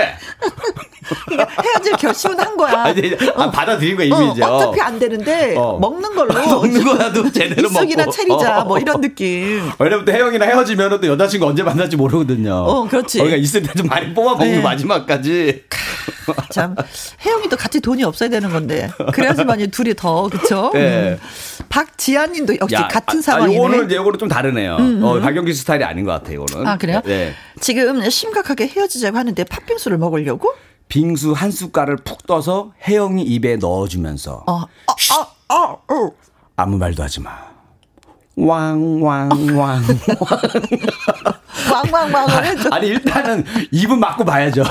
그러니까 1.26 1.62
헤어질 1.62 1.96
결심은 1.96 2.38
한 2.38 2.56
거야. 2.56 2.84
아니, 2.84 3.12
아, 3.36 3.50
받아들인 3.50 3.96
거야, 3.96 4.06
이미 4.06 4.30
이제. 4.32 4.42
어, 4.44 4.58
차피 4.60 4.80
안 4.80 4.98
되는데, 4.98 5.56
어. 5.56 5.78
먹는 5.80 6.14
걸로. 6.14 6.32
먹는 6.46 6.84
거라도 6.84 7.30
제대로 7.32 7.68
먹고. 7.70 7.84
이나 7.84 8.06
차리자, 8.06 8.64
뭐 8.68 8.78
이런 8.78 9.00
느낌. 9.00 9.68
왜냐면 9.78 10.04
또 10.04 10.12
혜영이랑 10.12 10.48
헤어지면 10.48 11.00
또 11.00 11.06
여자친구 11.08 11.46
언제 11.46 11.62
만날지 11.62 11.96
모르거든요. 11.96 12.54
어, 12.54 12.86
그렇지. 12.88 13.18
그러니까 13.18 13.36
있을 13.38 13.62
때 13.62 13.72
좀 13.72 13.86
많이 13.88 14.12
뽑아 14.12 14.32
먹는 14.36 14.56
네. 14.56 14.62
마지막까지. 14.62 15.64
참, 16.50 16.74
혜영이도 17.24 17.56
같이 17.56 17.80
돈이 17.80 18.04
없어야 18.04 18.28
되는 18.28 18.50
건데. 18.50 18.90
그래야지만 19.12 19.70
둘이 19.70 19.94
더, 19.94 20.28
그쵸? 20.28 20.70
네. 20.74 21.12
음. 21.12 21.18
박지한 21.68 22.32
님도 22.32 22.56
역시 22.60 22.74
야, 22.74 22.88
같은 22.88 23.18
아, 23.18 23.22
상황이네. 23.22 23.58
아, 23.58 23.64
요거는, 23.64 23.92
요거는 23.92 24.18
좀 24.18 24.28
다르네요. 24.28 24.76
음, 24.76 24.98
음. 24.98 25.04
어, 25.04 25.20
박영기 25.20 25.52
스타일이 25.52 25.84
아닌 25.84 26.04
것 26.04 26.12
같아요, 26.12 26.44
이거는. 26.44 26.66
아, 26.66 26.76
그래요? 26.76 27.00
네. 27.04 27.34
지금 27.60 28.08
심각하게 28.08 28.68
헤어지자고 28.68 29.16
하는데 29.16 29.44
팥빙수를 29.44 29.98
먹으려고? 29.98 30.52
빙수 30.88 31.32
한 31.32 31.50
숟갈을 31.50 31.96
푹 31.96 32.26
떠서 32.26 32.72
혜영이 32.86 33.22
입에 33.22 33.56
넣어주면서. 33.56 34.44
어, 34.46 34.52
어, 34.52 34.64
어, 35.48 35.54
어, 35.54 35.82
어. 35.88 36.10
아무 36.56 36.76
말도 36.76 37.02
하지 37.02 37.20
마. 37.20 37.51
왕왕왕왕 38.36 39.82
왕왕왕을 41.70 42.44
해줘. 42.46 42.68
아니 42.72 42.88
일단은 42.88 43.44
입은 43.70 43.98
막고 44.00 44.24
봐야죠. 44.24 44.62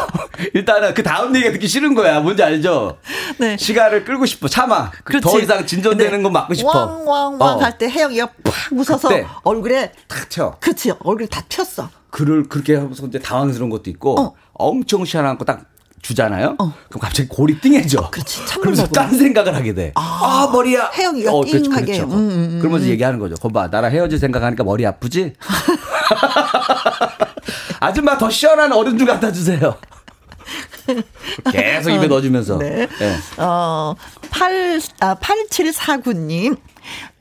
일단은 0.53 0.93
그 0.93 1.03
다음 1.03 1.35
얘기가 1.35 1.51
듣기 1.53 1.67
싫은 1.67 1.93
거야. 1.93 2.19
뭔지 2.21 2.41
알죠? 2.43 2.97
네. 3.39 3.57
시간을 3.57 4.03
끌고 4.03 4.25
싶어. 4.25 4.47
참아. 4.47 4.91
그렇지. 5.03 5.23
더 5.23 5.39
이상 5.39 5.65
진전되는 5.65 6.17
네. 6.17 6.23
건 6.23 6.33
막고 6.33 6.53
싶어. 6.53 6.69
왕왕왕 7.05 7.41
어. 7.41 7.57
할때 7.61 7.87
혜영이가 7.89 8.27
팍 8.43 8.53
웃어서 8.71 9.09
그때. 9.09 9.25
얼굴에 9.43 9.91
탁 10.07 10.29
쳐. 10.29 10.55
그렇지. 10.59 10.93
얼굴에 11.03 11.27
다 11.27 11.41
폈어. 11.47 11.89
글을 12.09 12.49
그렇게 12.49 12.75
하면서 12.75 13.05
이제 13.05 13.19
당황스러운 13.19 13.69
것도 13.69 13.89
있고 13.91 14.19
어. 14.19 14.33
엄청 14.53 15.05
시원한 15.05 15.37
거 15.37 15.45
딱 15.45 15.65
주잖아요. 16.01 16.55
어. 16.59 16.73
그럼 16.89 16.99
갑자기 16.99 17.29
골이 17.29 17.59
띵해져. 17.59 18.09
그렇지. 18.09 18.43
그러면서 18.59 18.87
딴 18.87 19.15
생각을 19.15 19.55
하게 19.55 19.73
돼. 19.73 19.91
아, 19.95 20.01
아 20.01 20.49
머리야. 20.51 20.91
혜영이가 20.93 21.31
어, 21.31 21.45
띵하게. 21.45 21.85
그렇죠. 21.85 22.03
음, 22.05 22.11
음, 22.11 22.31
음. 22.31 22.59
그러면서 22.59 22.87
얘기하는 22.87 23.19
거죠. 23.19 23.35
거봐, 23.35 23.67
나랑 23.67 23.91
헤어질 23.91 24.19
생각하니까 24.19 24.63
머리 24.63 24.85
아프지? 24.85 25.33
아줌마 27.79 28.17
더 28.17 28.29
시원한 28.29 28.71
좀 28.71 29.05
갖다 29.05 29.31
주세요. 29.31 29.77
계속 31.51 31.91
입에 31.91 32.05
어, 32.05 32.07
넣어주면서. 32.07 32.57
네. 32.57 32.87
네. 32.87 33.15
어, 33.37 33.95
8, 34.31 34.81
아, 34.99 35.15
8749님. 35.15 36.57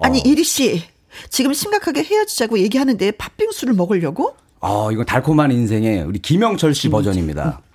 아니, 0.01 0.18
어. 0.18 0.22
이리 0.24 0.45
씨. 0.45 0.83
지금 1.28 1.53
심각하게 1.53 2.05
헤어지자고 2.05 2.59
얘기하는데 2.61 3.11
팥빙수를 3.12 3.74
먹으려고? 3.74 4.37
어, 4.61 4.93
이건 4.93 5.07
달콤한 5.07 5.53
인생의 5.53 6.03
우리 6.03 6.18
김영철 6.18 6.74
씨 6.74 6.89
음, 6.89 6.93
버전입니다. 6.93 7.61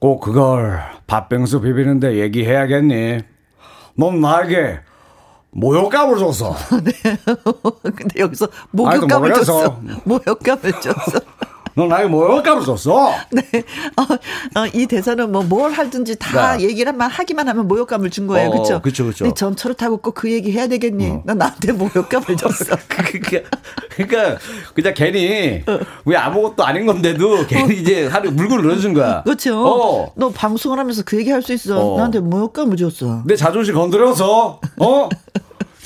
꼭 0.00 0.20
그걸 0.20 0.80
팥빙수 1.06 1.60
비비는데 1.60 2.16
얘기해야겠니? 2.16 3.20
넌 3.96 4.20
나에게 4.20 4.80
모욕감을 5.50 6.18
줬어. 6.18 6.56
네. 6.82 6.92
근데 7.94 8.20
여기서 8.20 8.48
목욕감을 8.70 9.34
줬어. 9.34 9.78
모욕감을 10.04 10.72
줬어. 10.80 11.20
너 11.80 11.86
나에게 11.86 12.08
모욕감을 12.08 12.62
줬어. 12.64 13.10
네. 13.32 13.42
어, 13.96 14.02
어, 14.60 14.66
이 14.74 14.86
대사는 14.86 15.30
뭐 15.32 15.40
뭘 15.50 15.72
하든지 15.72 16.16
다 16.16 16.56
네. 16.58 16.64
얘기를만 16.64 17.10
하기만 17.10 17.48
하면 17.48 17.66
모욕감을 17.66 18.10
준 18.10 18.26
거예요. 18.26 18.50
그렇죠? 18.50 18.74
어, 18.76 18.80
그렇죠. 18.80 19.04
그렇죠. 19.04 19.24
네, 19.24 19.32
전철을 19.34 19.74
타고 19.74 19.96
꼭 19.96 20.14
그 20.14 20.30
얘기 20.30 20.52
해야 20.52 20.66
되겠니? 20.66 21.08
어. 21.08 21.22
너 21.24 21.32
나한테 21.34 21.72
모욕감을 21.72 22.36
줬어. 22.36 22.76
그러니까, 22.88 23.48
그러니까 23.96 24.38
그냥 24.74 24.92
괜히 24.94 25.62
어. 25.66 25.78
왜 26.04 26.16
아무것도 26.16 26.62
아닌 26.64 26.84
건데도 26.86 27.46
괜히 27.46 27.80
이제 27.80 28.06
하루 28.06 28.30
물건을 28.30 28.64
넣어준 28.68 28.92
거야. 28.92 29.22
그렇죠. 29.22 29.66
어. 29.66 30.12
너 30.16 30.28
방송을 30.30 30.78
하면서 30.78 31.02
그 31.04 31.18
얘기 31.18 31.30
할 31.30 31.40
수 31.42 31.54
있어. 31.54 31.94
어. 31.94 31.96
나한테 31.96 32.20
모욕감을 32.20 32.76
줬어. 32.76 33.22
내 33.24 33.34
자존심 33.34 33.74
건드려서 33.74 34.60
어? 34.78 35.08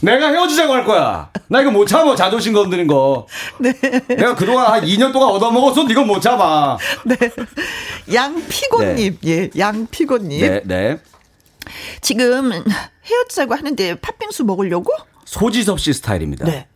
내가 0.02 0.28
헤어지자고 0.28 0.72
할 0.72 0.84
거야. 0.84 1.30
나 1.48 1.60
이거 1.60 1.70
못 1.70 1.86
참아, 1.86 2.16
자존심 2.16 2.52
건드린 2.52 2.86
거. 2.86 3.26
네. 3.58 3.72
내가 4.08 4.34
그동안 4.34 4.72
한 4.72 4.84
2년 4.84 5.12
동안 5.12 5.30
얻어먹었어, 5.30 5.84
이거 5.88 6.04
못 6.04 6.20
참아. 6.20 6.78
네. 7.06 7.16
양피고님, 8.12 9.18
네. 9.22 9.30
예, 9.30 9.50
양피고님. 9.58 10.40
네, 10.40 10.62
네. 10.64 10.98
지금 12.00 12.52
헤어지자고 13.04 13.54
하는데 13.54 13.94
팥빙수 14.00 14.44
먹으려고? 14.44 14.92
소지섭 15.24 15.80
씨 15.80 15.92
스타일입니다. 15.94 16.44
네. 16.44 16.66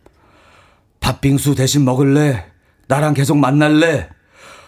팥빙수 1.00 1.54
대신 1.54 1.84
먹을래? 1.84 2.46
나랑 2.86 3.14
계속 3.14 3.36
만날래? 3.36 4.08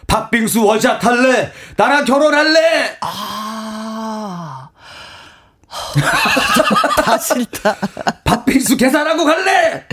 팥빙수 0.07 0.63
원샷 0.63 1.03
할래? 1.03 1.51
나랑 1.77 2.05
결혼할래? 2.05 2.97
아. 3.01 4.69
다 7.03 7.17
싫다. 7.17 7.75
팥빙수 8.35 8.77
계산하고 8.77 9.25
갈래? 9.25 9.85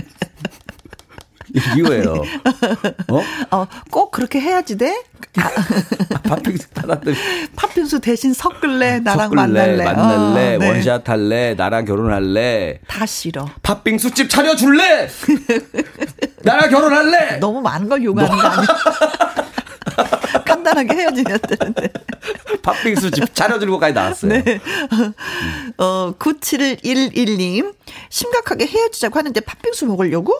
이거예요. 1.77 2.23
어? 3.09 3.21
어, 3.51 3.67
꼭 3.91 4.11
그렇게 4.11 4.39
해야지 4.39 4.77
돼? 4.77 5.03
팥빙수 6.23 6.69
타놨더니. 6.69 7.17
팥빙수 7.55 7.99
대신 7.99 8.33
섞을래? 8.33 8.99
나랑 8.99 9.29
섞을래, 9.29 9.41
만날래? 9.41 9.83
만날래? 9.83 10.55
어, 10.55 10.57
네. 10.59 10.67
원샷 10.67 11.09
할래? 11.09 11.53
나랑 11.55 11.83
결혼할래? 11.85 12.79
다 12.87 13.05
싫어. 13.05 13.49
팥빙수집 13.61 14.29
차려줄래? 14.29 15.09
나랑 16.43 16.69
결혼할래? 16.69 17.37
너무 17.39 17.59
많은 17.61 17.89
걸 17.89 18.01
요구하는 18.03 18.37
거 18.37 18.47
아니야? 18.47 18.67
간단하게 20.45 20.93
헤어지면 20.93 21.39
되는데. 21.39 21.89
팥빙수 22.61 23.11
집 23.11 23.33
차려주고까지 23.33 23.93
나왔어요. 23.93 24.43
네. 24.43 24.59
어, 25.77 26.13
9711님. 26.19 27.73
심각하게 28.09 28.65
헤어지자고 28.67 29.17
하는데 29.19 29.39
팥빙수 29.39 29.85
먹으려고? 29.87 30.33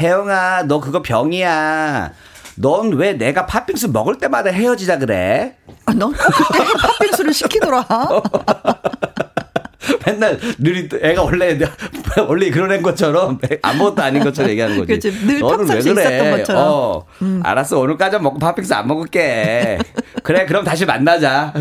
혜영아, 0.00 0.64
너 0.64 0.80
그거 0.80 1.02
병이야. 1.02 2.12
넌 2.56 2.92
왜 2.94 3.12
내가 3.12 3.44
팥빙수 3.46 3.90
먹을 3.90 4.18
때마다 4.18 4.50
헤어지자 4.50 4.98
그래? 4.98 5.56
아, 5.84 5.92
넌 5.92 6.12
그때 6.12 6.64
팥빙수를 6.80 7.34
시키더라. 7.34 7.86
맨날 10.06 10.38
늘 10.58 10.88
애가 11.00 11.22
원래 11.22 11.58
원래 12.28 12.50
그런 12.50 12.72
애 12.72 12.80
것처럼 12.80 13.38
아무것도 13.62 14.02
아닌 14.02 14.22
것처럼 14.22 14.50
얘기하는 14.50 14.76
거지. 14.78 14.86
그렇지. 14.86 15.26
늘 15.26 15.40
너는 15.40 15.68
왜 15.68 15.80
그래? 15.80 16.44
어, 16.54 17.04
음. 17.22 17.40
알았어. 17.44 17.78
오늘까지 17.80 18.18
먹고 18.18 18.38
팥빙수 18.38 18.74
안 18.74 18.86
먹을게. 18.86 19.78
그래, 20.26 20.44
그럼 20.44 20.64
다시 20.64 20.84
만나자. 20.84 21.54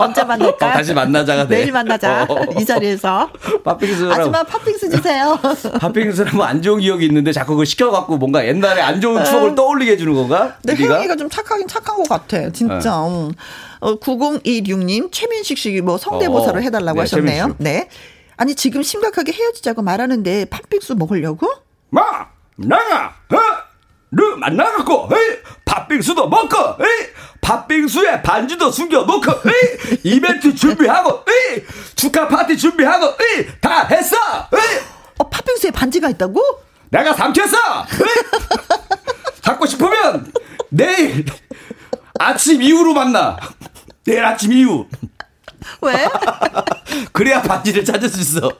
언제 0.00 0.24
만날까? 0.24 0.66
어, 0.66 0.70
다시 0.72 0.92
만나자가 0.92 1.46
돼. 1.46 1.58
내일 1.58 1.70
만나자. 1.70 2.26
어. 2.28 2.44
이 2.58 2.64
자리에서. 2.64 3.30
팥빙수. 3.62 4.12
아줌마 4.12 4.42
팥빙수 4.42 4.90
주세요. 4.90 5.38
팥빙수는 5.80 6.34
뭐안 6.34 6.60
좋은 6.60 6.80
기억이 6.80 7.06
있는데 7.06 7.30
자꾸 7.30 7.52
그걸 7.52 7.66
시켜갖고 7.66 8.16
뭔가 8.16 8.44
옛날에 8.44 8.80
안 8.80 9.00
좋은 9.00 9.24
추억을 9.24 9.50
어. 9.50 9.54
떠올리게 9.54 9.92
해주는 9.92 10.12
건가? 10.12 10.56
네, 10.64 10.74
혜영이가 10.74 11.14
좀 11.14 11.30
착하긴 11.30 11.68
착한 11.68 11.98
것 11.98 12.08
같아. 12.08 12.50
진짜. 12.50 12.96
어. 12.96 13.30
어, 13.78 13.94
9026님, 14.00 15.12
최민식 15.12 15.56
씨 15.56 15.80
뭐 15.80 15.98
성대모사를 15.98 16.58
어, 16.58 16.60
해달라고 16.60 16.96
네, 16.96 17.00
하셨네요. 17.02 17.42
최민식. 17.42 17.62
네. 17.62 17.88
아니, 18.36 18.56
지금 18.56 18.82
심각하게 18.82 19.30
헤어지자고 19.30 19.82
말하는데 19.82 20.46
팥빙수 20.46 20.96
먹으려고? 20.96 21.48
마! 21.90 22.26
나가! 22.56 23.14
어? 23.32 23.38
르 24.10 24.36
만나갖고, 24.36 25.10
에이, 25.12 25.36
팥빙수도 25.64 26.28
먹고, 26.28 26.56
에이, 26.80 27.06
팥빙수에 27.40 28.22
반지도 28.22 28.70
숨겨놓고, 28.70 29.32
에이, 29.48 29.98
이벤트 30.04 30.54
준비하고, 30.54 31.24
에이, 31.28 31.64
축하 31.96 32.28
파티 32.28 32.56
준비하고, 32.56 33.06
에이, 33.06 33.46
다 33.60 33.84
했어! 33.84 34.16
에이. 34.52 34.80
어, 35.18 35.28
팥빙수에 35.28 35.70
반지가 35.70 36.10
있다고? 36.10 36.42
내가 36.90 37.14
삼켰어! 37.14 37.56
갖고 39.42 39.66
싶으면, 39.66 40.30
내일, 40.70 41.24
아침 42.18 42.60
이후로 42.62 42.92
만나. 42.94 43.36
내일 44.04 44.24
아침 44.24 44.52
이후. 44.52 44.86
왜? 45.82 46.08
그래야 47.12 47.42
반지를 47.42 47.84
찾을 47.84 48.08
수 48.08 48.20
있어. 48.20 48.50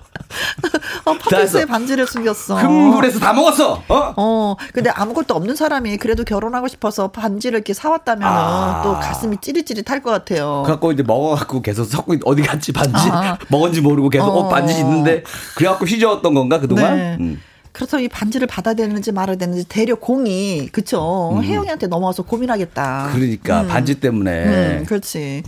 어, 1.05 1.15
팥빙수에 1.15 1.65
반지를 1.65 2.07
숨겼어. 2.07 2.57
흥분해서 2.57 3.19
다 3.19 3.33
먹었어. 3.33 3.83
어? 3.89 4.15
어. 4.17 4.57
근데 4.73 4.91
아무것도 4.91 5.35
없는 5.35 5.57
사람이 5.57 5.97
그래도 5.97 6.25
결혼하고 6.25 6.69
싶어서 6.69 7.09
반지를 7.09 7.59
이렇게 7.59 7.73
사왔다면 7.73 8.29
아. 8.29 8.83
또 8.85 8.95
가슴이 8.95 9.39
찌릿찌릿할 9.41 10.03
것 10.03 10.11
같아요. 10.11 10.63
그래갖고 10.65 10.93
이제 10.93 11.03
먹어갖고 11.03 11.63
계속 11.63 11.85
섞고 11.85 12.17
어디 12.25 12.43
갔지 12.43 12.73
반지 12.73 13.09
아. 13.11 13.39
먹은지 13.49 13.81
모르고 13.81 14.11
계속 14.11 14.29
어, 14.29 14.41
어 14.41 14.49
반지 14.49 14.79
있는데 14.79 15.25
그래갖고 15.57 15.87
휘저었던 15.87 16.35
건가 16.35 16.61
그동안? 16.61 16.97
네. 16.97 17.17
음. 17.21 17.41
그렇다고 17.79 18.03
이 18.03 18.09
반지를 18.09 18.49
받아야 18.49 18.75
되는지 18.75 19.13
말아야 19.13 19.37
되는지 19.37 19.69
대려 19.69 19.95
공이 19.95 20.69
그쵸 20.73 21.31
음. 21.33 21.45
혜영이한테 21.45 21.87
넘어와서 21.87 22.25
고민하겠다. 22.25 23.11
그러니까 23.15 23.63
음. 23.63 23.69
반지 23.69 24.01
때문에. 24.01 24.79
음, 24.79 24.85
그렇지. 24.85 25.45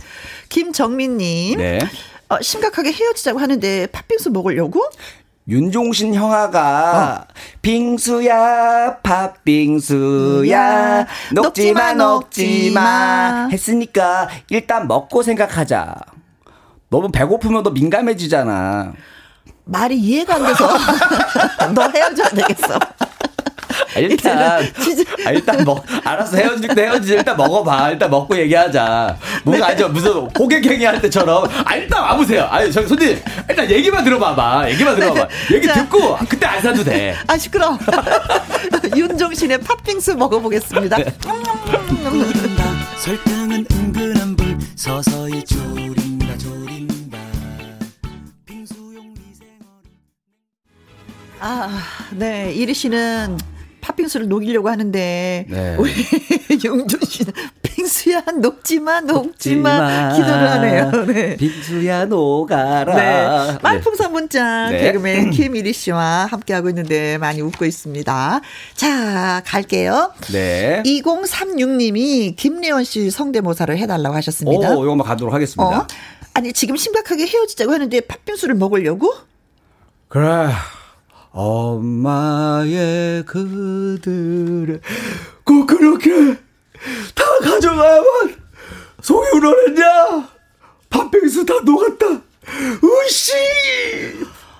김정민님. 0.47 1.57
네. 1.57 1.79
어, 2.29 2.41
심각하게 2.41 2.93
헤어지자고 2.93 3.37
하는데 3.37 3.85
팥빙수 3.87 4.31
먹으려고? 4.31 4.81
윤종신 5.49 6.13
형아가 6.13 7.25
어. 7.27 7.33
빙수야 7.61 8.99
팥빙수야 9.03 11.07
녹지마 11.33 11.93
녹지마 11.95 13.49
했으니까 13.51 14.29
일단 14.49 14.87
먹고 14.87 15.21
생각하자. 15.21 15.95
너무 16.89 17.11
배고프면 17.11 17.63
너 17.63 17.71
민감해지잖아. 17.71 18.93
말이 19.71 19.97
이해가 19.97 20.35
안 20.35 20.45
돼서 20.47 20.67
너 21.73 21.87
헤어져야 21.87 22.27
되겠어. 22.29 22.75
아, 23.93 23.99
일단 23.99 24.37
아, 25.25 25.31
일단 25.31 25.63
먹 25.63 25.83
알았어 26.03 26.35
헤어질 26.35 26.75
때 26.75 26.83
헤어지지. 26.83 27.13
일단 27.13 27.37
먹어봐. 27.37 27.91
일단 27.91 28.09
먹고 28.09 28.37
얘기하자. 28.37 29.17
뭔가 29.43 29.67
네. 29.67 29.71
아니죠? 29.71 29.87
무슨 29.89 30.11
호객행위 30.37 30.83
할 30.83 31.01
때처럼. 31.01 31.45
아 31.63 31.75
일단 31.75 32.01
와보세요. 32.03 32.47
아니 32.51 32.69
저 32.71 32.85
손님 32.85 33.17
일단 33.49 33.69
얘기만 33.69 34.03
들어봐봐. 34.03 34.69
얘기만 34.71 34.95
들어봐봐. 34.95 35.27
네. 35.27 35.55
얘기 35.55 35.67
자. 35.67 35.73
듣고 35.75 36.17
그때 36.27 36.45
안 36.47 36.61
사도 36.61 36.83
돼아 36.83 37.37
시끄러 37.37 37.77
윤종신의 38.95 39.59
팥빙수 39.59 40.15
먹어보겠습니다. 40.15 40.97
네. 40.97 41.05
설탕은 42.97 43.65
은근한 43.71 44.35
불 44.35 44.57
서서히 44.75 45.43
졸인 45.45 45.95
아 51.41 51.69
네 52.11 52.51
이리 52.53 52.73
씨는 52.73 53.37
팥빙수를 53.81 54.27
녹이려고 54.27 54.69
하는데 54.69 55.45
네. 55.49 55.75
우리 55.79 55.91
용준 56.63 56.99
씨는 57.03 57.33
빙수야 57.63 58.21
녹지마 58.39 59.01
녹지마 59.01 60.13
기도를 60.13 60.51
하네요. 60.51 60.91
네. 61.07 61.35
빙수야 61.37 62.05
녹아라. 62.05 62.95
네. 62.95 63.57
말풍선 63.63 64.11
문자 64.11 64.69
네. 64.69 64.81
개그맨 64.83 65.31
김일희 65.31 65.73
씨와 65.73 66.27
함께하고 66.29 66.69
있는데 66.69 67.17
많이 67.17 67.41
웃고 67.41 67.65
있습니다. 67.65 68.41
자 68.75 69.41
갈게요. 69.47 70.13
네. 70.31 70.83
2036님이 70.85 72.35
김래원 72.35 72.83
씨 72.83 73.09
성대모사를 73.09 73.75
해달라고 73.79 74.15
하셨습니다. 74.17 74.75
오, 74.75 74.83
이거만 74.83 75.07
가도록 75.07 75.33
하겠습니다. 75.33 75.79
어? 75.79 75.87
아니 76.35 76.53
지금 76.53 76.77
심각하게 76.77 77.25
헤어지자고 77.25 77.71
하는데 77.71 77.99
팥빙수를 78.01 78.53
먹으려고? 78.55 79.11
그래. 80.07 80.49
엄마의 81.31 83.23
그들의 83.25 84.79
꼭 85.43 85.65
그렇게 85.65 86.35
다 87.15 87.23
가져가야만 87.43 88.35
속이 89.01 89.37
우러냈냐? 89.37 90.29
팥빙수 90.89 91.45
다 91.45 91.53
녹았다. 91.63 92.05
으씨! 93.07 93.31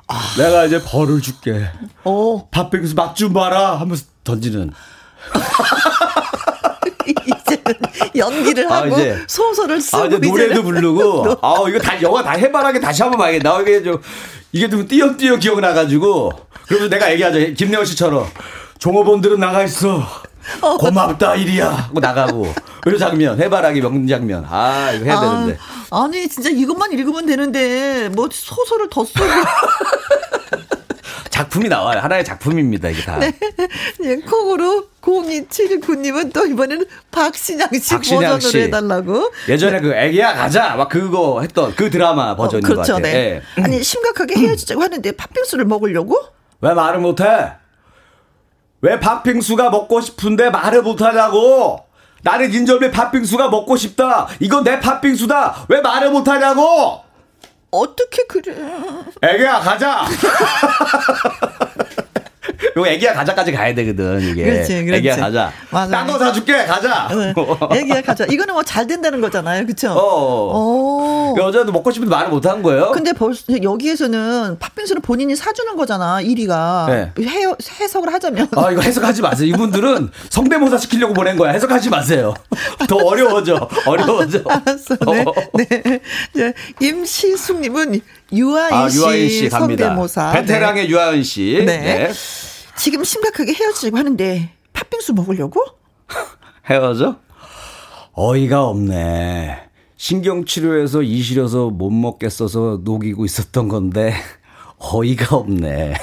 아. 0.08 0.20
내가 0.38 0.66
이제 0.66 0.82
벌을 0.84 1.22
줄게. 1.22 1.68
어. 2.04 2.48
팥빙수 2.50 2.96
맛좀 2.96 3.34
봐라 3.34 3.80
하면서 3.80 4.06
던지는. 4.24 4.72
이제는 7.26 7.80
연기를 8.16 8.72
아, 8.72 8.78
하고 8.78 8.96
아, 8.96 8.98
이제, 8.98 9.24
소설을 9.28 9.82
쓰고 9.82 10.04
아, 10.04 10.06
이제 10.08 10.18
노래도 10.18 10.64
부르고. 10.64 11.38
아 11.42 11.56
이거 11.68 11.80
다 11.80 12.02
영화 12.02 12.24
다 12.24 12.32
해바라기 12.32 12.80
다시 12.80 13.02
한번 13.02 13.20
봐야겠다. 13.20 13.62
이게 13.62 13.84
좀 13.84 14.02
이게 14.52 14.70
좀 14.70 14.88
띄엄띄엄 14.88 15.40
기억나가지고 15.40 16.32
그래서 16.68 16.90
내가 16.90 17.12
얘기하죠. 17.12 17.54
김래원 17.54 17.86
씨처럼. 17.86 18.26
종업원들은 18.80 19.40
나가 19.40 19.64
있어. 19.64 20.04
어. 20.62 20.78
고맙다 20.78 21.36
일이야 21.36 21.70
하고 21.70 22.00
나가고 22.00 22.54
그 22.82 22.98
장면 22.98 23.40
해바라기 23.40 23.80
명장면 23.80 24.46
아 24.50 24.92
이거 24.92 25.06
해야 25.06 25.18
아, 25.18 25.22
되는데 25.22 25.60
아니 25.92 26.28
진짜 26.28 26.50
이것만 26.50 26.92
읽으면 26.94 27.28
되는데 27.28 28.10
뭐 28.10 28.28
소설을 28.32 28.90
더 28.90 29.06
쓰고 29.06 29.24
작품이 31.42 31.70
나와요 31.70 32.00
하나의 32.00 32.24
작품입니다 32.24 32.90
이게 32.90 33.02
다 33.04 33.18
네. 33.18 33.32
네. 34.00 34.16
콩으로 34.18 34.88
0279님은 35.02 36.34
또 36.34 36.46
이번에는 36.46 36.86
박신양 37.12 37.70
씨 37.74 37.90
박신양 37.90 38.34
버전으로 38.34 38.50
씨. 38.50 38.62
해달라고 38.62 39.32
예전에 39.50 39.80
네. 39.80 39.82
그 39.82 39.94
애기야 39.94 40.36
가자 40.36 40.76
막 40.76 40.90
그거 40.90 41.42
했던 41.42 41.74
그 41.76 41.90
드라마 41.90 42.36
버전인 42.36 42.66
어, 42.66 42.68
그렇죠, 42.68 42.94
것 42.94 43.02
같아요 43.02 43.14
네. 43.14 43.42
네. 43.56 43.64
아니 43.64 43.84
심각하게 43.84 44.36
헤어지자고 44.36 44.82
하는데 44.82 45.12
팥빙수를 45.12 45.66
먹으려고 45.66 46.18
왜 46.62 46.74
말을 46.74 47.00
못해? 47.00 47.26
왜 48.82 49.00
팥빙수가 49.00 49.70
먹고 49.70 50.02
싶은데 50.02 50.50
말을 50.50 50.82
못하냐고? 50.84 51.86
나는 52.24 52.54
인절미 52.54 52.92
팥빙수가 52.92 53.50
먹고 53.50 53.76
싶다. 53.78 54.28
이건 54.40 54.64
내 54.64 54.80
팥빙수다. 54.80 55.66
왜 55.70 55.82
말을 55.82 56.12
못하냐고? 56.12 57.02
어떻게 57.72 58.26
그래? 58.28 58.54
애기야 59.22 59.60
가자. 59.60 60.06
요 62.78 62.86
애기야 62.88 63.14
가자까지 63.14 63.52
가야 63.52 63.74
되거든 63.76 64.22
이게. 64.22 64.44
그렇지, 64.44 64.74
그렇지. 64.86 64.94
애기야 65.00 65.16
가자. 65.18 65.52
맞아. 65.70 65.92
딴거 65.92 66.18
사줄게 66.20 66.66
가자. 66.66 67.10
애기야 67.76 68.02
가자. 68.02 68.26
이거는 68.26 68.54
뭐 68.54 68.64
잘 68.64 68.88
된다는 68.88 69.20
거잖아요, 69.22 69.66
그렇죠? 69.66 69.92
어. 69.96 71.36
여자도 71.38 71.72
먹고 71.72 71.92
싶은데 71.92 72.10
말을 72.16 72.30
못 72.30 72.46
한 72.46 72.62
거예요. 72.64 72.92
근데 72.92 73.14
벌써 73.14 73.44
여기에서는 73.62 74.58
팥빙수를 74.60 75.02
본인이 75.02 75.36
사주는 75.36 75.76
거잖아, 75.76 76.20
1위가. 76.22 76.88
네. 76.88 77.12
해, 77.28 77.46
해석을 77.82 78.12
하자면. 78.14 78.48
아 78.56 78.72
이거 78.72 78.82
해석하지 78.82 79.22
마세요. 79.22 79.48
이분들은 79.50 80.10
성대모사 80.30 80.78
시키려고 80.78 81.14
보낸 81.14 81.38
거야. 81.38 81.52
해석하지 81.52 81.90
마세요. 81.90 82.34
더 82.88 82.96
어려워져. 82.98 83.68
어려워져. 83.86 84.42
알았어. 84.48 84.96
네. 85.12 85.24
어. 85.28 85.34
네. 85.54 86.02
네. 86.34 86.54
임시숙님은 86.82 88.02
유아인 88.34 88.74
아, 88.74 88.90
유아인 88.92 89.30
씨, 89.30 89.50
성대모사. 89.50 90.32
베테랑의 90.32 90.84
네. 90.86 90.90
유아인 90.90 91.24
씨. 91.24 91.64
네. 91.66 91.78
네. 91.80 92.12
지금 92.78 93.04
심각하게 93.04 93.54
헤어지려고 93.54 93.98
하는데 93.98 94.50
팥빙수 94.74 95.14
먹으려고? 95.14 95.64
헤어져? 96.70 97.18
어이가 98.14 98.66
없네. 98.66 99.58
신경치료해서 99.98 101.04
이 101.04 101.22
시려서 101.22 101.70
못 101.70 101.92
먹겠어서 101.92 102.82
녹이고 102.84 103.26
있었던 103.26 103.68
건데 103.68 104.14
어이가 104.80 105.36
없네. 105.36 105.94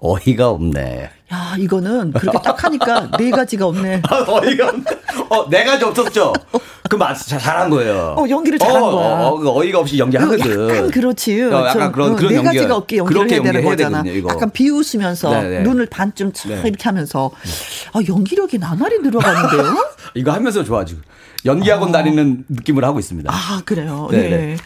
어이가 0.00 0.50
없네. 0.50 1.10
야, 1.32 1.54
이거는 1.56 2.12
그렇게 2.12 2.38
딱 2.42 2.64
하니까 2.64 3.08
네 3.16 3.30
가지가 3.30 3.66
없네. 3.66 4.02
아, 4.08 4.24
어이가 4.26 4.68
없네. 4.68 4.84
어, 5.28 5.48
네 5.48 5.64
가지 5.64 5.84
없었죠? 5.84 6.32
그 6.88 6.96
맞, 6.96 7.14
잘한 7.14 7.70
거예요. 7.70 8.16
어, 8.18 8.28
연기를 8.28 8.58
잘한 8.58 8.82
어, 8.82 8.90
거야. 8.90 9.06
어, 9.06 9.34
어, 9.36 9.58
어이가 9.60 9.78
없이 9.78 9.96
연기하거든. 9.96 10.68
약간 10.68 10.90
그렇지. 10.90 11.42
어, 11.42 11.66
약간 11.66 11.92
그런, 11.92 12.16
그런 12.16 12.30
네 12.30 12.36
연기. 12.36 12.46
가지가 12.46 12.76
없게 12.76 12.96
연기를 12.96 13.30
해야 13.30 13.42
되는 13.42 13.64
거잖아. 13.64 14.02
되거든요, 14.02 14.28
약간 14.28 14.50
비웃으면서 14.50 15.30
네네. 15.30 15.48
네. 15.48 15.62
눈을 15.62 15.86
반쯤 15.86 16.32
차 16.32 16.48
네. 16.48 16.60
이렇게 16.64 16.82
하면서 16.82 17.30
아, 17.92 18.00
연기력이 18.08 18.58
나날이 18.58 18.98
늘어가는데요? 18.98 19.76
이거 20.14 20.32
하면서 20.32 20.64
좋아지고. 20.64 21.00
연기학원 21.44 21.88
어. 21.90 21.92
다니는 21.92 22.44
느낌을 22.48 22.84
하고 22.84 22.98
있습니다. 22.98 23.32
아, 23.32 23.62
그래요? 23.64 24.08
네. 24.10 24.28
네. 24.28 24.56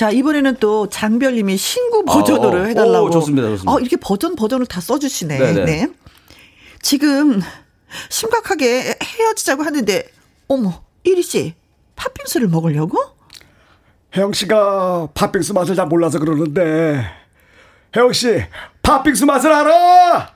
자, 0.00 0.08
이번에는 0.10 0.56
또 0.60 0.88
장별님이 0.88 1.58
신구 1.58 2.06
버전으로 2.06 2.60
아, 2.60 2.62
어, 2.62 2.64
해달라고. 2.64 3.08
오, 3.08 3.10
좋습니다, 3.10 3.48
좋습니다. 3.48 3.70
어, 3.70 3.78
이렇게 3.80 3.98
버전, 3.98 4.34
버전을 4.34 4.64
다 4.64 4.80
써주시네. 4.80 5.38
네네. 5.38 5.64
네. 5.66 5.88
지금 6.80 7.42
심각하게 8.08 8.96
헤어지자고 9.04 9.62
하는데, 9.62 10.08
어머, 10.48 10.82
이리 11.04 11.22
씨, 11.22 11.52
팥빙수를 11.96 12.48
먹으려고? 12.48 12.98
혜영 14.16 14.32
씨가 14.32 15.08
팥빙수 15.12 15.52
맛을 15.52 15.76
잘 15.76 15.86
몰라서 15.86 16.18
그러는데, 16.18 17.04
혜영 17.94 18.14
씨, 18.14 18.42
팥빙수 18.80 19.26
맛을 19.26 19.52
알아! 19.52 20.30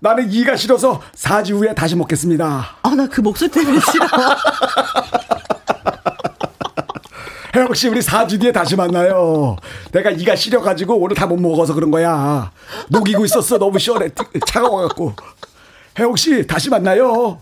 나는 0.00 0.30
이가 0.30 0.56
싫어서 0.56 1.00
4주 1.14 1.54
후에 1.54 1.74
다시 1.74 1.96
먹겠습니다. 1.96 2.76
아, 2.82 2.94
나 2.94 3.06
그 3.06 3.22
목소리 3.22 3.50
때문에 3.50 3.78
싫어. 3.80 4.06
혜영 7.60 7.74
씨, 7.74 7.88
우리 7.88 8.00
4주 8.00 8.40
뒤에 8.40 8.52
다시 8.52 8.74
만나요. 8.74 9.56
내가 9.92 10.10
이가 10.10 10.34
시려가지고 10.34 10.96
오늘 10.96 11.14
다 11.14 11.26
못 11.26 11.36
먹어서 11.38 11.74
그런 11.74 11.90
거야. 11.90 12.50
녹이고 12.88 13.24
있었어. 13.26 13.58
너무 13.58 13.78
시원해. 13.78 14.08
차가워갖고. 14.46 15.12
혜영 15.98 16.16
씨, 16.16 16.46
다시 16.46 16.70
만나요. 16.70 17.38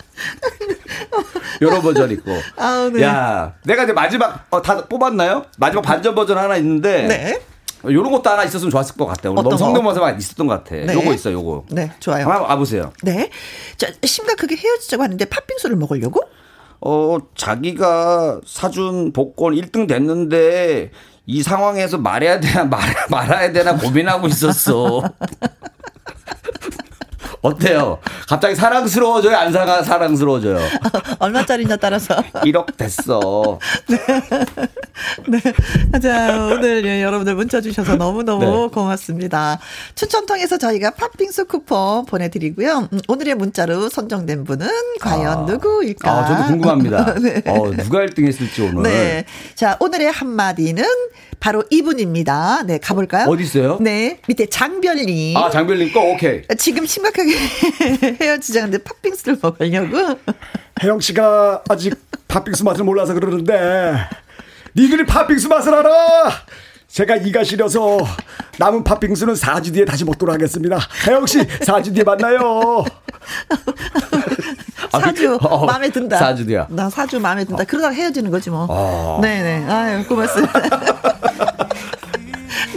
요런 1.63 1.81
버전 1.83 2.11
있고. 2.11 2.33
아, 2.57 2.91
네. 2.93 3.03
야, 3.03 3.55
내가 3.65 3.85
이제 3.85 3.93
마지막, 3.93 4.47
어, 4.51 4.61
다 4.61 4.85
뽑았나요? 4.89 5.45
마지막 5.57 5.83
반전 5.83 6.15
버전 6.17 6.37
하나 6.37 6.57
있는데. 6.57 7.07
네. 7.07 7.41
요런 7.85 8.11
것도 8.11 8.29
하나 8.29 8.43
있었으면 8.43 8.73
좋았을 8.73 8.97
것 8.97 9.07
같아요. 9.07 9.35
너무 9.35 9.57
성대모사가 9.57 10.11
있었던 10.13 10.49
것 10.49 10.65
같아. 10.65 10.75
네. 10.75 10.93
요거 10.95 11.15
있어, 11.15 11.31
요거. 11.31 11.67
네, 11.71 11.93
좋아요. 12.01 12.25
한번 12.29 12.43
와보세요. 12.51 12.93
네. 13.05 13.31
자, 13.77 13.87
심각하게 14.05 14.57
헤어지자고 14.57 15.05
하는데 15.05 15.25
팥빙수를 15.25 15.77
먹으려고? 15.77 16.23
어, 16.81 17.19
자기가 17.37 18.41
사준 18.47 19.13
복권 19.13 19.55
1등 19.55 19.89
됐는데 19.89 20.91
이 21.27 21.43
상황에서 21.43 21.99
말해야 21.99 22.41
되나 22.41 22.65
말, 22.71 22.81
말아야 23.11 23.53
되나 23.53 23.77
고민하고 23.77 24.29
있었어. 24.29 25.03
어때요? 27.43 27.99
갑자기 28.29 28.55
사랑스러워져요? 28.55 29.37
안 29.37 29.53
사랑스러워져요? 29.53 30.59
얼마짜리냐 31.19 31.77
따라서. 31.77 32.17
1억 32.17 32.77
됐어. 32.77 33.59
네. 33.89 33.99
네. 35.29 36.01
자, 36.01 36.49
오늘 36.53 36.85
예, 36.85 37.03
여러분들 37.03 37.35
문자 37.35 37.61
주셔서 37.61 37.97
너무너무 37.97 38.45
네. 38.45 38.69
고맙습니다. 38.73 39.59
추천 39.95 40.27
통해서 40.27 40.59
저희가 40.59 40.91
팥빙수 40.91 41.47
쿠폰 41.47 42.05
보내드리고요. 42.07 42.89
음, 42.93 43.01
오늘의 43.09 43.37
문자로 43.37 43.89
선정된 43.89 44.45
분은 44.45 44.69
과연 45.01 45.39
아, 45.39 45.43
누구일까? 45.43 46.11
아, 46.11 46.27
저도 46.27 46.49
궁금합니다. 46.49 47.15
네. 47.23 47.43
어, 47.47 47.71
누가 47.71 48.01
1등 48.01 48.27
했을지 48.27 48.63
오늘. 48.63 48.83
네. 48.83 49.25
자, 49.55 49.77
오늘의 49.81 50.11
한마디는 50.11 50.85
바로 51.41 51.63
이분입니다. 51.71 52.65
네, 52.67 52.79
가볼까요? 52.79 53.29
어디 53.29 53.45
있어요? 53.45 53.79
네, 53.81 54.19
밑에 54.27 54.47
장별님. 54.47 55.37
아, 55.37 55.51
장별님 55.51 55.93
거 55.93 56.01
오케이. 56.01 56.43
지금 56.59 56.85
심각하게 56.85 57.38
헤어지자는데 58.21 58.79
팥빙수를 58.79 59.39
먹으려고. 59.43 60.19
혜영 60.83 61.01
씨가 61.01 61.63
아직 61.69 61.95
팥빙수 62.29 62.65
맛을 62.65 62.85
몰라서 62.85 63.15
그러는데 63.15 63.95
니들이 64.77 65.07
팥빙수 65.07 65.49
맛을 65.49 65.75
알아. 65.75 66.31
제가 66.89 67.17
이가 67.17 67.45
시려서 67.45 67.99
남은 68.59 68.83
팥빙수는 68.85 69.35
4주 69.35 69.73
뒤에 69.75 69.85
다시 69.85 70.05
먹도록 70.05 70.35
하겠습니다. 70.35 70.79
혜영 71.07 71.27
씨, 71.27 71.39
4주 71.41 71.95
뒤에 71.95 72.03
만나요. 72.05 72.85
사주 74.91 75.39
어, 75.43 75.67
마음에 75.67 75.91
든다. 75.91 76.17
사주 76.19 76.47
뒤야. 76.47 76.67
나 76.71 76.89
사주 76.89 77.21
마음에 77.21 77.45
든다. 77.45 77.65
그러다가 77.65 77.93
헤어지는 77.95 78.31
거지 78.31 78.49
뭐. 78.51 78.67
어. 78.69 79.19
네네. 79.21 79.67
아유 79.71 80.07
고맙습니다. 80.07 80.53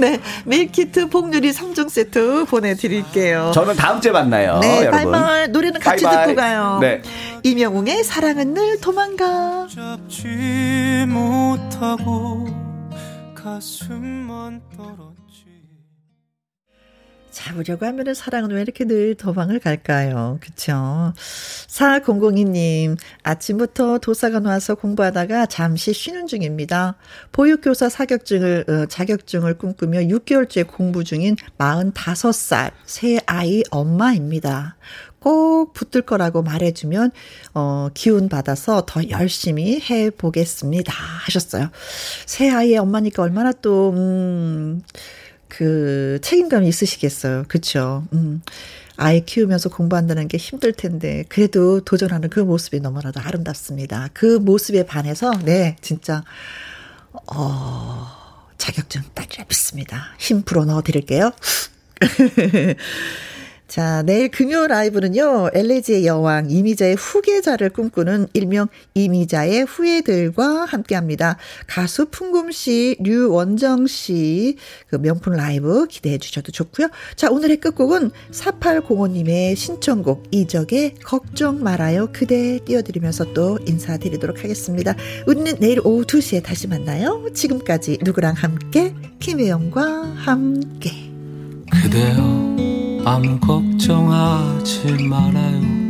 네, 0.02 0.20
밀키트 0.46 1.10
복유리 1.10 1.52
3종 1.52 1.88
세트 1.88 2.46
보내드릴게요. 2.46 3.52
저는 3.54 3.76
다음 3.76 4.02
주에 4.02 4.12
만나요. 4.12 4.58
네, 4.60 4.86
여러분. 4.86 4.92
발말 5.12 5.52
노래는 5.52 5.80
같이 5.80 6.04
바이바이. 6.04 6.26
듣고 6.26 6.42
가요. 6.42 6.80
네. 6.82 7.04
이명웅의 7.44 8.04
사랑은 8.04 8.56
늘 8.56 8.82
도망가. 8.82 9.68
잡지 9.74 11.06
못하고 11.08 12.48
가슴만 13.36 14.62
떨어. 14.76 15.11
잡으려고 17.42 17.86
하면은 17.86 18.14
사랑은 18.14 18.52
왜 18.52 18.62
이렇게 18.62 18.86
늘 18.86 19.16
도망을 19.16 19.60
갈까요? 19.60 20.38
그쵸? 20.42 21.14
4002님, 21.68 22.98
아침부터 23.24 23.98
도서관 23.98 24.46
와서 24.46 24.76
공부하다가 24.76 25.48
잠시 25.48 25.92
쉬는 25.94 26.28
중입니다. 26.28 26.96
보육교사 27.32 27.90
사격증을, 27.90 28.66
어, 28.68 28.86
자격증을 28.86 29.58
꿈꾸며 29.58 30.02
6개월째 30.02 30.68
공부 30.68 31.04
중인 31.04 31.36
45살 31.58 32.72
새 32.86 33.20
아이 33.26 33.64
엄마입니다. 33.72 34.78
꼭 35.20 35.74
붙을 35.74 36.04
거라고 36.04 36.42
말해주면, 36.42 37.12
어, 37.54 37.90
기운 37.94 38.28
받아서 38.28 38.86
더 38.88 39.08
열심히 39.10 39.80
해 39.80 40.10
보겠습니다. 40.10 40.92
하셨어요. 40.94 41.70
새 42.26 42.50
아이의 42.50 42.78
엄마니까 42.80 43.22
얼마나 43.22 43.52
또, 43.52 43.92
음, 43.92 44.82
그 45.52 46.20
책임감이 46.22 46.66
있으시겠어요. 46.68 47.44
그렇죠. 47.50 48.06
음. 48.14 48.42
아이 48.96 49.26
키우면서 49.26 49.70
공부한다는 49.70 50.28
게 50.30 50.38
힘들 50.38 50.72
텐데 50.72 51.26
그래도 51.28 51.82
도전하는 51.82 52.30
그 52.30 52.40
모습이 52.40 52.80
너무나도 52.80 53.20
아름답습니다. 53.20 54.10
그 54.14 54.38
모습에 54.38 54.86
반해서 54.86 55.32
네 55.44 55.76
진짜 55.82 56.24
어 57.36 58.08
자격증 58.58 59.02
따리라 59.14 59.44
믿습니다. 59.50 60.14
힘 60.20 60.44
불어 60.44 60.64
넣어 60.66 60.82
드릴게요. 60.84 61.32
자, 63.72 64.04
내일 64.04 64.30
금요 64.30 64.68
라이브는요, 64.68 65.52
엘레지의 65.54 66.06
여왕, 66.06 66.52
이미자의 66.52 66.96
후계자를 66.96 67.70
꿈꾸는 67.70 68.28
일명 68.34 68.68
이미자의 68.96 69.64
후예들과 69.64 70.66
함께 70.66 70.96
합니다. 70.96 71.38
가수 71.68 72.08
풍금 72.08 72.52
씨, 72.52 72.98
류원정 73.00 73.88
씨, 73.88 74.58
그 74.90 74.98
명품 74.98 75.36
라이브 75.36 75.88
기대해 75.88 76.18
주셔도 76.18 76.52
좋고요. 76.52 76.90
자, 77.16 77.30
오늘의 77.30 77.62
끝곡은 77.62 78.12
4805님의 78.32 79.56
신청곡, 79.56 80.24
이적의 80.32 80.96
걱정 81.06 81.64
말아요. 81.64 82.10
그대 82.12 82.60
띄워드리면서 82.66 83.32
또 83.32 83.58
인사드리도록 83.66 84.44
하겠습니다. 84.44 84.96
우리는 85.28 85.56
내일 85.62 85.80
오후 85.86 86.04
2시에 86.04 86.44
다시 86.44 86.68
만나요. 86.68 87.26
지금까지 87.34 88.00
누구랑 88.02 88.34
함께, 88.34 88.94
김혜영과 89.20 90.16
함께. 90.18 90.92
그대요. 91.72 92.71
아무 93.04 93.40
걱정하지 93.40 95.08
말아요. 95.10 95.81